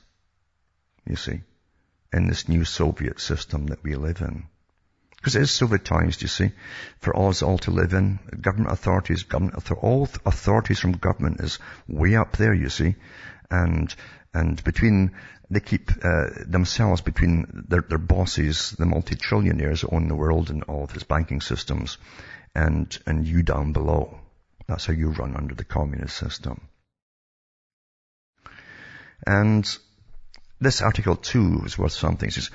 You 1.07 1.17
see, 1.17 1.41
in 2.13 2.27
this 2.27 2.49
new 2.49 2.67
Soviet 2.67 3.19
system 3.19 3.67
that 3.69 3.83
we 3.83 3.95
live 3.95 4.21
in. 4.21 4.45
Because 5.17 5.37
it 5.37 5.43
is 5.43 5.51
Sovietized, 5.51 6.23
you 6.23 6.29
see, 6.29 6.53
for 7.01 7.19
us 7.19 7.43
all 7.43 7.59
to 7.59 7.71
live 7.71 7.93
in. 7.93 8.21
Government 8.41 8.73
authorities, 8.73 9.25
government, 9.25 9.71
all 9.73 10.09
authorities 10.25 10.79
from 10.79 10.93
government 10.93 11.41
is 11.41 11.59
way 11.89 12.15
up 12.15 12.37
there, 12.37 12.55
you 12.55 12.69
see. 12.69 12.95
And, 13.51 13.93
and 14.35 14.63
between, 14.63 15.13
they 15.51 15.61
keep, 15.61 15.91
uh, 16.03 16.27
themselves 16.47 17.01
between 17.01 17.65
their, 17.69 17.83
their 17.83 17.99
bosses, 17.99 18.73
the 18.73 18.87
multi-trillionaires 18.87 19.81
who 19.81 19.95
own 19.95 20.09
the 20.09 20.15
world 20.15 20.51
and 20.51 20.63
all 20.65 20.85
of 20.85 20.95
its 20.95 21.05
banking 21.05 21.41
systems, 21.41 21.99
and, 22.55 22.99
and 23.07 23.27
you 23.27 23.43
down 23.43 23.73
below. 23.73 24.19
That's 24.67 24.87
how 24.87 24.93
you 24.93 25.11
run 25.11 25.37
under 25.37 25.55
the 25.55 25.65
communist 25.65 26.17
system. 26.17 26.69
And 29.27 29.79
this 30.61 30.83
article 30.83 31.17
too 31.17 31.63
is 31.65 31.79
worth 31.79 31.93
something. 31.93 32.31
Says, 32.31 32.51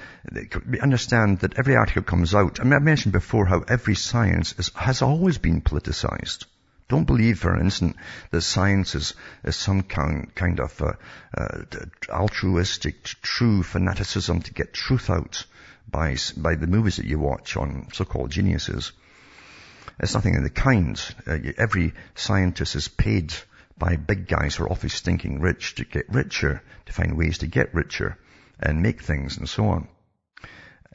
understand 0.82 1.39
that 1.39 1.57
every 1.57 1.76
article 1.76 2.03
comes 2.03 2.36
out. 2.36 2.59
I 2.59 2.76
I've 2.76 2.84
mentioned 2.84 3.13
before 3.13 3.45
how 3.45 3.61
every 3.61 3.95
science 3.95 4.53
is, 4.59 4.71
has 4.76 5.01
always 5.01 5.38
been 5.38 5.61
politicized. 5.61 6.45
Don't 6.93 7.05
believe 7.05 7.39
for 7.39 7.51
an 7.55 7.61
instant 7.61 7.95
that 8.29 8.41
science 8.41 8.93
is, 8.93 9.15
is 9.43 9.55
some 9.55 9.81
kind, 9.81 10.29
kind 10.35 10.59
of 10.59 10.79
uh, 10.79 10.91
uh, 11.35 11.63
altruistic, 12.07 13.03
true 13.03 13.63
fanaticism 13.63 14.43
to 14.43 14.53
get 14.53 14.75
truth 14.75 15.09
out 15.09 15.43
by, 15.89 16.17
by 16.37 16.53
the 16.53 16.67
movies 16.67 16.97
that 16.97 17.07
you 17.07 17.17
watch 17.17 17.57
on 17.57 17.87
so-called 17.93 18.29
geniuses. 18.29 18.91
It's 19.99 20.13
nothing 20.13 20.35
of 20.35 20.43
the 20.43 20.51
kind. 20.51 21.03
Uh, 21.25 21.39
every 21.57 21.95
scientist 22.13 22.75
is 22.75 22.87
paid 22.89 23.33
by 23.75 23.95
big 23.95 24.27
guys 24.27 24.53
who 24.53 24.65
are 24.65 24.71
awfully 24.71 24.89
stinking 24.89 25.41
rich 25.41 25.73
to 25.77 25.85
get 25.85 26.05
richer, 26.09 26.61
to 26.85 26.93
find 26.93 27.17
ways 27.17 27.39
to 27.39 27.47
get 27.47 27.73
richer 27.73 28.19
and 28.59 28.83
make 28.83 29.01
things 29.01 29.37
and 29.39 29.49
so 29.49 29.65
on. 29.65 29.87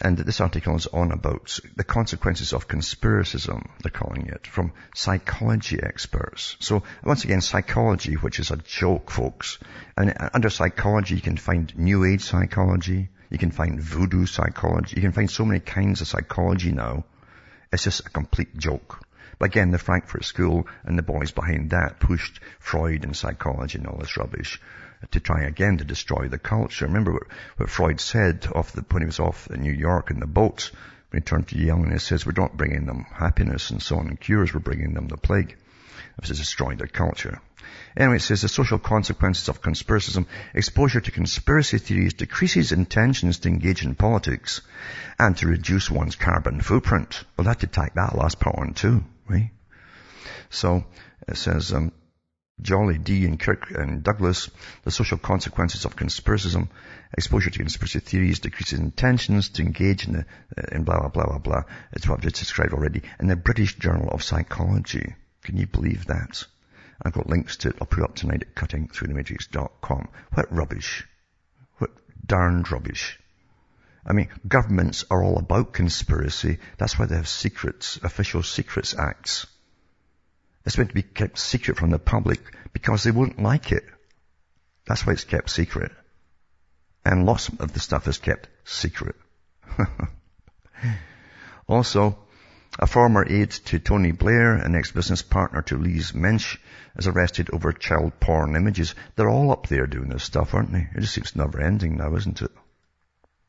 And 0.01 0.16
this 0.16 0.40
article 0.40 0.76
is 0.76 0.86
on 0.86 1.11
about 1.11 1.59
the 1.76 1.82
consequences 1.82 2.53
of 2.53 2.68
conspiracism, 2.68 3.68
they're 3.82 3.90
calling 3.90 4.28
it, 4.28 4.46
from 4.46 4.72
psychology 4.94 5.80
experts. 5.82 6.57
So 6.61 6.84
once 7.03 7.24
again, 7.24 7.40
psychology, 7.40 8.14
which 8.14 8.38
is 8.38 8.53
a 8.53 8.59
joke, 8.59 9.11
folks. 9.11 9.59
And 9.96 10.11
uh, 10.11 10.30
under 10.32 10.51
psychology, 10.51 11.16
you 11.16 11.20
can 11.20 11.36
find 11.36 11.76
New 11.76 12.05
Age 12.05 12.22
psychology, 12.22 13.09
you 13.28 13.38
can 13.38 13.51
find 13.51 13.80
voodoo 13.80 14.26
psychology, 14.26 14.94
you 14.96 15.03
can 15.03 15.12
find 15.12 15.28
so 15.28 15.44
many 15.44 15.59
kinds 15.59 16.01
of 16.01 16.07
psychology 16.07 16.70
now. 16.70 17.05
It's 17.72 17.84
just 17.84 18.07
a 18.07 18.11
complete 18.11 18.57
joke. 18.57 19.03
But 19.40 19.46
again, 19.46 19.72
the 19.72 19.78
Frankfurt 19.78 20.24
School 20.24 20.68
and 20.84 20.96
the 20.96 21.03
boys 21.03 21.32
behind 21.32 21.70
that 21.70 22.01
pushed 22.01 22.40
Freud 22.61 23.05
and 23.05 23.16
psychology 23.16 23.78
and 23.78 23.86
all 23.86 23.99
this 23.99 24.16
rubbish 24.16 24.61
to 25.11 25.20
try 25.20 25.42
again 25.42 25.78
to 25.78 25.84
destroy 25.84 26.28
the 26.28 26.38
culture. 26.38 26.86
Remember 26.86 27.12
what, 27.12 27.22
what 27.57 27.70
Freud 27.70 28.01
said 28.01 28.46
off 28.55 28.72
the, 28.72 28.84
when 28.90 29.03
he 29.03 29.07
was 29.07 29.20
off 29.20 29.49
in 29.49 29.62
New 29.62 29.72
York 29.72 30.11
in 30.11 30.20
the 30.20 30.26
boat 30.26 30.70
when 31.11 31.22
he 31.22 31.24
turned 31.24 31.49
to 31.49 31.59
Jung 31.59 31.84
and 31.84 31.92
he 31.92 31.99
says, 31.99 32.26
we're 32.26 32.32
not 32.36 32.57
bringing 32.57 32.86
them 32.86 33.07
happiness 33.11 33.70
and 33.70 33.82
so 33.82 33.96
on 33.99 34.09
and 34.09 34.20
cures, 34.20 34.53
we're 34.53 34.61
bringing 34.61 34.94
them 34.94 35.09
the 35.09 35.16
plague. 35.16 35.57
This 36.20 36.30
is 36.30 36.38
destroying 36.38 36.78
their 36.78 36.86
culture. 36.86 37.40
Anyway, 37.96 38.16
it 38.16 38.22
says 38.22 38.42
the 38.42 38.49
social 38.49 38.78
consequences 38.78 39.49
of 39.49 39.62
conspiracism, 39.62 40.26
exposure 40.55 41.01
to 41.01 41.11
conspiracy 41.11 41.78
theories 41.78 42.14
decreases 42.14 42.72
intentions 42.72 43.38
to 43.38 43.49
engage 43.49 43.84
in 43.84 43.94
politics 43.94 44.61
and 45.18 45.36
to 45.36 45.46
reduce 45.46 45.90
one's 45.90 46.16
carbon 46.16 46.61
footprint. 46.61 47.24
Well, 47.36 47.46
that 47.46 47.61
to 47.61 47.66
tack 47.66 47.94
that 47.94 48.16
last 48.16 48.40
part 48.40 48.59
on 48.59 48.74
too. 48.74 49.05
Right? 49.28 49.51
So 50.51 50.84
it 51.26 51.36
says, 51.36 51.72
um, 51.72 51.92
Jolley, 52.61 52.99
Dee, 52.99 53.25
and 53.25 53.39
Kirk 53.39 53.71
and 53.71 54.03
Douglas, 54.03 54.51
the 54.85 54.91
social 54.91 55.19
consequences 55.19 55.85
of 55.85 55.97
conspiracism, 55.97 56.69
exposure 57.17 57.51
to 57.51 57.59
conspiracy 57.59 58.01
theories, 58.01 58.41
decreases 58.41 58.81
intentions 58.81 59.51
to 59.51 59.63
engage 59.63 60.07
in, 60.07 60.15
the, 60.15 60.27
uh, 60.57 60.63
in 60.73 60.85
blah, 60.85 60.99
blah, 60.99 61.09
blah, 61.09 61.27
blah, 61.27 61.39
blah. 61.39 61.63
It's 61.93 62.09
what 62.09 62.17
I've 62.19 62.25
just 62.25 62.37
described 62.37 62.73
already. 62.73 63.03
In 63.21 63.29
the 63.29 63.37
British 63.37 63.77
Journal 63.77 64.11
of 64.11 64.25
Psychology. 64.25 65.15
Can 65.43 65.57
you 65.57 65.67
believe 65.67 66.07
that? 66.07 66.45
I've 67.01 67.13
got 67.13 67.29
links 67.29 67.59
to 67.59 67.69
it. 67.69 67.77
I'll 67.81 67.87
put 67.87 68.01
it 68.01 68.05
up 68.05 68.17
tonight 68.17 68.43
at 68.43 68.55
cuttingthroughthematrix.com. 68.55 70.09
What 70.35 70.53
rubbish. 70.53 71.07
What 71.79 71.91
darned 72.27 72.71
rubbish. 72.73 73.21
I 74.05 74.15
mean, 74.15 74.29
governments 74.47 75.05
are 75.11 75.23
all 75.23 75.39
about 75.39 75.73
conspiracy. 75.73 76.59
That's 76.77 76.99
why 76.99 77.07
they 77.07 77.17
have 77.17 77.29
secrets, 77.29 77.99
official 78.03 78.43
secrets 78.43 78.95
acts. 78.99 79.47
It's 80.69 80.77
meant 80.77 80.91
to 80.91 80.95
be 80.95 81.03
kept 81.03 81.39
secret 81.39 81.79
from 81.79 81.89
the 81.89 81.99
public 81.99 82.41
because 82.75 83.03
they 83.03 83.11
wouldn't 83.11 83.43
like 83.43 83.73
it. 83.73 83.85
That's 84.85 85.07
why 85.07 85.14
it's 85.14 85.25
kept 85.25 85.49
secret. 85.49 85.93
And 87.07 87.25
lots 87.25 87.49
of 87.49 87.73
the 87.73 87.81
stuff 87.81 88.07
is 88.07 88.19
kept 88.19 88.51
secret. 88.64 89.16
also, 91.66 92.19
a 92.79 92.87
former 92.87 93.25
aide 93.27 93.51
to 93.51 93.79
Tony 93.79 94.12
Blair, 94.12 94.57
an 94.57 94.75
ex-business 94.75 95.23
partner 95.23 95.62
to 95.62 95.79
Lee 95.79 96.03
Mensch, 96.12 96.59
is 96.99 97.07
arrested 97.07 97.49
over 97.51 97.73
child 97.73 98.21
porn 98.21 98.55
images. 98.55 98.95
They're 99.16 99.31
all 99.31 99.51
up 99.51 99.69
there 99.69 99.87
doing 99.87 100.11
this 100.11 100.25
stuff, 100.25 100.53
aren't 100.53 100.73
they? 100.73 100.87
It 100.95 101.01
just 101.01 101.14
seems 101.14 101.35
never 101.35 101.62
ending 101.62 101.97
now, 101.97 102.14
isn't 102.14 102.43
it? 102.43 102.53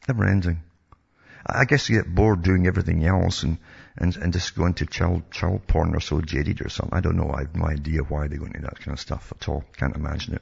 Never 0.07 0.23
ending. 0.23 0.63
I 1.45 1.65
guess 1.65 1.89
you 1.89 1.97
get 1.97 2.15
bored 2.15 2.43
doing 2.43 2.65
everything 2.65 3.05
else 3.05 3.43
and, 3.43 3.57
and, 3.99 4.15
and 4.15 4.33
just 4.33 4.55
go 4.55 4.65
into 4.65 4.85
child, 4.85 5.29
child 5.29 5.67
porn 5.67 5.93
or 5.93 5.99
so 5.99 6.21
jaded 6.21 6.65
or 6.65 6.69
something. 6.69 6.97
I 6.97 7.01
don't 7.01 7.17
know. 7.17 7.31
I 7.31 7.41
have 7.41 7.55
no 7.55 7.65
idea 7.65 8.01
why 8.01 8.27
they 8.27 8.37
go 8.37 8.45
into 8.45 8.61
that 8.61 8.79
kind 8.79 8.93
of 8.93 8.99
stuff 8.99 9.31
at 9.35 9.47
all. 9.49 9.63
Can't 9.77 9.95
imagine 9.95 10.35
it. 10.35 10.41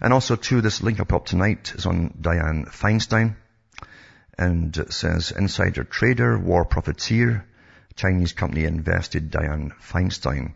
And 0.00 0.12
also 0.14 0.34
too, 0.34 0.62
this 0.62 0.82
link 0.82 0.98
up 0.98 1.12
up 1.12 1.26
tonight 1.26 1.72
is 1.74 1.84
on 1.84 2.14
Dianne 2.20 2.68
Feinstein 2.68 3.36
and 4.38 4.74
it 4.78 4.92
says 4.94 5.30
insider 5.30 5.84
trader, 5.84 6.38
war 6.38 6.64
profiteer, 6.64 7.44
Chinese 7.96 8.32
company 8.32 8.64
invested 8.64 9.30
Dianne 9.30 9.72
Feinstein. 9.78 10.54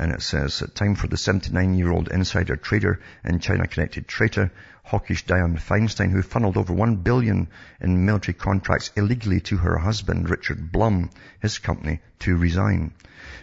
And 0.00 0.12
it 0.12 0.22
says, 0.22 0.62
time 0.74 0.94
for 0.94 1.08
the 1.08 1.16
79-year-old 1.16 2.08
insider 2.08 2.56
trader 2.56 3.00
and 3.22 3.42
China-connected 3.42 4.08
traitor 4.08 4.50
hawkish 4.82 5.26
Dianne 5.26 5.60
Feinstein, 5.60 6.10
who 6.10 6.22
funneled 6.22 6.56
over 6.56 6.72
one 6.72 6.96
billion 6.96 7.48
in 7.82 8.06
military 8.06 8.32
contracts 8.32 8.92
illegally 8.96 9.40
to 9.40 9.58
her 9.58 9.76
husband, 9.76 10.30
Richard 10.30 10.72
Blum, 10.72 11.10
his 11.40 11.58
company, 11.58 12.00
to 12.20 12.34
resign. 12.34 12.94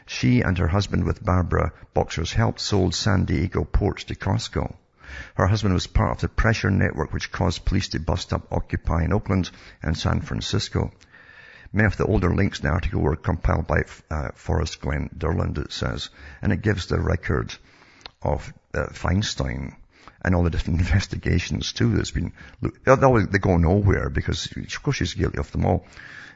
She 0.08 0.42
and 0.42 0.58
her 0.58 0.70
husband 0.70 1.04
with 1.04 1.24
Barbara 1.24 1.74
Boxer's 1.94 2.34
help 2.34 2.60
sold 2.60 2.96
San 2.96 3.26
Diego 3.26 3.64
ports 3.64 4.06
to 4.06 4.16
COSCO. 4.16 4.78
Her 5.36 5.46
husband 5.46 5.76
was 5.76 5.86
part 5.86 6.14
of 6.14 6.22
the 6.22 6.28
pressure 6.28 6.72
network 6.72 7.14
which 7.14 7.32
caused 7.32 7.66
police 7.66 7.90
to 7.90 8.00
bust 8.00 8.34
up 8.34 8.52
Occupy 8.52 9.04
in 9.04 9.14
Oakland 9.14 9.52
and 9.84 9.96
San 9.96 10.22
Francisco. 10.22 10.92
Many 11.74 11.88
of 11.88 11.98
the 11.98 12.06
older 12.06 12.34
links 12.34 12.60
in 12.60 12.68
the 12.68 12.72
article 12.72 13.02
were 13.02 13.16
compiled 13.16 13.68
by 13.68 13.84
uh, 14.10 14.30
Forrest 14.36 14.82
Glenn 14.82 15.10
Durland, 15.18 15.58
it 15.58 15.72
says, 15.72 16.10
and 16.42 16.52
it 16.52 16.62
gives 16.62 16.88
the 16.88 17.00
record 17.00 17.54
of 18.22 18.54
uh, 18.74 18.88
Feinstein 18.92 19.76
and 20.22 20.36
all 20.36 20.44
the 20.44 20.50
different 20.50 20.80
investigations 20.86 21.74
too 21.74 21.96
that's 21.96 22.12
been, 22.12 22.34
they 22.62 23.40
go 23.40 23.58
nowhere 23.58 24.10
because 24.10 24.50
of 24.56 24.84
course 24.84 24.98
she's 24.98 25.14
guilty 25.14 25.38
of 25.38 25.52
them 25.52 25.66
all. 25.66 25.86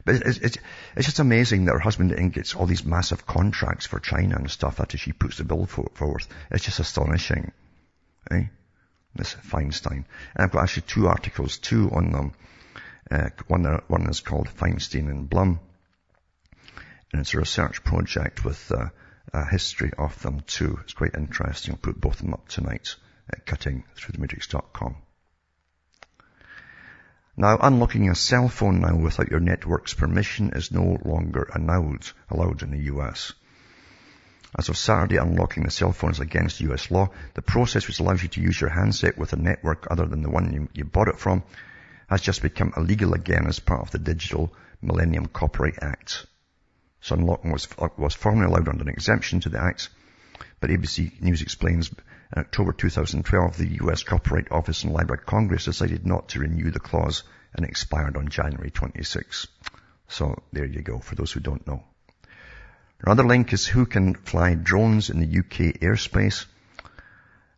But 0.03 0.15
it's, 0.15 0.37
it's, 0.39 0.57
it's 0.95 1.05
just 1.05 1.19
amazing 1.19 1.65
that 1.65 1.73
her 1.73 1.79
husband 1.79 2.33
gets 2.33 2.55
all 2.55 2.65
these 2.65 2.85
massive 2.85 3.25
contracts 3.25 3.85
for 3.85 3.99
China 3.99 4.35
and 4.35 4.49
stuff 4.49 4.79
after 4.79 4.97
she 4.97 5.11
puts 5.11 5.37
the 5.37 5.43
bill 5.43 5.65
forth. 5.65 6.27
It's 6.49 6.65
just 6.65 6.79
astonishing. 6.79 7.51
Eh? 8.31 8.45
Miss 9.15 9.35
Feinstein. 9.35 10.05
And 10.35 10.37
I've 10.37 10.51
got 10.51 10.63
actually 10.63 10.83
two 10.87 11.07
articles, 11.07 11.57
two 11.57 11.91
on 11.91 12.11
them. 12.11 12.33
Uh, 13.11 13.29
one, 13.47 13.65
uh, 13.65 13.81
one 13.87 14.09
is 14.09 14.21
called 14.21 14.47
Feinstein 14.47 15.09
and 15.09 15.29
Blum. 15.29 15.59
And 17.11 17.19
it's 17.19 17.33
a 17.33 17.39
research 17.39 17.83
project 17.83 18.45
with 18.45 18.71
uh, 18.71 18.85
a 19.33 19.45
history 19.45 19.91
of 19.97 20.21
them 20.21 20.39
too. 20.47 20.79
It's 20.83 20.93
quite 20.93 21.15
interesting. 21.15 21.73
I'll 21.73 21.79
put 21.79 21.99
both 21.99 22.15
of 22.15 22.21
them 22.21 22.33
up 22.33 22.47
tonight 22.47 22.95
at 23.29 23.45
cuttingthroughthematrix.com. 23.45 24.95
Now, 27.35 27.57
unlocking 27.61 28.09
a 28.09 28.15
cell 28.15 28.47
phone 28.47 28.79
now 28.79 28.95
without 28.95 29.29
your 29.29 29.39
network's 29.41 29.93
permission 29.93 30.51
is 30.55 30.71
no 30.71 30.97
longer 31.03 31.49
allowed, 31.53 32.07
allowed 32.29 32.63
in 32.63 32.71
the 32.71 32.93
US. 32.93 33.33
As 34.57 34.69
of 34.69 34.77
Saturday, 34.77 35.17
unlocking 35.17 35.63
the 35.63 35.71
cell 35.71 35.91
phone 35.91 36.11
is 36.11 36.19
against 36.21 36.61
US 36.61 36.89
law. 36.89 37.09
The 37.33 37.41
process 37.41 37.87
which 37.87 37.99
allows 37.99 38.23
you 38.23 38.29
to 38.29 38.41
use 38.41 38.59
your 38.59 38.69
handset 38.69 39.17
with 39.17 39.33
a 39.33 39.37
network 39.37 39.87
other 39.91 40.05
than 40.05 40.21
the 40.21 40.29
one 40.29 40.53
you, 40.53 40.69
you 40.73 40.85
bought 40.85 41.09
it 41.09 41.19
from 41.19 41.43
has 42.11 42.21
just 42.21 42.41
become 42.41 42.73
illegal 42.75 43.13
again 43.13 43.47
as 43.47 43.59
part 43.59 43.81
of 43.81 43.91
the 43.91 43.99
Digital 43.99 44.53
Millennium 44.81 45.27
Copyright 45.27 45.81
Act. 45.81 46.25
So 46.99 47.15
unlocking 47.15 47.51
was, 47.51 47.67
was 47.97 48.13
formerly 48.13 48.51
allowed 48.51 48.67
under 48.67 48.83
an 48.83 48.89
exemption 48.89 49.39
to 49.41 49.49
the 49.49 49.61
Act, 49.61 49.89
but 50.59 50.69
ABC 50.69 51.21
News 51.21 51.41
explains 51.41 51.89
in 51.89 52.39
October 52.39 52.73
2012, 52.73 53.57
the 53.57 53.77
US 53.85 54.03
Copyright 54.03 54.51
Office 54.51 54.83
and 54.83 54.93
Library 54.93 55.21
of 55.21 55.25
Congress 55.25 55.65
decided 55.65 56.05
not 56.05 56.29
to 56.29 56.39
renew 56.39 56.69
the 56.69 56.79
clause 56.79 57.23
and 57.53 57.65
expired 57.65 58.15
on 58.15 58.29
January 58.29 58.71
26. 58.71 59.47
So 60.07 60.41
there 60.51 60.65
you 60.65 60.81
go, 60.81 60.99
for 60.99 61.15
those 61.15 61.31
who 61.31 61.39
don't 61.39 61.65
know. 61.65 61.83
Another 63.03 63.23
link 63.23 63.51
is 63.51 63.65
who 63.65 63.85
can 63.85 64.15
fly 64.15 64.53
drones 64.53 65.09
in 65.09 65.19
the 65.19 65.39
UK 65.39 65.79
airspace. 65.79 66.45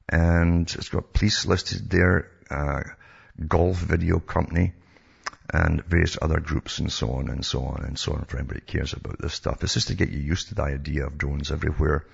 And 0.07 0.71
it's 0.73 0.89
got 0.89 1.13
police 1.13 1.45
listed 1.45 1.89
there, 1.89 2.31
uh, 2.49 2.83
golf 3.47 3.77
video 3.77 4.19
company, 4.19 4.73
and 5.53 5.83
various 5.85 6.17
other 6.21 6.39
groups 6.39 6.79
and 6.79 6.91
so 6.91 7.11
on 7.11 7.29
and 7.29 7.45
so 7.45 7.63
on 7.63 7.83
and 7.83 7.97
so 7.97 8.13
on 8.13 8.25
for 8.25 8.37
anybody 8.37 8.61
cares 8.61 8.93
about 8.93 9.19
this 9.19 9.33
stuff. 9.33 9.63
It's 9.63 9.73
just 9.73 9.89
to 9.89 9.95
get 9.95 10.09
you 10.09 10.19
used 10.19 10.49
to 10.49 10.55
the 10.55 10.63
idea 10.63 11.05
of 11.05 11.17
drones 11.17 11.51
everywhere 11.51 12.05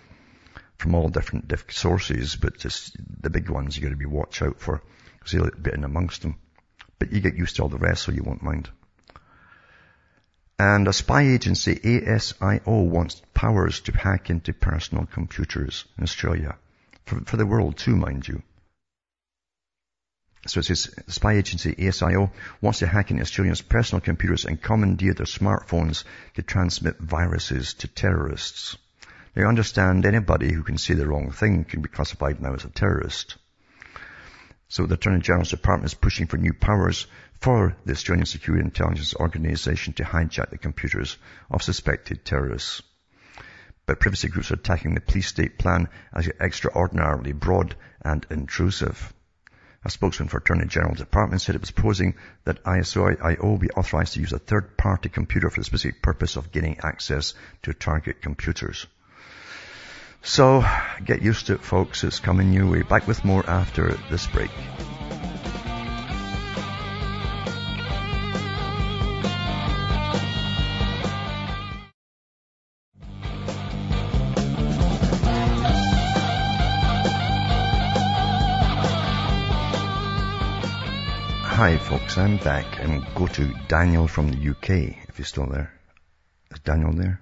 from 0.77 0.95
all 0.95 1.09
different, 1.09 1.47
different 1.47 1.73
sources, 1.73 2.35
but 2.35 2.57
just 2.57 2.95
the 3.21 3.29
big 3.29 3.49
ones 3.49 3.75
you 3.75 3.83
got 3.83 3.89
to 3.89 3.95
be 3.95 4.05
watch 4.05 4.41
out 4.41 4.59
for 4.59 4.81
because 5.19 5.33
a 5.33 5.51
bit 5.61 5.73
in 5.73 5.83
amongst 5.83 6.21
them. 6.21 6.35
But 6.97 7.11
you 7.11 7.21
get 7.21 7.35
used 7.35 7.57
to 7.57 7.63
all 7.63 7.69
the 7.69 7.77
rest, 7.77 8.03
so 8.03 8.11
you 8.11 8.23
won't 8.23 8.43
mind. 8.43 8.69
And 10.57 10.87
a 10.87 10.93
spy 10.93 11.21
agency, 11.21 11.75
ASIO, 11.75 12.89
wants 12.89 13.21
powers 13.33 13.79
to 13.81 13.93
hack 13.93 14.29
into 14.29 14.53
personal 14.53 15.05
computers 15.05 15.85
in 15.97 16.03
Australia. 16.03 16.57
For, 17.05 17.21
for 17.21 17.37
the 17.37 17.45
world 17.45 17.77
too, 17.77 17.95
mind 17.95 18.27
you. 18.27 18.43
So 20.47 20.61
it 20.61 20.63
says, 20.63 20.89
spy 21.07 21.33
agency 21.33 21.75
ASIO 21.75 22.31
wants 22.61 22.79
to 22.79 22.87
hack 22.87 23.11
into 23.11 23.21
Australians' 23.21 23.61
personal 23.61 23.99
computers 23.99 24.45
and 24.45 24.61
commandeer 24.61 25.13
their 25.13 25.25
smartphones 25.25 26.05
to 26.35 26.41
transmit 26.41 26.97
viruses 26.97 27.73
to 27.75 27.87
terrorists. 27.87 28.77
They 29.33 29.43
understand 29.43 30.05
anybody 30.05 30.53
who 30.53 30.63
can 30.63 30.77
say 30.77 30.93
the 30.93 31.07
wrong 31.07 31.31
thing 31.31 31.65
can 31.65 31.81
be 31.81 31.89
classified 31.89 32.41
now 32.41 32.53
as 32.53 32.63
a 32.63 32.69
terrorist. 32.69 33.37
So 34.69 34.85
the 34.85 34.95
Attorney 34.95 35.19
General's 35.19 35.49
Department 35.49 35.91
is 35.91 35.93
pushing 35.93 36.27
for 36.27 36.37
new 36.37 36.53
powers 36.53 37.07
for 37.41 37.75
the 37.85 37.91
Australian 37.91 38.25
Security 38.25 38.63
Intelligence 38.63 39.15
Organization 39.15 39.93
to 39.93 40.03
hijack 40.03 40.51
the 40.51 40.57
computers 40.57 41.17
of 41.51 41.63
suspected 41.63 42.23
terrorists. 42.23 42.81
But 43.85 43.99
privacy 43.99 44.27
groups 44.29 44.51
are 44.51 44.55
attacking 44.55 44.93
the 44.93 45.01
police 45.01 45.27
state 45.27 45.57
plan 45.57 45.89
as 46.13 46.29
extraordinarily 46.39 47.33
broad 47.33 47.75
and 48.01 48.25
intrusive. 48.29 49.13
A 49.85 49.89
spokesman 49.89 50.27
for 50.27 50.37
Attorney 50.37 50.65
General 50.65 50.95
Department 50.95 51.41
said 51.41 51.55
it 51.55 51.61
was 51.61 51.71
proposing 51.71 52.15
that 52.43 52.63
ASIO 52.65 53.59
be 53.59 53.69
authorized 53.69 54.13
to 54.13 54.19
use 54.19 54.33
a 54.33 54.39
third-party 54.39 55.07
computer 55.07 55.49
for 55.49 55.61
the 55.61 55.65
specific 55.65 56.01
purpose 56.01 56.35
of 56.35 56.51
gaining 56.51 56.79
access 56.83 57.33
to 57.63 57.73
target 57.73 58.21
computers. 58.21 58.87
So, 60.21 60.65
get 61.03 61.21
used 61.21 61.47
to 61.47 61.53
it 61.53 61.63
folks, 61.63 62.03
it's 62.03 62.19
coming 62.19 62.51
your 62.51 62.67
way. 62.67 62.81
Back 62.81 63.07
with 63.07 63.23
more 63.23 63.49
after 63.49 63.97
this 64.09 64.27
break. 64.27 64.51
Hi 81.59 81.77
folks, 81.77 82.17
I'm 82.17 82.37
back 82.37 82.79
and 82.79 83.03
go 83.15 83.27
to 83.27 83.53
Daniel 83.67 84.07
from 84.07 84.31
the 84.31 84.49
UK, 84.51 84.69
if 85.09 85.19
you're 85.19 85.25
still 85.25 85.45
there. 85.45 85.77
Is 86.51 86.59
Daniel 86.61 86.93
there? 86.93 87.19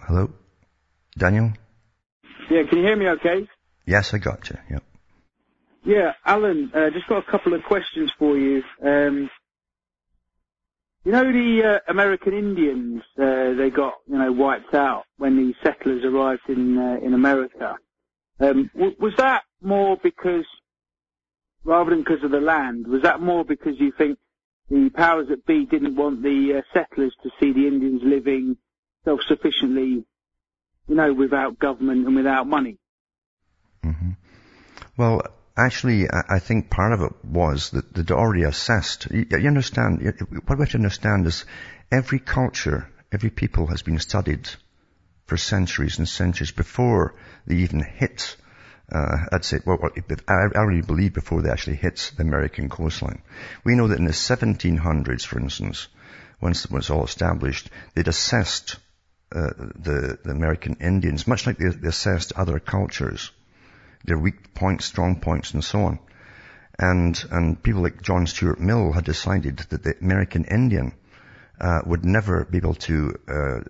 Hello? 0.00 0.32
Daniel? 1.16 1.52
Yeah, 2.50 2.64
can 2.64 2.78
you 2.78 2.84
hear 2.84 2.96
me 2.96 3.06
okay? 3.10 3.48
Yes, 3.86 4.14
I 4.14 4.18
got 4.18 4.50
you, 4.50 4.56
yep. 4.68 4.82
Yeah, 5.84 6.14
Alan, 6.26 6.72
uh, 6.74 6.90
just 6.90 7.06
got 7.06 7.18
a 7.18 7.30
couple 7.30 7.54
of 7.54 7.62
questions 7.62 8.10
for 8.18 8.36
you. 8.36 8.64
Um, 8.82 9.30
you 11.04 11.12
know 11.12 11.30
the 11.30 11.62
uh, 11.62 11.78
American 11.86 12.32
Indians, 12.32 13.04
uh, 13.16 13.52
they 13.52 13.70
got, 13.70 13.94
you 14.08 14.18
know, 14.18 14.32
wiped 14.32 14.74
out 14.74 15.04
when 15.18 15.36
the 15.36 15.54
settlers 15.62 16.04
arrived 16.04 16.48
in, 16.48 16.76
uh, 16.76 16.96
in 17.00 17.14
America. 17.14 17.76
Um, 18.40 18.72
w- 18.74 18.96
was 18.98 19.14
that 19.18 19.44
more 19.62 19.96
because, 20.02 20.46
rather 21.64 21.90
than 21.90 22.00
because 22.00 22.22
of 22.22 22.30
the 22.30 22.40
land, 22.40 22.86
was 22.86 23.02
that 23.02 23.20
more 23.20 23.44
because 23.44 23.78
you 23.78 23.92
think 23.96 24.18
the 24.70 24.90
powers 24.90 25.28
that 25.28 25.46
be 25.46 25.66
didn't 25.66 25.96
want 25.96 26.22
the 26.22 26.54
uh, 26.58 26.62
settlers 26.72 27.14
to 27.22 27.30
see 27.40 27.52
the 27.52 27.66
Indians 27.66 28.02
living 28.04 28.56
self-sufficiently 29.04 30.04
you 30.88 30.94
know, 30.94 31.12
without 31.12 31.58
government 31.58 32.06
and 32.06 32.16
without 32.16 32.46
money. 32.46 32.78
Mm-hmm. 33.82 34.10
Well, 34.96 35.22
actually, 35.56 36.06
I 36.10 36.38
think 36.38 36.70
part 36.70 36.92
of 36.92 37.00
it 37.00 37.24
was 37.24 37.70
that 37.70 37.92
they'd 37.94 38.10
already 38.10 38.44
assessed. 38.44 39.08
You, 39.10 39.26
understand, 39.46 40.04
what 40.44 40.58
we 40.58 40.62
have 40.62 40.70
to 40.70 40.78
understand 40.78 41.26
is 41.26 41.44
every 41.90 42.18
culture, 42.18 42.88
every 43.12 43.30
people 43.30 43.66
has 43.68 43.82
been 43.82 43.98
studied 43.98 44.48
for 45.26 45.36
centuries 45.36 45.98
and 45.98 46.08
centuries 46.08 46.52
before 46.52 47.14
they 47.46 47.56
even 47.56 47.82
hit 47.82 48.36
uh, 48.92 49.16
I'd 49.32 49.44
say, 49.44 49.60
well, 49.64 49.78
I, 50.28 50.60
really 50.62 50.82
believe 50.82 51.14
before 51.14 51.42
they 51.42 51.50
actually 51.50 51.76
hit 51.76 52.12
the 52.16 52.22
American 52.22 52.68
coastline. 52.68 53.22
We 53.64 53.76
know 53.76 53.88
that 53.88 53.98
in 53.98 54.04
the 54.04 54.12
1700s, 54.12 55.24
for 55.24 55.38
instance, 55.38 55.88
once 56.40 56.64
it 56.64 56.70
was 56.70 56.90
all 56.90 57.04
established, 57.04 57.70
they'd 57.94 58.08
assessed 58.08 58.76
uh, 59.32 59.50
the, 59.56 60.18
the 60.22 60.30
American 60.30 60.76
Indians, 60.80 61.26
much 61.26 61.46
like 61.46 61.58
they, 61.58 61.70
they 61.70 61.88
assessed 61.88 62.34
other 62.36 62.58
cultures, 62.58 63.32
their 64.04 64.18
weak 64.18 64.54
points, 64.54 64.84
strong 64.84 65.20
points, 65.20 65.54
and 65.54 65.64
so 65.64 65.84
on. 65.84 65.98
And, 66.78 67.24
and 67.30 67.62
people 67.62 67.82
like 67.82 68.02
John 68.02 68.26
Stuart 68.26 68.60
Mill 68.60 68.92
had 68.92 69.04
decided 69.04 69.58
that 69.58 69.82
the 69.82 69.94
American 70.00 70.44
Indian 70.44 70.92
uh, 71.60 71.80
would 71.86 72.04
never 72.04 72.44
be 72.44 72.58
able 72.58 72.74
to 72.74 73.14
uh, 73.28 73.60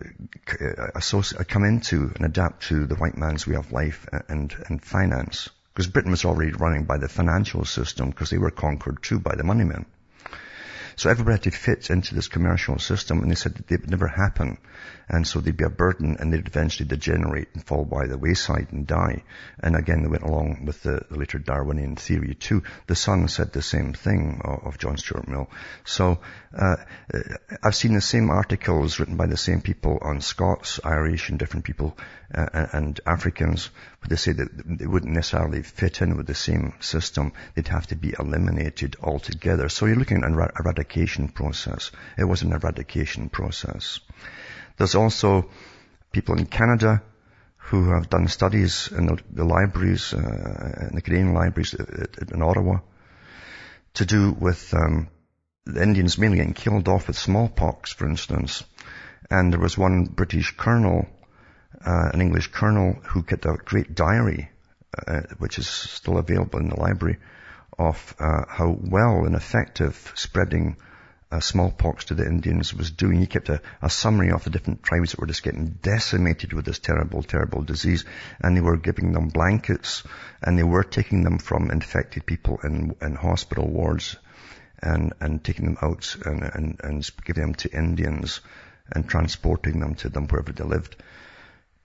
associate, 0.94 1.40
uh, 1.40 1.44
come 1.44 1.64
into 1.64 2.12
and 2.14 2.24
adapt 2.24 2.64
to 2.64 2.86
the 2.86 2.94
white 2.94 3.16
man's 3.16 3.46
way 3.46 3.56
of 3.56 3.72
life 3.72 4.06
and, 4.28 4.54
and 4.68 4.82
finance. 4.82 5.50
Because 5.72 5.88
Britain 5.88 6.12
was 6.12 6.24
already 6.24 6.52
running 6.52 6.84
by 6.84 6.98
the 6.98 7.08
financial 7.08 7.64
system 7.64 8.10
because 8.10 8.30
they 8.30 8.38
were 8.38 8.50
conquered 8.50 9.02
too 9.02 9.18
by 9.18 9.34
the 9.34 9.44
money 9.44 9.64
men. 9.64 9.86
So 10.96 11.10
everybody 11.10 11.50
fit 11.50 11.90
into 11.90 12.14
this 12.14 12.28
commercial 12.28 12.78
system 12.78 13.20
and 13.20 13.30
they 13.30 13.34
said 13.34 13.54
that 13.56 13.70
it 13.70 13.80
would 13.80 13.90
never 13.90 14.06
happen 14.06 14.58
and 15.08 15.26
so 15.26 15.40
they'd 15.40 15.56
be 15.56 15.64
a 15.64 15.70
burden 15.70 16.16
and 16.18 16.32
they'd 16.32 16.46
eventually 16.46 16.88
degenerate 16.88 17.48
and 17.54 17.64
fall 17.64 17.84
by 17.84 18.06
the 18.06 18.18
wayside 18.18 18.68
and 18.70 18.86
die. 18.86 19.22
And 19.60 19.76
again, 19.76 20.02
they 20.02 20.08
went 20.08 20.22
along 20.22 20.64
with 20.66 20.82
the, 20.82 21.04
later 21.10 21.38
Darwinian 21.38 21.96
theory 21.96 22.34
too. 22.34 22.62
The 22.86 22.94
son 22.94 23.28
said 23.28 23.52
the 23.52 23.62
same 23.62 23.92
thing 23.92 24.40
of, 24.44 24.66
of 24.66 24.78
John 24.78 24.96
Stuart 24.96 25.28
Mill. 25.28 25.50
So 25.84 26.20
uh, 26.56 26.76
I've 27.62 27.74
seen 27.74 27.94
the 27.94 28.00
same 28.00 28.30
articles 28.30 28.98
written 28.98 29.16
by 29.16 29.26
the 29.26 29.36
same 29.36 29.60
people 29.60 29.98
on 30.00 30.20
Scots, 30.20 30.80
Irish, 30.84 31.28
and 31.28 31.38
different 31.38 31.64
people 31.64 31.96
uh, 32.34 32.66
and 32.72 33.00
Africans, 33.06 33.70
but 34.00 34.10
they 34.10 34.16
say 34.16 34.32
that 34.32 34.78
they 34.78 34.86
wouldn't 34.86 35.12
necessarily 35.12 35.62
fit 35.62 36.02
in 36.02 36.16
with 36.16 36.26
the 36.26 36.34
same 36.34 36.74
system. 36.80 37.32
They'd 37.54 37.68
have 37.68 37.86
to 37.88 37.96
be 37.96 38.14
eliminated 38.18 38.96
altogether. 39.02 39.68
So 39.68 39.86
you're 39.86 39.96
looking 39.96 40.18
at 40.18 40.30
an 40.30 40.48
eradication 40.58 41.28
process. 41.28 41.90
It 42.18 42.24
was 42.24 42.42
an 42.42 42.52
eradication 42.52 43.28
process. 43.28 44.00
There's 44.76 44.94
also 44.94 45.50
people 46.12 46.38
in 46.38 46.46
Canada 46.46 47.02
who 47.56 47.90
have 47.90 48.10
done 48.10 48.28
studies 48.28 48.90
in 48.96 49.06
the, 49.06 49.18
the 49.30 49.44
libraries, 49.44 50.12
uh, 50.12 50.86
in 50.88 50.94
the 50.94 51.02
Canadian 51.02 51.32
libraries 51.32 51.74
in 51.74 52.42
Ottawa, 52.42 52.78
to 53.94 54.04
do 54.04 54.32
with 54.32 54.74
um, 54.74 55.08
the 55.64 55.82
Indians 55.82 56.18
mainly 56.18 56.38
getting 56.38 56.52
killed 56.52 56.88
off 56.88 57.06
with 57.06 57.16
smallpox, 57.16 57.92
for 57.92 58.06
instance. 58.06 58.64
And 59.30 59.52
there 59.52 59.60
was 59.60 59.78
one 59.78 60.04
British 60.04 60.54
colonel, 60.56 61.06
uh, 61.84 62.10
an 62.12 62.20
English 62.20 62.48
colonel, 62.48 62.98
who 63.04 63.22
kept 63.22 63.46
a 63.46 63.56
great 63.64 63.94
diary, 63.94 64.50
uh, 65.06 65.22
which 65.38 65.58
is 65.58 65.66
still 65.66 66.18
available 66.18 66.58
in 66.58 66.68
the 66.68 66.80
library, 66.80 67.18
of 67.78 68.14
uh, 68.18 68.44
how 68.48 68.76
well 68.78 69.24
and 69.24 69.34
effective 69.34 70.12
spreading 70.14 70.76
uh, 71.34 71.40
smallpox 71.40 72.06
to 72.06 72.14
the 72.14 72.24
Indians 72.24 72.72
was 72.72 72.90
doing. 72.90 73.18
He 73.18 73.26
kept 73.26 73.48
a, 73.48 73.60
a, 73.82 73.90
summary 73.90 74.30
of 74.30 74.44
the 74.44 74.50
different 74.50 74.84
tribes 74.84 75.10
that 75.10 75.20
were 75.20 75.26
just 75.26 75.42
getting 75.42 75.78
decimated 75.82 76.52
with 76.52 76.64
this 76.64 76.78
terrible, 76.78 77.22
terrible 77.22 77.62
disease. 77.62 78.04
And 78.40 78.56
they 78.56 78.60
were 78.60 78.76
giving 78.76 79.12
them 79.12 79.28
blankets 79.28 80.04
and 80.42 80.56
they 80.56 80.62
were 80.62 80.84
taking 80.84 81.24
them 81.24 81.38
from 81.38 81.70
infected 81.70 82.24
people 82.24 82.60
in, 82.62 82.94
in 83.02 83.16
hospital 83.16 83.68
wards 83.68 84.16
and, 84.80 85.12
and 85.20 85.42
taking 85.42 85.64
them 85.64 85.78
out 85.82 86.14
and, 86.24 86.42
and, 86.42 86.80
and 86.84 87.10
giving 87.24 87.42
them 87.42 87.54
to 87.54 87.76
Indians 87.76 88.40
and 88.92 89.08
transporting 89.08 89.80
them 89.80 89.96
to 89.96 90.08
them 90.08 90.28
wherever 90.28 90.52
they 90.52 90.64
lived 90.64 90.94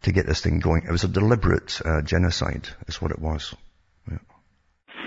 to 0.04 0.12
get 0.12 0.28
this 0.28 0.42
thing 0.42 0.60
going. 0.60 0.84
It 0.88 0.92
was 0.92 1.04
a 1.04 1.10
deliberate 1.10 1.82
uh, 1.84 2.02
genocide, 2.02 2.70
is 2.88 3.02
what 3.02 3.12
it 3.12 3.20
was. 3.20 3.56
Yeah. 4.10 4.18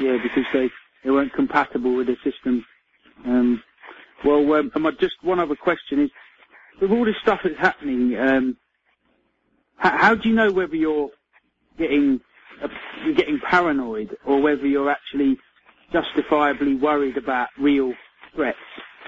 yeah, 0.01 0.19
because 0.23 0.45
they, 0.53 0.71
they 1.05 1.11
weren't 1.11 1.33
compatible 1.33 1.95
with 1.95 2.09
the 2.09 2.17
system. 2.25 2.67
Um, 3.25 3.63
well, 4.25 4.53
um, 4.55 4.97
just 4.99 5.15
one 5.23 5.41
other 5.41 5.57
question 5.57 6.01
is, 6.01 6.11
with 6.81 6.91
all 6.91 7.05
this 7.05 7.17
stuff 7.21 7.41
that's 7.45 7.59
happening, 7.59 8.17
um, 8.19 8.57
how, 9.77 9.99
how, 9.99 10.15
do 10.15 10.29
you 10.29 10.35
know 10.35 10.53
whether 10.53 10.77
you're 10.77 11.11
getting 11.79 12.21
uh, 12.63 12.69
you're 13.05 13.15
getting 13.15 13.41
paranoid 13.41 14.17
or 14.25 14.41
whether 14.41 14.67
you're 14.67 14.91
actually 14.91 15.39
justifiably 15.93 16.75
worried 16.75 17.17
about 17.17 17.49
real 17.59 17.93
threats? 18.35 18.59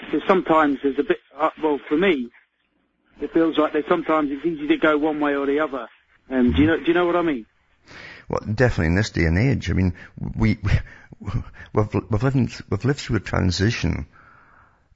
Because 0.01 0.27
sometimes 0.27 0.79
there's 0.83 0.99
a 0.99 1.05
bit, 1.05 1.19
uh, 1.39 1.51
well, 1.63 1.79
for 1.89 1.97
me, 1.97 2.31
it 3.21 3.33
feels 3.33 3.57
like 3.59 3.73
there's 3.73 3.89
sometimes 3.89 4.31
it's 4.31 4.45
easy 4.45 4.67
to 4.69 4.77
go 4.77 4.99
one 4.99 5.21
way 5.21 5.37
or 5.37 5.47
the 5.47 5.61
other. 5.61 5.89
Um, 6.31 6.53
do 6.53 6.63
you 6.63 6.67
know? 6.67 6.79
Do 6.79 6.85
you 6.87 6.95
know 6.95 7.07
what 7.07 7.17
I 7.17 7.23
mean? 7.23 7.47
Well, 8.29 8.41
definitely 8.41 8.87
in 8.87 8.95
this 8.95 9.11
day 9.11 9.25
and 9.25 9.39
age. 9.39 9.71
I 9.71 9.75
mean, 9.75 9.95
we, 10.19 10.59
we've, 11.21 11.45
we've, 12.11 12.23
lived, 12.23 12.63
we've 12.71 12.85
lived 12.85 12.99
through 12.99 13.17
a 13.17 13.21
transition 13.21 14.07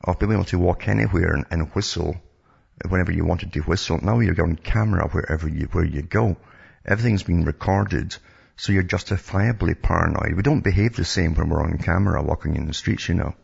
of 0.03 0.19
being 0.19 0.33
able 0.33 0.45
to 0.45 0.59
walk 0.59 0.89
anywhere 0.89 1.35
and, 1.35 1.45
and 1.51 1.71
whistle 1.75 2.17
whenever 2.89 3.13
you 3.13 3.25
wanted 3.25 3.53
to 3.53 3.61
whistle. 3.61 3.99
Now 4.01 4.21
you're 4.21 4.41
on 4.43 4.57
camera 4.57 5.09
wherever 5.09 5.49
you, 5.49 5.69
where 5.73 5.85
you 5.85 6.03
go. 6.03 6.37
Everything's 6.85 7.25
being 7.25 7.45
recorded, 7.45 8.17
so 8.57 8.73
you're 8.73 8.83
justifiably 8.85 9.75
paranoid. 9.75 10.35
We 10.35 10.43
don't 10.43 10.63
behave 10.63 10.95
the 10.95 11.05
same 11.05 11.35
when 11.35 11.49
we're 11.49 11.63
on 11.63 11.79
camera 11.79 12.23
walking 12.23 12.57
in 12.57 12.67
the 12.67 12.75
streets, 12.75 13.09
you 13.09 13.15
know. 13.15 13.35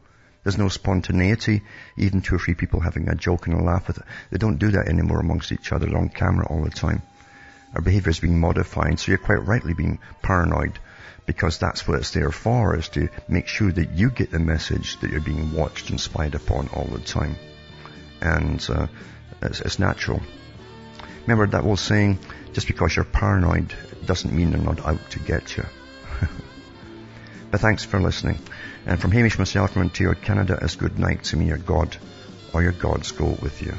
There's 0.44 0.58
no 0.58 0.68
spontaneity, 0.68 1.62
even 1.96 2.20
two 2.20 2.36
or 2.36 2.38
three 2.38 2.54
people 2.54 2.80
having 2.80 3.08
a 3.08 3.14
joke 3.14 3.46
and 3.46 3.58
a 3.58 3.62
laugh 3.62 3.88
with 3.88 3.98
it. 3.98 4.04
They 4.30 4.38
don't 4.38 4.58
do 4.58 4.70
that 4.72 4.88
anymore 4.88 5.20
amongst 5.20 5.52
each 5.52 5.72
other 5.72 5.96
on 5.96 6.10
camera 6.10 6.46
all 6.46 6.62
the 6.62 6.70
time. 6.70 7.02
Our 7.74 7.80
behavior 7.80 8.10
is 8.10 8.20
being 8.20 8.38
modified, 8.38 9.00
so 9.00 9.10
you're 9.10 9.18
quite 9.18 9.46
rightly 9.46 9.74
being 9.74 9.98
paranoid 10.22 10.78
because 11.26 11.58
that's 11.58 11.88
what 11.88 11.98
it's 11.98 12.10
there 12.10 12.30
for, 12.30 12.76
is 12.76 12.88
to 12.90 13.08
make 13.28 13.46
sure 13.46 13.72
that 13.72 13.90
you 13.92 14.10
get 14.10 14.30
the 14.30 14.38
message 14.38 14.98
that 15.00 15.10
you're 15.10 15.20
being 15.20 15.52
watched 15.52 15.90
and 15.90 16.00
spied 16.00 16.34
upon 16.34 16.68
all 16.68 16.84
the 16.84 16.98
time. 16.98 17.36
And 18.20 18.64
uh, 18.68 18.86
it's, 19.42 19.60
it's 19.60 19.78
natural. 19.78 20.20
Remember 21.22 21.46
that 21.46 21.64
old 21.64 21.78
saying, 21.78 22.18
just 22.52 22.66
because 22.66 22.94
you're 22.94 23.04
paranoid 23.04 23.72
doesn't 24.04 24.32
mean 24.32 24.50
they're 24.50 24.60
not 24.60 24.84
out 24.84 25.10
to 25.10 25.18
get 25.18 25.56
you. 25.56 25.64
but 27.50 27.60
thanks 27.60 27.84
for 27.84 28.00
listening. 28.00 28.38
And 28.86 29.00
from 29.00 29.10
Hamish 29.12 29.38
myself 29.38 29.72
from 29.72 29.82
Ontario, 29.82 30.14
Canada, 30.14 30.58
as 30.60 30.76
good 30.76 30.98
night 30.98 31.24
to 31.24 31.36
me, 31.36 31.46
your 31.46 31.58
God, 31.58 31.96
or 32.52 32.62
your 32.62 32.72
gods 32.72 33.12
go 33.12 33.36
with 33.40 33.62
you. 33.62 33.74